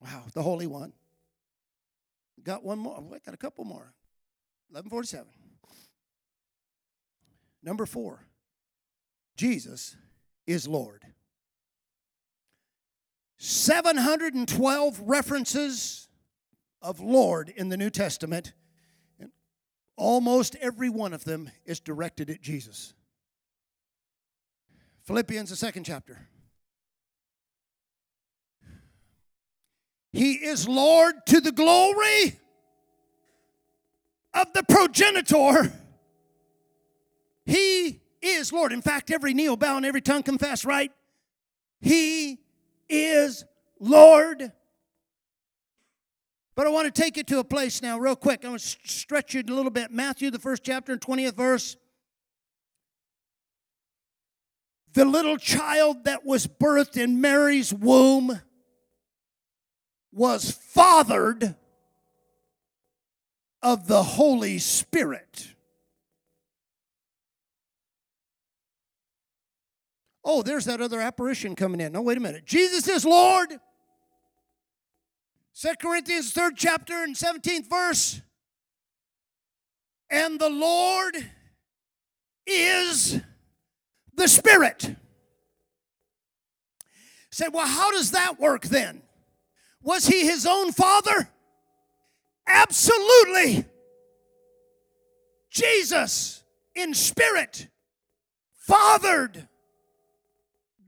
Wow, 0.09 0.25
the 0.33 0.43
Holy 0.43 0.67
One. 0.67 0.93
Got 2.43 2.65
one 2.65 2.79
more. 2.79 2.97
Oh, 2.97 3.15
I 3.15 3.19
got 3.19 3.35
a 3.35 3.39
couple 3.39 3.65
more. 3.65 3.93
1147. 4.71 5.27
Number 7.63 7.85
four, 7.85 8.25
Jesus 9.37 9.97
is 10.47 10.67
Lord. 10.67 11.05
712 13.39 15.01
references 15.05 16.09
of 16.81 17.01
Lord 17.01 17.53
in 17.55 17.69
the 17.69 17.77
New 17.77 17.91
Testament, 17.91 18.53
and 19.21 19.31
almost 19.97 20.57
every 20.57 20.89
one 20.89 21.13
of 21.13 21.25
them 21.25 21.51
is 21.67 21.81
directed 21.81 22.31
at 22.31 22.41
Jesus. 22.41 22.95
Philippians, 25.03 25.51
the 25.51 25.57
second 25.57 25.85
chapter. 25.85 26.29
He 30.13 30.35
is 30.35 30.67
Lord 30.67 31.15
to 31.27 31.41
the 31.41 31.53
glory 31.53 32.39
of 34.35 34.53
the 34.53 34.63
progenitor. 34.63 35.73
He 37.45 38.01
is 38.23 38.53
Lord. 38.53 38.73
In 38.73 38.83
fact, 38.83 39.11
every 39.11 39.35
knee 39.35 39.49
will 39.49 39.57
bow 39.57 39.77
and 39.77 39.87
every 39.87 40.01
tongue 40.01 40.23
confess, 40.23 40.65
right? 40.65 40.93
He 41.81 42.39
is 42.89 43.45
Lord. 43.81 44.53
But 46.55 46.67
I 46.67 46.71
want 46.71 46.93
to 46.93 47.03
take 47.03 47.17
you 47.17 47.23
to 47.25 47.39
a 47.39 47.45
place 47.45 47.83
now, 47.83 47.99
real 47.99 48.17
quick. 48.17 48.41
I'm 48.43 48.51
going 48.51 48.59
to 48.59 48.65
stretch 48.65 49.35
you 49.35 49.43
a 49.47 49.53
little 49.53 49.71
bit. 49.71 49.93
Matthew, 49.93 50.31
the 50.31 50.41
first 50.41 50.65
chapter 50.65 50.93
and 50.93 51.01
20th 51.01 51.37
verse. 51.37 51.77
The 54.95 55.05
little 55.05 55.37
child 55.37 56.05
that 56.05 56.25
was 56.25 56.47
birthed 56.47 56.97
in 56.97 57.21
Mary's 57.21 57.73
womb 57.73 58.41
was 60.13 60.51
fathered 60.51 61.55
of 63.63 63.87
the 63.87 64.03
Holy 64.03 64.59
Spirit. 64.59 65.55
Oh, 70.25 70.43
there's 70.43 70.67
that 70.67 70.81
other 70.81 71.01
apparition 71.01 71.57
coming 71.57 71.81
in. 71.81 71.93
No, 71.93 72.03
wait 72.03 72.19
a 72.19 72.21
minute. 72.21 72.45
Jesus 72.45 72.87
is 72.87 73.05
Lord. 73.05 73.49
2 75.61 75.69
Corinthians 75.81 76.33
3rd 76.33 76.53
chapter 76.55 77.03
and 77.03 77.17
17th 77.17 77.69
verse. 77.69 78.21
And 80.11 80.39
the 80.39 80.51
Lord 80.51 81.17
is 82.47 83.21
the 84.15 84.29
Spirit. 84.29 84.97
Say, 87.31 87.49
well, 87.49 87.67
how 87.67 87.91
does 87.91 88.13
that 88.13 88.39
work 88.39 88.63
then? 88.65 89.03
Was 89.83 90.07
he 90.07 90.27
his 90.27 90.47
own 90.47 90.73
father? 90.73 91.29
Absolutely. 92.47 93.65
Jesus 95.51 96.43
in 96.75 96.95
spirit 96.95 97.69
fathered 98.55 99.49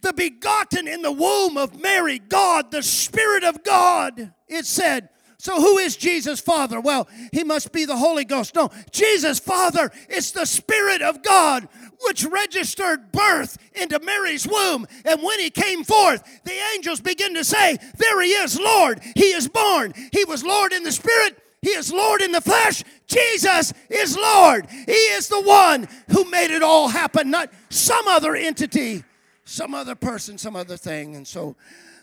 the 0.02 0.12
begotten 0.12 0.88
in 0.88 1.02
the 1.02 1.12
womb 1.12 1.56
of 1.56 1.80
Mary, 1.80 2.18
God, 2.18 2.70
the 2.70 2.82
Spirit 2.82 3.44
of 3.44 3.62
God. 3.62 4.32
It 4.48 4.64
said, 4.64 5.10
so, 5.38 5.58
who 5.58 5.78
is 5.78 5.96
Jesus' 5.96 6.38
Father? 6.38 6.82
Well, 6.82 7.08
he 7.32 7.44
must 7.44 7.72
be 7.72 7.86
the 7.86 7.96
Holy 7.96 8.26
Ghost. 8.26 8.54
No, 8.54 8.70
Jesus' 8.90 9.38
Father 9.38 9.90
is 10.10 10.32
the 10.32 10.44
Spirit 10.44 11.00
of 11.00 11.22
God, 11.22 11.66
which 12.06 12.24
registered 12.24 13.12
birth 13.12 13.58
into 13.74 13.98
Mary's 14.00 14.46
womb. 14.46 14.86
And 15.04 15.22
when 15.22 15.38
he 15.38 15.50
came 15.50 15.84
forth, 15.84 16.22
the 16.44 16.58
angels 16.74 17.00
begin 17.00 17.34
to 17.34 17.44
say, 17.44 17.78
There 17.96 18.20
he 18.22 18.30
is, 18.30 18.58
Lord. 18.58 19.00
He 19.14 19.32
is 19.32 19.48
born. 19.48 19.92
He 20.12 20.24
was 20.24 20.44
Lord 20.44 20.72
in 20.72 20.82
the 20.82 20.92
Spirit. 20.92 21.38
He 21.62 21.70
is 21.70 21.92
Lord 21.92 22.22
in 22.22 22.32
the 22.32 22.40
flesh. 22.40 22.84
Jesus 23.06 23.72
is 23.90 24.16
Lord. 24.16 24.66
He 24.70 24.92
is 24.92 25.28
the 25.28 25.42
one 25.42 25.88
who 26.10 26.24
made 26.30 26.50
it 26.50 26.62
all 26.62 26.88
happen, 26.88 27.30
not 27.30 27.52
some 27.68 28.08
other 28.08 28.34
entity, 28.34 29.04
some 29.44 29.74
other 29.74 29.94
person, 29.94 30.38
some 30.38 30.56
other 30.56 30.78
thing. 30.78 31.16
And 31.16 31.28
so 31.28 31.56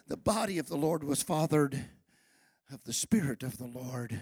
the 0.07 0.17
body 0.17 0.59
of 0.59 0.67
the 0.67 0.77
Lord 0.77 1.03
was 1.03 1.23
fathered 1.23 1.85
of 2.71 2.83
the 2.83 2.93
Spirit 2.93 3.41
of 3.41 3.57
the 3.57 3.65
Lord. 3.65 4.19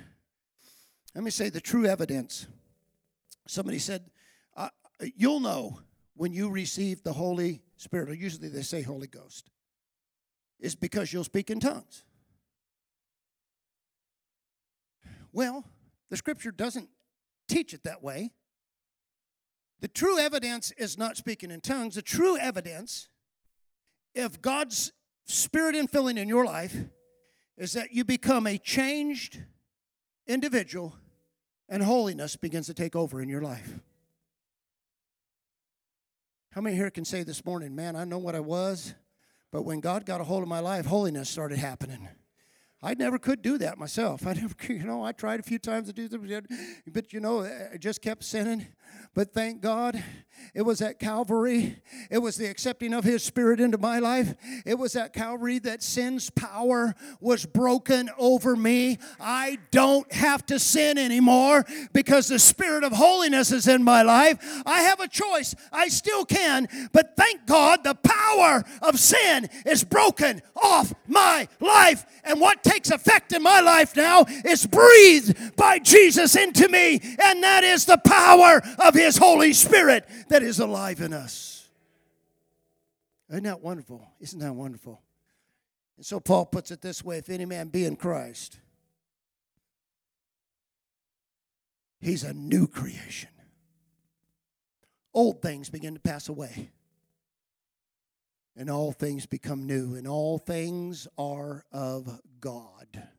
Let 1.13 1.23
me 1.23 1.31
say 1.31 1.49
the 1.49 1.61
true 1.61 1.85
evidence. 1.85 2.47
Somebody 3.47 3.79
said, 3.79 4.03
Uh, 5.01 5.07
you'll 5.15 5.39
know 5.39 5.79
when 6.15 6.33
you 6.33 6.49
receive 6.49 7.03
the 7.03 7.13
Holy 7.13 7.61
Spirit, 7.77 8.09
or 8.09 8.13
usually 8.13 8.47
they 8.47 8.61
say 8.61 8.81
Holy 8.81 9.07
Ghost, 9.07 9.49
is 10.59 10.75
because 10.75 11.11
you'll 11.11 11.23
speak 11.23 11.49
in 11.49 11.59
tongues. 11.59 12.03
Well, 15.31 15.65
the 16.09 16.17
scripture 16.17 16.51
doesn't 16.51 16.89
teach 17.47 17.73
it 17.73 17.83
that 17.83 18.01
way. 18.01 18.31
The 19.81 19.89
true 19.89 20.17
evidence 20.17 20.71
is 20.77 20.97
not 20.97 21.17
speaking 21.17 21.51
in 21.51 21.59
tongues. 21.59 21.95
The 21.95 22.01
true 22.01 22.37
evidence, 22.37 23.09
if 24.13 24.41
God's 24.41 24.93
Spirit 25.25 25.75
infilling 25.75 26.17
in 26.17 26.29
your 26.29 26.45
life 26.45 26.75
is 27.57 27.73
that 27.73 27.91
you 27.91 28.03
become 28.03 28.45
a 28.47 28.57
changed 28.57 29.39
individual 30.27 30.95
and 31.67 31.81
holiness 31.83 32.35
begins 32.35 32.67
to 32.67 32.73
take 32.73 32.95
over 32.95 33.21
in 33.21 33.29
your 33.29 33.41
life. 33.41 33.79
How 36.55 36.61
many 36.61 36.77
here 36.77 36.89
can 36.89 37.03
say 37.03 37.23
this 37.23 37.43
morning, 37.43 37.75
man, 37.75 37.97
I 37.97 38.05
know 38.05 38.17
what 38.17 38.33
I 38.33 38.39
was, 38.39 38.95
but 39.51 39.63
when 39.63 39.81
God 39.81 40.05
got 40.05 40.21
a 40.21 40.23
hold 40.23 40.41
of 40.41 40.47
my 40.47 40.61
life, 40.61 40.85
holiness 40.85 41.29
started 41.29 41.59
happening. 41.59 42.07
I 42.81 42.93
never 42.93 43.17
could 43.17 43.41
do 43.41 43.57
that 43.59 43.77
myself. 43.77 44.27
I 44.27 44.33
never, 44.41 44.55
you 44.69 44.83
know, 44.83 45.03
I 45.03 45.11
tried 45.11 45.39
a 45.39 45.43
few 45.43 45.59
times 45.59 45.87
to 45.87 45.93
do 45.93 46.07
that, 46.07 46.45
but 46.87 47.13
you 47.13 47.19
know, 47.19 47.43
I 47.43 47.77
just 47.77 48.01
kept 48.01 48.23
sinning. 48.23 48.67
But 49.13 49.33
thank 49.33 49.61
God, 49.61 50.03
it 50.53 50.63
was 50.63 50.81
at 50.81 50.99
Calvary. 50.99 51.77
It 52.11 52.17
was 52.17 52.35
the 52.35 52.47
accepting 52.47 52.93
of 52.93 53.05
His 53.05 53.23
Spirit 53.23 53.61
into 53.61 53.77
my 53.77 53.99
life. 53.99 54.35
It 54.65 54.77
was 54.77 54.95
at 54.95 55.13
Calvary 55.13 55.59
that 55.59 55.81
sin's 55.81 56.29
power 56.29 56.93
was 57.21 57.45
broken 57.45 58.09
over 58.17 58.57
me. 58.57 58.99
I 59.19 59.57
don't 59.71 60.11
have 60.11 60.45
to 60.47 60.59
sin 60.59 60.97
anymore 60.97 61.65
because 61.93 62.27
the 62.27 62.39
Spirit 62.39 62.83
of 62.83 62.91
holiness 62.91 63.51
is 63.53 63.67
in 63.69 63.83
my 63.83 64.01
life. 64.01 64.37
I 64.65 64.81
have 64.81 64.99
a 64.99 65.07
choice. 65.07 65.55
I 65.71 65.87
still 65.87 66.25
can, 66.25 66.67
but 66.91 67.15
thank 67.15 67.45
God 67.45 67.83
the 67.83 67.95
power 67.95 68.63
of 68.81 68.99
sin 68.99 69.49
is 69.65 69.85
broken 69.85 70.41
off 70.55 70.93
my 71.07 71.47
life. 71.61 72.05
And 72.25 72.41
what 72.41 72.63
takes 72.65 72.89
effect 72.91 73.31
in 73.31 73.41
my 73.41 73.61
life 73.61 73.95
now 73.95 74.25
is 74.43 74.65
breathed 74.65 75.55
by 75.55 75.79
Jesus 75.79 76.35
into 76.35 76.67
me, 76.67 76.99
and 77.23 77.43
that 77.43 77.63
is 77.63 77.85
the 77.85 77.97
power 77.97 78.61
of 78.79 78.93
His 78.93 79.17
Holy 79.17 79.53
Spirit 79.53 80.05
that 80.29 80.43
is 80.43 80.59
alive 80.59 80.99
in 80.99 81.13
us. 81.13 81.69
Isn't 83.29 83.43
that 83.43 83.61
wonderful? 83.61 84.07
Isn't 84.19 84.39
that 84.39 84.53
wonderful? 84.53 85.01
And 85.97 86.05
so 86.05 86.19
Paul 86.19 86.45
puts 86.45 86.71
it 86.71 86.81
this 86.81 87.03
way 87.03 87.17
if 87.17 87.29
any 87.29 87.45
man 87.45 87.69
be 87.69 87.85
in 87.85 87.95
Christ, 87.95 88.59
he's 92.01 92.23
a 92.23 92.33
new 92.33 92.67
creation. 92.67 93.29
Old 95.13 95.41
things 95.41 95.69
begin 95.69 95.93
to 95.93 95.99
pass 95.99 96.27
away, 96.27 96.71
and 98.55 98.69
all 98.69 98.91
things 98.91 99.25
become 99.25 99.65
new, 99.65 99.95
and 99.95 100.07
all 100.07 100.37
things 100.37 101.07
are 101.17 101.65
of 101.71 102.19
God. 102.39 103.09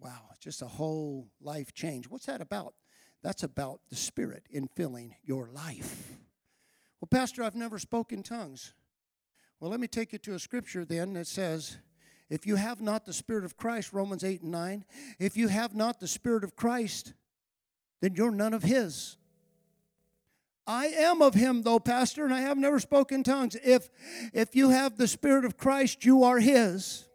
wow, 0.00 0.30
just 0.40 0.62
a 0.62 0.66
whole 0.66 1.28
life 1.40 1.74
change. 1.74 2.08
What's 2.08 2.26
that 2.26 2.40
about? 2.40 2.74
That's 3.22 3.42
about 3.42 3.80
the 3.90 3.96
Spirit 3.96 4.44
infilling 4.54 5.12
your 5.24 5.50
life. 5.52 6.12
Well, 7.00 7.08
Pastor, 7.10 7.42
I've 7.42 7.54
never 7.54 7.78
spoken 7.78 8.22
tongues. 8.22 8.74
Well, 9.60 9.70
let 9.70 9.80
me 9.80 9.88
take 9.88 10.12
you 10.12 10.18
to 10.20 10.34
a 10.34 10.38
scripture 10.38 10.84
then 10.84 11.14
that 11.14 11.26
says, 11.26 11.78
if 12.30 12.46
you 12.46 12.56
have 12.56 12.80
not 12.80 13.06
the 13.06 13.12
Spirit 13.12 13.44
of 13.44 13.56
Christ, 13.56 13.92
Romans 13.92 14.22
8 14.22 14.42
and 14.42 14.52
9, 14.52 14.84
if 15.18 15.36
you 15.36 15.48
have 15.48 15.74
not 15.74 15.98
the 15.98 16.06
Spirit 16.06 16.44
of 16.44 16.54
Christ, 16.54 17.14
then 18.00 18.14
you're 18.14 18.30
none 18.30 18.54
of 18.54 18.62
His. 18.62 19.16
I 20.68 20.86
am 20.86 21.22
of 21.22 21.34
him 21.34 21.62
though 21.62 21.80
pastor 21.80 22.24
and 22.24 22.34
I 22.34 22.42
have 22.42 22.58
never 22.58 22.78
spoken 22.78 23.24
tongues 23.24 23.56
if 23.64 23.88
if 24.34 24.54
you 24.54 24.68
have 24.68 24.98
the 24.98 25.08
spirit 25.08 25.46
of 25.46 25.56
Christ 25.56 26.04
you 26.04 26.22
are 26.24 26.38
his 26.38 27.08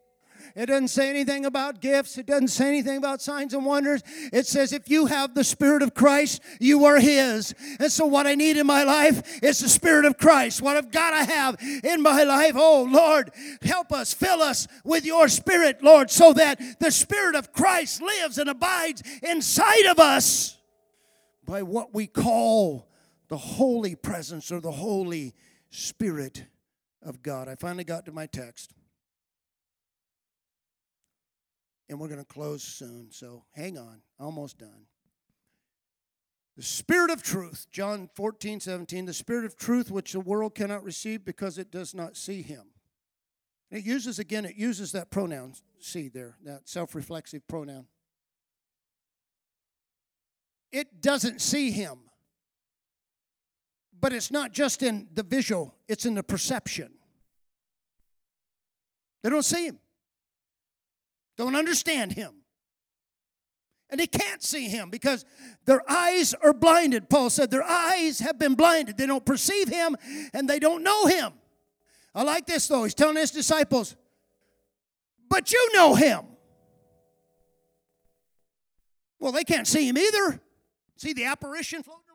it 0.55 0.67
doesn't 0.67 0.89
say 0.89 1.09
anything 1.09 1.45
about 1.45 1.81
gifts. 1.81 2.17
It 2.19 2.27
doesn't 2.27 2.49
say 2.49 2.67
anything 2.67 2.97
about 2.97 3.23
signs 3.23 3.55
and 3.55 3.65
wonders. 3.65 4.03
It 4.31 4.45
says 4.45 4.71
if 4.71 4.87
you 4.87 5.07
have 5.07 5.33
the 5.33 5.43
Spirit 5.43 5.81
of 5.81 5.95
Christ, 5.95 6.43
you 6.59 6.85
are 6.85 6.99
His. 6.99 7.55
And 7.79 7.91
so, 7.91 8.05
what 8.05 8.27
I 8.27 8.35
need 8.35 8.57
in 8.57 8.67
my 8.67 8.83
life 8.83 9.41
is 9.41 9.59
the 9.59 9.69
Spirit 9.69 10.05
of 10.05 10.19
Christ. 10.19 10.61
What 10.61 10.77
I've 10.77 10.91
got 10.91 11.09
to 11.11 11.31
have 11.31 11.57
in 11.83 12.03
my 12.03 12.23
life, 12.23 12.53
oh 12.55 12.87
Lord, 12.87 13.31
help 13.63 13.91
us, 13.91 14.13
fill 14.13 14.43
us 14.43 14.67
with 14.83 15.05
your 15.05 15.27
Spirit, 15.27 15.81
Lord, 15.81 16.11
so 16.11 16.33
that 16.33 16.59
the 16.79 16.91
Spirit 16.91 17.35
of 17.35 17.51
Christ 17.51 18.01
lives 18.03 18.37
and 18.37 18.47
abides 18.47 19.01
inside 19.23 19.85
of 19.87 19.97
us 19.97 20.59
by 21.45 21.63
what 21.63 21.95
we 21.95 22.05
call 22.05 22.92
the 23.27 23.37
holy 23.37 23.95
presence 23.95 24.51
or 24.51 24.59
the 24.59 24.71
Holy 24.71 25.33
Spirit 25.69 26.45
of 27.01 27.21
God. 27.21 27.47
I 27.47 27.55
finally 27.55 27.83
got 27.83 28.05
to 28.05 28.11
my 28.11 28.25
text 28.25 28.73
and 31.89 31.99
we're 31.99 32.07
going 32.07 32.19
to 32.19 32.25
close 32.25 32.63
soon. 32.63 33.09
So 33.11 33.43
hang 33.51 33.77
on, 33.77 34.01
almost 34.19 34.57
done. 34.57 34.87
The 36.55 36.63
Spirit 36.63 37.09
of 37.09 37.23
truth, 37.23 37.67
John 37.71 38.09
14, 38.15 38.59
17, 38.59 39.05
the 39.05 39.13
Spirit 39.13 39.45
of 39.45 39.55
truth 39.55 39.89
which 39.89 40.13
the 40.13 40.19
world 40.19 40.55
cannot 40.55 40.83
receive 40.83 41.25
because 41.25 41.57
it 41.57 41.71
does 41.71 41.95
not 41.95 42.15
see 42.15 42.41
him. 42.41 42.65
it 43.71 43.83
uses, 43.83 44.19
again, 44.19 44.45
it 44.45 44.55
uses 44.55 44.91
that 44.91 45.09
pronoun, 45.09 45.53
see 45.79 46.09
there, 46.09 46.37
that 46.43 46.69
self 46.69 46.93
reflexive 46.93 47.47
pronoun. 47.47 47.87
It 50.71 51.01
doesn't 51.01 51.41
see 51.41 51.71
him. 51.71 51.99
But 53.99 54.13
it's 54.13 54.31
not 54.31 54.51
just 54.51 54.83
in 54.83 55.07
the 55.13 55.23
visual, 55.23 55.75
it's 55.87 56.05
in 56.05 56.13
the 56.13 56.23
perception. 56.23 56.91
They 59.21 59.29
don't 59.29 59.45
see 59.45 59.67
him 59.67 59.79
don't 61.37 61.55
understand 61.55 62.13
him. 62.13 62.33
And 63.89 63.99
they 63.99 64.07
can't 64.07 64.41
see 64.41 64.69
him 64.69 64.89
because 64.89 65.23
their 65.65 65.83
eyes 65.89 66.33
are 66.33 66.53
blinded. 66.53 67.09
Paul 67.09 67.29
said 67.29 67.51
their 67.51 67.63
eyes 67.63 68.19
have 68.19 68.39
been 68.39 68.55
blinded. 68.55 68.97
They 68.97 69.05
don't 69.05 69.25
perceive 69.25 69.67
him 69.67 69.95
and 70.33 70.49
they 70.49 70.57
don't 70.57 70.83
know 70.83 71.05
him. 71.05 71.33
I 72.15 72.23
like 72.23 72.45
this 72.45 72.67
though. 72.67 72.83
He's 72.83 72.95
telling 72.95 73.17
his 73.17 73.31
disciples, 73.31 73.95
but 75.29 75.51
you 75.51 75.69
know 75.73 75.95
him. 75.95 76.21
Well, 79.19 79.31
they 79.31 79.43
can't 79.43 79.67
see 79.67 79.87
him 79.87 79.97
either. 79.97 80.41
See 80.95 81.13
the 81.13 81.25
apparition 81.25 81.83
floating? 81.83 82.12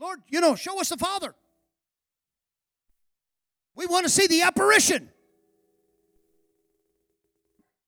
Lord, 0.00 0.20
you 0.28 0.40
know, 0.40 0.54
show 0.54 0.80
us 0.80 0.88
the 0.88 0.96
Father. 0.96 1.34
We 3.76 3.86
want 3.86 4.06
to 4.06 4.10
see 4.10 4.26
the 4.26 4.42
apparition. 4.42 5.10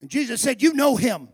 And 0.01 0.11
Jesus 0.11 0.41
said, 0.41 0.63
You 0.63 0.75
know 0.75 0.97
him. 0.97 1.29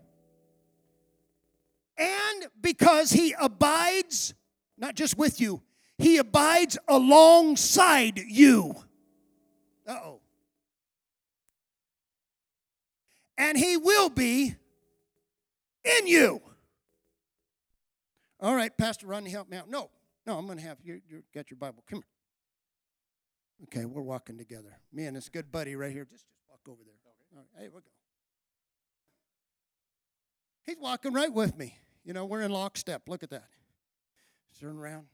And 1.96 2.46
because 2.60 3.10
he 3.10 3.34
abides, 3.38 4.34
not 4.76 4.94
just 4.94 5.18
with 5.18 5.40
you, 5.40 5.62
he 5.96 6.18
abides 6.18 6.78
alongside 6.86 8.18
you. 8.18 8.74
Uh 9.86 9.98
oh. 10.04 10.20
And 13.36 13.58
he 13.58 13.76
will 13.76 14.10
be 14.10 14.54
in 15.84 16.06
you. 16.06 16.40
All 18.40 18.54
right, 18.54 18.76
Pastor 18.76 19.08
Rodney, 19.08 19.30
help 19.30 19.48
me 19.48 19.56
out. 19.56 19.68
No, 19.68 19.90
no, 20.28 20.36
I'm 20.36 20.44
going 20.44 20.58
to 20.58 20.64
have 20.64 20.76
you, 20.84 21.00
you 21.08 21.22
got 21.34 21.50
your 21.50 21.56
Bible. 21.56 21.82
Come 21.88 22.00
here. 22.00 23.66
Okay, 23.80 23.86
we're 23.86 24.02
walking 24.02 24.36
together. 24.36 24.76
Me 24.92 25.06
and 25.06 25.16
this 25.16 25.30
good 25.30 25.50
buddy 25.50 25.74
right 25.74 25.90
here. 25.90 26.04
Just, 26.04 26.26
just 26.26 26.42
walk 26.50 26.60
over 26.68 26.82
there. 26.84 26.94
Okay. 27.06 27.24
All 27.34 27.38
right, 27.38 27.62
hey, 27.62 27.68
we'll 27.72 27.80
go. 27.80 27.90
He's 30.64 30.76
walking 30.78 31.14
right 31.14 31.32
with 31.32 31.56
me. 31.56 31.78
You 32.04 32.12
know, 32.12 32.26
we're 32.26 32.42
in 32.42 32.50
lockstep. 32.50 33.08
Look 33.08 33.22
at 33.22 33.30
that. 33.30 33.48
Turn 34.60 34.76
around. 34.76 35.06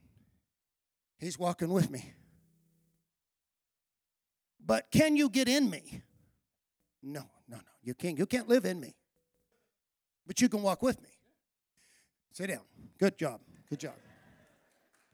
He's 1.19 1.39
walking 1.39 1.69
with 1.69 1.91
me. 1.91 2.13
But 4.67 4.91
can 4.91 5.17
you 5.17 5.29
get 5.29 5.49
in 5.49 5.71
me? 5.71 6.03
No, 7.05 7.23
no, 7.49 7.59
no. 7.59 7.63
You 7.85 7.95
can't. 7.95 8.19
You 8.19 8.27
can't 8.27 8.49
live 8.49 8.65
in 8.65 8.81
me. 8.81 8.97
But 10.27 10.41
you 10.41 10.49
can 10.49 10.61
walk 10.61 10.83
with 10.83 11.01
me. 11.01 11.11
Sit 12.33 12.49
down. 12.49 12.63
Good 12.99 13.17
job. 13.17 13.41
Good 13.71 13.79
job. 13.79 13.95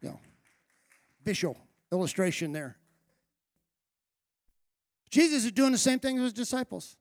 You 0.01 0.11
know, 0.11 0.21
visual 1.25 1.57
illustration 1.93 2.53
there. 2.53 2.77
Jesus 5.11 5.45
is 5.45 5.53
doing 5.53 5.73
the 5.73 5.79
same 5.79 5.99
thing 5.99 6.17
as 6.19 6.25
his 6.25 6.33
disciples. 6.33 6.97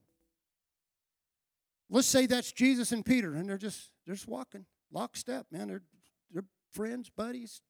Let's 1.89 2.07
say 2.07 2.25
that's 2.25 2.51
Jesus 2.51 2.91
and 2.91 3.05
Peter, 3.05 3.33
and 3.33 3.47
they're 3.47 3.57
just 3.57 3.89
they're 4.05 4.15
just 4.15 4.27
walking 4.27 4.65
lockstep, 4.91 5.47
man. 5.51 5.67
They're 5.67 5.83
they're 6.31 6.45
friends, 6.71 7.09
buddies, 7.09 7.61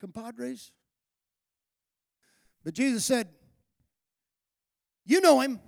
compadres. 0.00 0.72
But 2.64 2.74
Jesus 2.74 3.04
said, 3.04 3.28
You 5.04 5.20
know 5.20 5.40
him. 5.40 5.60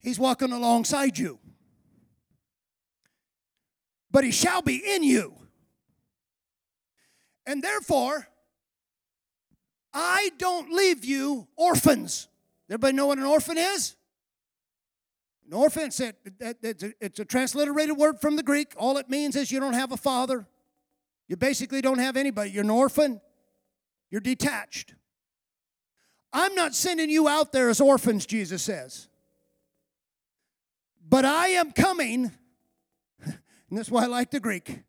He's 0.00 0.18
walking 0.18 0.52
alongside 0.52 1.18
you. 1.18 1.38
But 4.10 4.24
he 4.24 4.30
shall 4.30 4.62
be 4.62 4.76
in 4.76 5.02
you. 5.02 5.34
And 7.46 7.62
therefore, 7.62 8.28
I 9.92 10.30
don't 10.38 10.72
leave 10.72 11.04
you 11.04 11.48
orphans. 11.56 12.28
Everybody 12.68 12.94
know 12.94 13.06
what 13.06 13.18
an 13.18 13.24
orphan 13.24 13.58
is? 13.58 13.96
Offense, 15.52 15.98
it, 15.98 16.16
it's, 16.40 16.82
a, 16.84 16.92
it's 17.00 17.18
a 17.18 17.24
transliterated 17.24 17.96
word 17.96 18.20
from 18.20 18.36
the 18.36 18.42
Greek. 18.42 18.72
All 18.76 18.98
it 18.98 19.10
means 19.10 19.34
is 19.34 19.50
you 19.50 19.58
don't 19.58 19.72
have 19.72 19.90
a 19.90 19.96
father. 19.96 20.46
You 21.26 21.36
basically 21.36 21.80
don't 21.80 21.98
have 21.98 22.16
anybody. 22.16 22.50
You're 22.50 22.62
an 22.62 22.70
orphan. 22.70 23.20
You're 24.10 24.20
detached. 24.20 24.94
I'm 26.32 26.54
not 26.54 26.74
sending 26.74 27.10
you 27.10 27.26
out 27.26 27.50
there 27.50 27.68
as 27.68 27.80
orphans, 27.80 28.26
Jesus 28.26 28.62
says. 28.62 29.08
But 31.08 31.24
I 31.24 31.48
am 31.48 31.72
coming, 31.72 32.30
and 33.24 33.38
that's 33.72 33.90
why 33.90 34.04
I 34.04 34.06
like 34.06 34.30
the 34.30 34.38
Greek. 34.38 34.82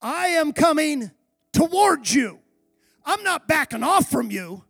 I 0.00 0.28
am 0.28 0.54
coming 0.54 1.10
towards 1.52 2.14
you. 2.14 2.38
I'm 3.04 3.22
not 3.22 3.48
backing 3.48 3.82
off 3.82 4.10
from 4.10 4.30
you. 4.30 4.64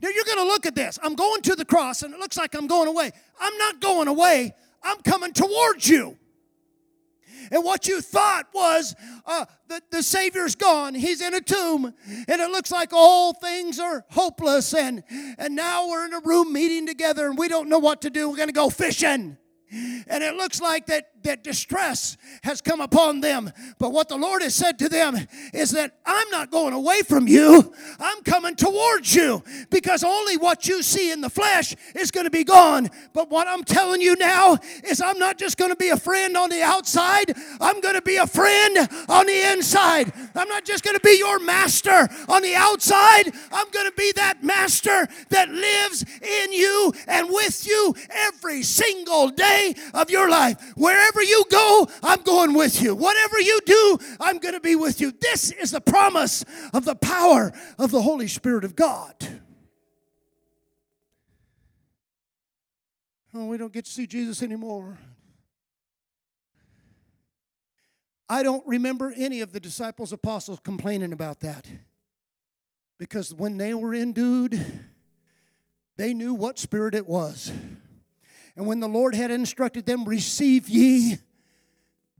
Now 0.00 0.08
you're 0.08 0.24
going 0.24 0.38
to 0.38 0.44
look 0.44 0.66
at 0.66 0.74
this. 0.74 0.98
I'm 1.02 1.14
going 1.14 1.42
to 1.42 1.56
the 1.56 1.64
cross 1.64 2.02
and 2.02 2.12
it 2.12 2.20
looks 2.20 2.36
like 2.36 2.54
I'm 2.54 2.66
going 2.66 2.88
away. 2.88 3.12
I'm 3.40 3.56
not 3.58 3.80
going 3.80 4.08
away, 4.08 4.54
I'm 4.82 4.98
coming 4.98 5.32
towards 5.32 5.88
you. 5.88 6.18
And 7.50 7.62
what 7.62 7.86
you 7.86 8.00
thought 8.00 8.46
was 8.54 8.94
uh, 9.26 9.44
the, 9.68 9.82
the 9.90 10.02
Savior's 10.02 10.54
gone. 10.54 10.94
He's 10.94 11.20
in 11.20 11.34
a 11.34 11.40
tomb. 11.40 11.92
And 12.06 12.40
it 12.40 12.50
looks 12.50 12.70
like 12.70 12.90
all 12.92 13.34
things 13.34 13.78
are 13.78 14.04
hopeless. 14.10 14.74
And, 14.74 15.02
and 15.38 15.54
now 15.54 15.88
we're 15.88 16.06
in 16.06 16.14
a 16.14 16.20
room 16.20 16.52
meeting 16.52 16.86
together 16.86 17.26
and 17.28 17.38
we 17.38 17.48
don't 17.48 17.68
know 17.68 17.78
what 17.78 18.02
to 18.02 18.10
do. 18.10 18.28
We're 18.28 18.36
going 18.36 18.48
to 18.48 18.54
go 18.54 18.70
fishing. 18.70 19.36
And 19.70 20.24
it 20.24 20.34
looks 20.36 20.60
like 20.60 20.86
that, 20.86 21.06
that 21.24 21.42
distress 21.42 22.16
has 22.42 22.60
come 22.60 22.80
upon 22.80 23.20
them. 23.20 23.50
But 23.78 23.92
what 23.92 24.08
the 24.08 24.16
Lord 24.16 24.42
has 24.42 24.54
said 24.54 24.78
to 24.78 24.88
them 24.88 25.16
is 25.52 25.72
that 25.72 25.92
I'm 26.06 26.28
not 26.30 26.50
going 26.50 26.72
away 26.72 27.02
from 27.02 27.28
you, 27.28 27.72
I'm 27.98 28.22
coming 28.22 28.56
towards 28.56 29.14
you 29.14 29.42
because 29.70 30.04
only 30.04 30.36
what 30.36 30.66
you 30.66 30.82
see 30.82 31.10
in 31.10 31.20
the 31.20 31.30
flesh 31.30 31.74
is 31.94 32.10
going 32.10 32.24
to 32.24 32.30
be 32.30 32.44
gone. 32.44 32.88
But 33.12 33.30
what 33.30 33.48
I'm 33.48 33.64
telling 33.64 34.00
you 34.00 34.16
now 34.16 34.58
is 34.84 35.00
I'm 35.00 35.18
not 35.18 35.38
just 35.38 35.56
going 35.56 35.70
to 35.70 35.76
be 35.76 35.88
a 35.88 35.96
friend 35.96 36.36
on 36.36 36.50
the 36.50 36.62
outside, 36.62 37.34
I'm 37.60 37.80
going 37.80 37.94
to 37.94 38.02
be 38.02 38.16
a 38.16 38.26
friend 38.26 38.78
on 39.08 39.26
the 39.26 39.52
inside. 39.52 40.12
I'm 40.34 40.48
not 40.48 40.64
just 40.64 40.84
going 40.84 40.96
to 40.96 41.02
be 41.02 41.18
your 41.18 41.38
master 41.38 42.08
on 42.28 42.42
the 42.42 42.54
outside, 42.54 43.32
I'm 43.52 43.70
going 43.70 43.86
to 43.86 43.96
be 43.96 44.12
that 44.16 44.42
master 44.42 45.08
that 45.30 45.48
lives 45.48 46.04
in 46.22 46.52
you 46.52 46.92
and 47.06 47.28
with 47.30 47.66
you 47.66 47.94
every 48.10 48.62
single 48.62 49.30
day 49.30 49.74
of 49.92 50.10
your 50.10 50.28
life. 50.28 50.56
Wherever 50.76 51.13
you 51.22 51.44
go, 51.50 51.88
I'm 52.02 52.22
going 52.22 52.54
with 52.54 52.82
you. 52.82 52.94
Whatever 52.94 53.40
you 53.40 53.60
do, 53.64 53.98
I'm 54.20 54.38
going 54.38 54.54
to 54.54 54.60
be 54.60 54.76
with 54.76 55.00
you. 55.00 55.12
This 55.12 55.50
is 55.52 55.70
the 55.70 55.80
promise 55.80 56.44
of 56.72 56.84
the 56.84 56.94
power 56.94 57.52
of 57.78 57.90
the 57.90 58.02
Holy 58.02 58.28
Spirit 58.28 58.64
of 58.64 58.76
God. 58.76 59.14
Oh, 63.34 63.46
we 63.46 63.56
don't 63.56 63.72
get 63.72 63.84
to 63.84 63.90
see 63.90 64.06
Jesus 64.06 64.42
anymore. 64.42 64.96
I 68.28 68.42
don't 68.42 68.66
remember 68.66 69.12
any 69.16 69.40
of 69.40 69.52
the 69.52 69.60
disciples, 69.60 70.12
apostles 70.12 70.60
complaining 70.62 71.12
about 71.12 71.40
that. 71.40 71.66
Because 72.98 73.34
when 73.34 73.58
they 73.58 73.74
were 73.74 73.92
endued, 73.92 74.60
they 75.96 76.14
knew 76.14 76.32
what 76.32 76.58
spirit 76.58 76.94
it 76.94 77.06
was. 77.08 77.52
And 78.56 78.66
when 78.66 78.80
the 78.80 78.88
Lord 78.88 79.14
had 79.14 79.30
instructed 79.30 79.86
them, 79.86 80.04
receive 80.04 80.68
ye 80.68 81.18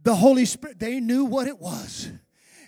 the 0.03 0.15
Holy 0.15 0.45
Spirit, 0.45 0.79
they 0.79 1.01
knew 1.01 1.25
what 1.25 1.49
it 1.49 1.59
was. 1.59 2.11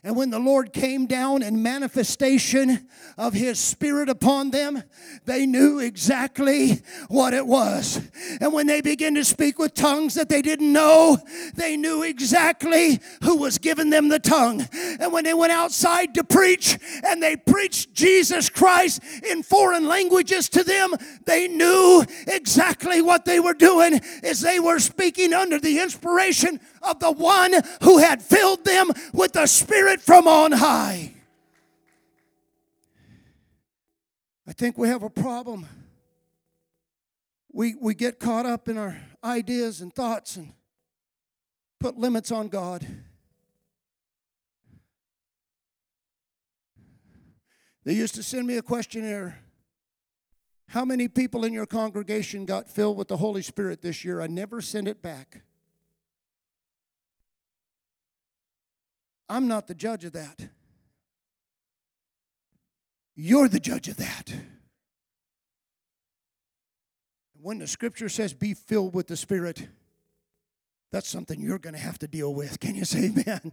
And 0.07 0.14
when 0.14 0.30
the 0.30 0.38
Lord 0.38 0.72
came 0.72 1.07
down 1.07 1.42
in 1.42 1.64
manifestation 1.64 2.86
of 3.18 3.32
His 3.32 3.59
Spirit 3.59 4.09
upon 4.09 4.52
them, 4.52 4.84
they 5.24 5.46
knew 5.46 5.80
exactly 5.80 6.80
what 7.09 7.34
it 7.34 7.44
was. 7.44 8.00
And 8.40 8.52
when 8.52 8.68
they 8.68 8.80
began 8.80 9.16
to 9.16 9.24
speak 9.24 9.59
with 9.59 9.74
tongues 9.74 10.14
that 10.14 10.28
they 10.28 10.42
didn't 10.42 10.72
know, 10.72 11.18
they 11.57 11.76
knew 11.76 12.04
exactly 12.04 13.00
who 13.24 13.36
was 13.38 13.59
giving 13.59 13.90
them 13.90 14.09
the 14.09 14.20
tongue. 14.20 14.68
And 15.00 15.12
when 15.12 15.24
they 15.24 15.34
went 15.34 15.50
outside 15.50 16.14
to 16.14 16.22
preach 16.22 16.78
and 17.04 17.20
they 17.20 17.34
preached 17.34 17.92
Jesus 17.92 18.48
Christ 18.48 19.02
in 19.28 19.42
foreign 19.42 19.88
languages 19.88 20.48
to 20.50 20.62
them, 20.62 20.94
they 21.24 21.48
knew 21.48 22.04
exactly 22.28 23.02
what 23.02 23.24
they 23.24 23.40
were 23.40 23.54
doing 23.54 24.00
as 24.22 24.40
they 24.40 24.61
were 24.61 24.78
speaking 24.78 25.34
under 25.34 25.59
the 25.59 25.80
inspiration 25.80 26.61
of 26.87 27.01
the 27.01 27.12
one 27.12 27.53
who 27.82 27.99
had 27.99 28.22
filled 28.22 28.64
them 28.64 28.91
with 29.12 29.32
the 29.32 29.47
Spirit 29.47 30.01
from 30.01 30.26
on 30.26 30.53
high. 30.53 31.14
I 34.49 34.53
think 34.53 34.78
we 34.78 34.89
have 34.89 35.03
a 35.03 35.11
problem. 35.11 35.66
We, 37.53 37.74
we 37.80 37.95
get 37.95 38.20
caught 38.20 38.47
up 38.47 38.68
in 38.68 38.78
our 38.78 39.01
ideas 39.24 39.80
and 39.80 39.93
thoughts 39.93 40.37
and 40.37 40.53
put 41.80 41.97
limits 41.97 42.30
on 42.30 42.49
God. 42.49 42.87
They 47.84 47.93
used 47.95 48.14
to 48.16 48.22
send 48.22 48.47
me 48.47 48.57
a 48.57 48.62
questionnaire. 48.62 49.39
How 50.68 50.84
many 50.84 51.07
people 51.07 51.45
in 51.45 51.53
your 51.53 51.66
congregation 51.66 52.45
got 52.45 52.68
filled 52.68 52.97
with 52.97 53.09
the 53.09 53.16
Holy 53.16 53.43
Spirit 53.43 53.80
this 53.80 54.05
year? 54.05 54.20
I 54.20 54.26
never 54.26 54.61
sent 54.61 54.89
it 54.89 55.01
back. 55.03 55.43
I'm 59.29 59.49
not 59.49 59.66
the 59.66 59.74
judge 59.74 60.05
of 60.05 60.12
that. 60.12 60.49
You're 63.14 63.49
the 63.49 63.61
judge 63.61 63.89
of 63.89 63.97
that. 63.97 64.33
When 67.41 67.59
the 67.59 67.66
scripture 67.66 68.09
says 68.09 68.33
be 68.35 68.55
filled 68.55 68.95
with 68.95 69.07
the 69.07 69.16
Spirit, 69.16 69.68
that's 70.93 71.09
something 71.09 71.41
you're 71.41 71.59
going 71.59 71.74
to 71.74 71.81
have 71.81 71.99
to 72.01 72.09
deal 72.09 72.35
with. 72.35 72.61
Can 72.61 72.74
you 72.74 72.85
say 72.85 73.07
amen? 73.07 73.53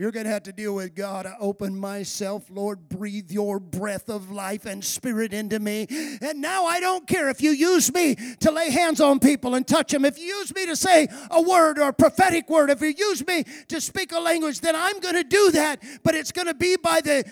You're 0.00 0.12
going 0.12 0.24
to 0.24 0.32
have 0.32 0.44
to 0.44 0.52
deal 0.52 0.74
with 0.74 0.94
God. 0.94 1.26
I 1.26 1.34
open 1.38 1.78
myself, 1.78 2.44
Lord, 2.48 2.88
breathe 2.88 3.30
your 3.30 3.60
breath 3.60 4.08
of 4.08 4.30
life 4.30 4.64
and 4.64 4.82
spirit 4.82 5.34
into 5.34 5.58
me. 5.58 5.86
And 6.22 6.40
now 6.40 6.64
I 6.64 6.80
don't 6.80 7.06
care 7.06 7.28
if 7.28 7.42
you 7.42 7.50
use 7.50 7.92
me 7.92 8.14
to 8.14 8.50
lay 8.50 8.70
hands 8.70 9.02
on 9.02 9.18
people 9.18 9.54
and 9.54 9.68
touch 9.68 9.92
them. 9.92 10.06
If 10.06 10.18
you 10.18 10.24
use 10.24 10.54
me 10.54 10.64
to 10.64 10.74
say 10.74 11.06
a 11.30 11.42
word 11.42 11.78
or 11.78 11.88
a 11.88 11.92
prophetic 11.92 12.48
word, 12.48 12.70
if 12.70 12.80
you 12.80 12.94
use 12.96 13.26
me 13.26 13.44
to 13.68 13.78
speak 13.78 14.12
a 14.12 14.18
language, 14.18 14.62
then 14.62 14.74
I'm 14.74 15.00
going 15.00 15.16
to 15.16 15.22
do 15.22 15.50
that. 15.50 15.82
But 16.02 16.14
it's 16.14 16.32
going 16.32 16.46
to 16.46 16.54
be 16.54 16.76
by 16.76 17.02
the 17.02 17.30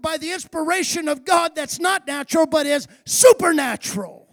by 0.00 0.16
the 0.16 0.32
inspiration 0.32 1.08
of 1.08 1.26
God 1.26 1.54
that's 1.54 1.78
not 1.78 2.06
natural 2.06 2.46
but 2.46 2.64
is 2.64 2.88
supernatural. 3.04 4.26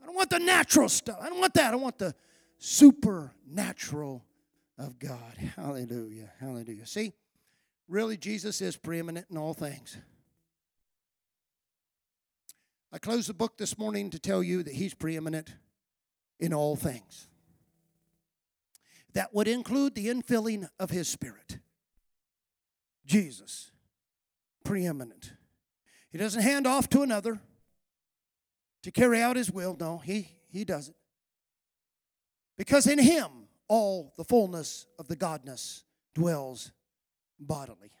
I 0.00 0.06
don't 0.06 0.14
want 0.14 0.30
the 0.30 0.38
natural 0.38 0.88
stuff. 0.88 1.18
I 1.20 1.30
don't 1.30 1.40
want 1.40 1.54
that. 1.54 1.72
I 1.72 1.76
want 1.76 1.98
the 1.98 2.14
supernatural 2.58 4.24
of 4.78 4.98
God. 4.98 5.36
Hallelujah. 5.56 6.32
Hallelujah. 6.40 6.86
See, 6.86 7.12
really, 7.88 8.16
Jesus 8.16 8.60
is 8.60 8.76
preeminent 8.76 9.26
in 9.30 9.36
all 9.36 9.54
things. 9.54 9.96
I 12.92 12.98
close 12.98 13.26
the 13.26 13.34
book 13.34 13.56
this 13.56 13.76
morning 13.76 14.10
to 14.10 14.18
tell 14.18 14.42
you 14.42 14.62
that 14.62 14.74
He's 14.74 14.94
preeminent 14.94 15.54
in 16.38 16.54
all 16.54 16.76
things. 16.76 17.28
That 19.14 19.34
would 19.34 19.48
include 19.48 19.94
the 19.94 20.08
infilling 20.08 20.68
of 20.78 20.90
His 20.90 21.08
Spirit. 21.08 21.58
Jesus, 23.06 23.70
preeminent. 24.64 25.32
He 26.10 26.18
doesn't 26.18 26.42
hand 26.42 26.66
off 26.66 26.88
to 26.90 27.02
another 27.02 27.40
to 28.82 28.90
carry 28.90 29.20
out 29.20 29.36
His 29.36 29.50
will. 29.50 29.76
No, 29.78 29.98
He, 29.98 30.28
he 30.52 30.64
does 30.64 30.88
it. 30.88 30.96
Because 32.56 32.86
in 32.86 32.98
Him, 32.98 33.43
all 33.68 34.12
the 34.16 34.24
fullness 34.24 34.86
of 34.98 35.08
the 35.08 35.16
Godhead 35.16 35.60
dwells 36.14 36.72
bodily. 37.38 37.92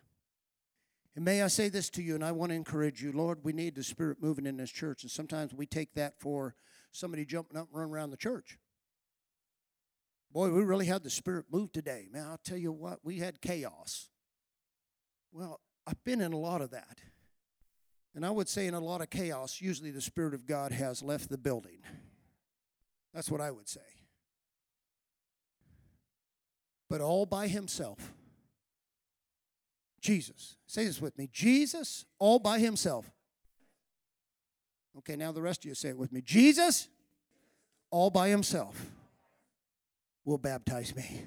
And 1.16 1.24
may 1.24 1.42
I 1.42 1.48
say 1.48 1.68
this 1.68 1.90
to 1.90 2.02
you, 2.02 2.14
and 2.14 2.24
I 2.24 2.32
want 2.32 2.50
to 2.50 2.56
encourage 2.56 3.02
you, 3.02 3.12
Lord, 3.12 3.38
we 3.44 3.52
need 3.52 3.76
the 3.76 3.84
Spirit 3.84 4.18
moving 4.20 4.46
in 4.46 4.56
this 4.56 4.70
church, 4.70 5.02
and 5.02 5.10
sometimes 5.10 5.54
we 5.54 5.66
take 5.66 5.94
that 5.94 6.20
for 6.20 6.56
somebody 6.90 7.24
jumping 7.24 7.56
up 7.56 7.68
and 7.68 7.78
running 7.78 7.94
around 7.94 8.10
the 8.10 8.16
church. 8.16 8.58
Boy, 10.32 10.50
we 10.50 10.64
really 10.64 10.86
had 10.86 11.04
the 11.04 11.10
Spirit 11.10 11.46
move 11.50 11.70
today. 11.72 12.08
Man, 12.10 12.26
I'll 12.26 12.38
tell 12.38 12.58
you 12.58 12.72
what, 12.72 12.98
we 13.04 13.18
had 13.18 13.40
chaos. 13.40 14.08
Well, 15.32 15.60
I've 15.86 16.02
been 16.02 16.20
in 16.20 16.32
a 16.32 16.38
lot 16.38 16.60
of 16.60 16.70
that. 16.70 16.98
And 18.16 18.26
I 18.26 18.30
would 18.30 18.48
say 18.48 18.66
in 18.66 18.74
a 18.74 18.80
lot 18.80 19.00
of 19.00 19.10
chaos, 19.10 19.60
usually 19.60 19.90
the 19.92 20.00
Spirit 20.00 20.34
of 20.34 20.46
God 20.46 20.72
has 20.72 21.02
left 21.02 21.28
the 21.28 21.38
building. 21.38 21.78
That's 23.12 23.30
what 23.30 23.40
I 23.40 23.52
would 23.52 23.68
say 23.68 23.80
but 26.88 27.00
all 27.00 27.26
by 27.26 27.48
himself. 27.48 28.12
Jesus. 30.00 30.56
Say 30.66 30.84
this 30.84 31.00
with 31.00 31.16
me. 31.16 31.28
Jesus, 31.32 32.04
all 32.18 32.38
by 32.38 32.58
himself. 32.58 33.10
Okay, 34.98 35.16
now 35.16 35.32
the 35.32 35.42
rest 35.42 35.64
of 35.64 35.68
you 35.68 35.74
say 35.74 35.88
it 35.90 35.96
with 35.96 36.12
me. 36.12 36.20
Jesus, 36.20 36.88
all 37.90 38.10
by 38.10 38.28
himself, 38.28 38.90
will 40.24 40.38
baptize 40.38 40.94
me. 40.94 41.22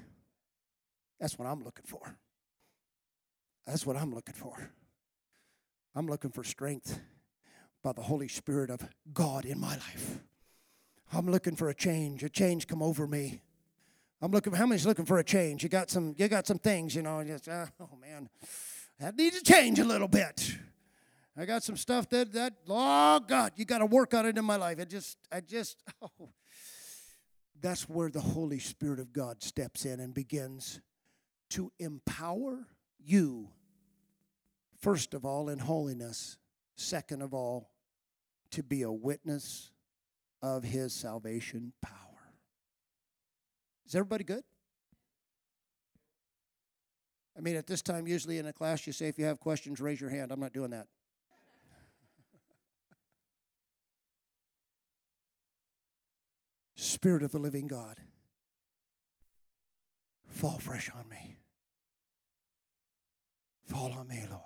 That's 1.20 1.38
what 1.38 1.46
I'm 1.46 1.62
looking 1.64 1.84
for. 1.86 2.16
That's 3.66 3.84
what 3.84 3.96
I'm 3.96 4.14
looking 4.14 4.34
for. 4.34 4.70
I'm 5.94 6.06
looking 6.06 6.30
for 6.30 6.44
strength 6.44 7.00
by 7.82 7.92
the 7.92 8.02
Holy 8.02 8.28
Spirit 8.28 8.70
of 8.70 8.88
God 9.12 9.44
in 9.44 9.58
my 9.58 9.72
life. 9.72 10.20
I'm 11.12 11.26
looking 11.28 11.56
for 11.56 11.68
a 11.68 11.74
change, 11.74 12.22
a 12.22 12.28
change 12.28 12.66
come 12.66 12.82
over 12.82 13.06
me. 13.06 13.40
I'm 14.20 14.32
looking. 14.32 14.52
How 14.52 14.66
many's 14.66 14.86
looking 14.86 15.04
for 15.04 15.18
a 15.18 15.24
change? 15.24 15.62
You 15.62 15.68
got 15.68 15.90
some. 15.90 16.14
You 16.16 16.28
got 16.28 16.46
some 16.46 16.58
things. 16.58 16.94
You 16.94 17.02
know. 17.02 17.22
Just, 17.24 17.48
uh, 17.48 17.66
oh 17.80 17.90
man, 18.00 18.28
that 18.98 19.16
needs 19.16 19.40
to 19.40 19.44
change 19.44 19.78
a 19.78 19.84
little 19.84 20.08
bit. 20.08 20.56
I 21.36 21.44
got 21.44 21.62
some 21.62 21.76
stuff 21.76 22.08
that 22.10 22.32
that. 22.32 22.54
Oh 22.68 23.20
God, 23.20 23.52
you 23.56 23.64
got 23.64 23.78
to 23.78 23.86
work 23.86 24.14
on 24.14 24.26
it 24.26 24.36
in 24.36 24.44
my 24.44 24.56
life. 24.56 24.78
I 24.80 24.84
just. 24.84 25.18
I 25.30 25.40
just. 25.40 25.82
Oh. 26.20 26.30
That's 27.60 27.88
where 27.88 28.08
the 28.08 28.20
Holy 28.20 28.60
Spirit 28.60 29.00
of 29.00 29.12
God 29.12 29.42
steps 29.42 29.84
in 29.84 29.98
and 29.98 30.14
begins 30.14 30.80
to 31.50 31.72
empower 31.80 32.66
you. 33.04 33.48
First 34.80 35.12
of 35.12 35.24
all, 35.24 35.48
in 35.48 35.58
holiness. 35.58 36.36
Second 36.76 37.22
of 37.22 37.34
all, 37.34 37.70
to 38.52 38.62
be 38.62 38.82
a 38.82 38.92
witness 38.92 39.72
of 40.40 40.62
His 40.62 40.92
salvation 40.92 41.72
power. 41.82 42.07
Is 43.88 43.94
everybody 43.94 44.22
good? 44.22 44.42
I 47.36 47.40
mean, 47.40 47.56
at 47.56 47.66
this 47.66 47.80
time, 47.80 48.06
usually 48.06 48.36
in 48.38 48.46
a 48.46 48.52
class, 48.52 48.86
you 48.86 48.92
say 48.92 49.06
if 49.06 49.18
you 49.18 49.24
have 49.24 49.40
questions, 49.40 49.80
raise 49.80 49.98
your 49.98 50.10
hand. 50.10 50.30
I'm 50.30 50.40
not 50.40 50.52
doing 50.52 50.70
that. 50.70 50.86
Spirit 56.74 57.22
of 57.22 57.32
the 57.32 57.38
living 57.38 57.66
God, 57.66 57.96
fall 60.26 60.58
fresh 60.58 60.90
on 60.94 61.08
me. 61.08 61.38
Fall 63.64 63.92
on 63.92 64.08
me, 64.08 64.24
Lord. 64.28 64.42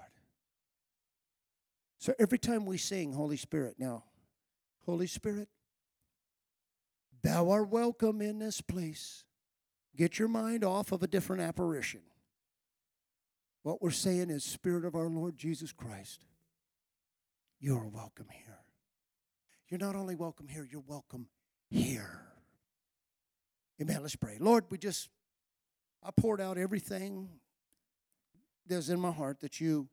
So 1.99 2.15
every 2.19 2.39
time 2.39 2.65
we 2.65 2.79
sing 2.79 3.13
Holy 3.13 3.37
Spirit, 3.37 3.77
now, 3.79 4.05
Holy 4.87 5.07
Spirit, 5.07 5.49
thou 7.23 7.51
art 7.51 7.69
welcome 7.69 8.21
in 8.21 8.39
this 8.39 8.61
place. 8.61 9.25
Get 9.97 10.19
your 10.19 10.29
mind 10.29 10.65
off 10.65 10.93
of 10.93 11.03
a 11.03 11.07
different 11.07 11.43
apparition. 11.43 12.01
What 13.63 13.83
we're 13.83 13.91
saying 13.91 14.31
is, 14.31 14.43
Spirit 14.43 14.85
of 14.85 14.95
our 14.95 15.09
Lord 15.09 15.37
Jesus 15.37 15.73
Christ, 15.73 16.25
you're 17.61 17.87
welcome 17.87 18.27
here. 18.31 18.59
You're 19.69 19.79
not 19.79 19.95
only 19.95 20.15
welcome 20.15 20.49
here, 20.49 20.67
you're 20.71 20.83
welcome 20.87 21.29
here. 21.71 22.27
Amen. 23.81 24.03
Let's 24.03 24.17
pray. 24.17 24.37
Lord, 24.39 24.65
we 24.71 24.79
just, 24.79 25.09
I 26.03 26.11
poured 26.17 26.41
out 26.41 26.59
everything 26.59 27.29
that's 28.67 28.89
in 28.89 29.01
my 29.01 29.13
heart 29.13 29.41
that 29.41 29.61
you 29.61 29.89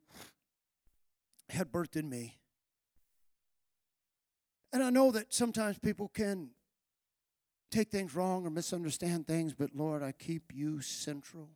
had 1.48 1.72
birthed 1.72 1.96
in 1.96 2.08
me. 2.08 2.38
And 4.72 4.82
I 4.82 4.90
know 4.90 5.10
that 5.12 5.32
sometimes 5.32 5.78
people 5.78 6.08
can 6.08 6.50
take 7.70 7.90
things 7.90 8.14
wrong 8.14 8.46
or 8.46 8.50
misunderstand 8.50 9.26
things, 9.26 9.54
but 9.54 9.70
Lord, 9.74 10.02
I 10.02 10.12
keep 10.12 10.52
you 10.52 10.80
central. 10.80 11.48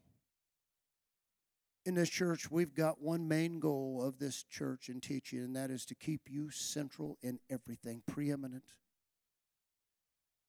In 1.85 1.95
this 1.95 2.09
church, 2.09 2.51
we've 2.51 2.75
got 2.75 3.03
one 3.03 3.29
main 3.29 3.61
goal 3.61 4.03
of 4.03 4.19
this 4.19 4.43
church 4.45 4.89
and 4.89 5.03
teaching, 5.03 5.41
and 5.41 5.55
that 5.57 5.71
is 5.71 5.85
to 5.87 5.95
keep 5.95 6.23
you 6.31 6.51
central 6.51 7.19
in 7.23 7.39
everything, 7.51 8.03
preeminent. 8.07 8.65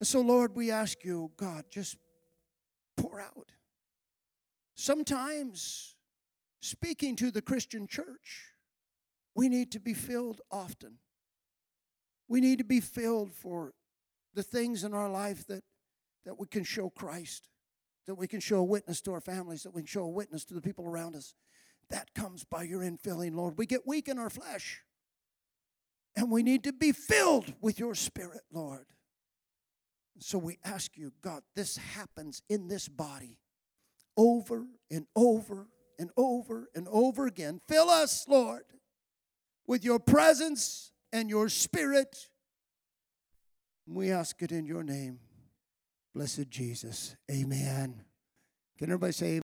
And 0.00 0.06
so, 0.06 0.20
Lord, 0.20 0.56
we 0.56 0.70
ask 0.70 1.04
you, 1.04 1.30
God, 1.36 1.64
just 1.70 1.96
pour 2.96 3.20
out. 3.20 3.52
Sometimes, 4.74 5.94
speaking 6.60 7.16
to 7.16 7.30
the 7.30 7.42
Christian 7.42 7.86
church, 7.86 8.52
we 9.34 9.48
need 9.48 9.72
to 9.72 9.80
be 9.80 9.94
filled 9.94 10.40
often. 10.50 10.98
We 12.28 12.40
need 12.40 12.58
to 12.58 12.64
be 12.64 12.80
filled 12.80 13.32
for 13.32 13.74
the 14.36 14.42
things 14.42 14.84
in 14.84 14.94
our 14.94 15.10
life 15.10 15.44
that, 15.48 15.64
that 16.24 16.38
we 16.38 16.46
can 16.46 16.62
show 16.62 16.90
Christ, 16.90 17.48
that 18.06 18.14
we 18.14 18.28
can 18.28 18.38
show 18.38 18.58
a 18.58 18.64
witness 18.64 19.00
to 19.00 19.12
our 19.12 19.20
families, 19.20 19.64
that 19.64 19.74
we 19.74 19.80
can 19.80 19.88
show 19.88 20.04
a 20.04 20.08
witness 20.08 20.44
to 20.44 20.54
the 20.54 20.60
people 20.60 20.86
around 20.86 21.16
us. 21.16 21.34
That 21.90 22.14
comes 22.14 22.44
by 22.44 22.62
your 22.64 22.82
infilling, 22.82 23.34
Lord. 23.34 23.58
We 23.58 23.66
get 23.66 23.86
weak 23.86 24.06
in 24.06 24.18
our 24.18 24.30
flesh, 24.30 24.82
and 26.14 26.30
we 26.30 26.42
need 26.42 26.62
to 26.64 26.72
be 26.72 26.92
filled 26.92 27.52
with 27.60 27.80
your 27.80 27.94
Spirit, 27.94 28.42
Lord. 28.52 28.86
So 30.18 30.38
we 30.38 30.58
ask 30.64 30.96
you, 30.96 31.12
God, 31.22 31.42
this 31.54 31.76
happens 31.76 32.42
in 32.48 32.68
this 32.68 32.88
body 32.88 33.38
over 34.16 34.66
and 34.90 35.06
over 35.14 35.68
and 35.98 36.10
over 36.16 36.68
and 36.74 36.86
over 36.88 37.26
again. 37.26 37.60
Fill 37.68 37.88
us, 37.88 38.26
Lord, 38.28 38.64
with 39.66 39.84
your 39.84 39.98
presence 39.98 40.92
and 41.12 41.28
your 41.28 41.48
spirit. 41.48 42.28
We 43.86 44.10
ask 44.10 44.42
it 44.42 44.52
in 44.52 44.66
your 44.66 44.82
name. 44.82 45.20
Blessed 46.14 46.50
Jesus. 46.50 47.14
Amen. 47.30 48.02
Can 48.78 48.88
everybody 48.88 49.12
say 49.12 49.40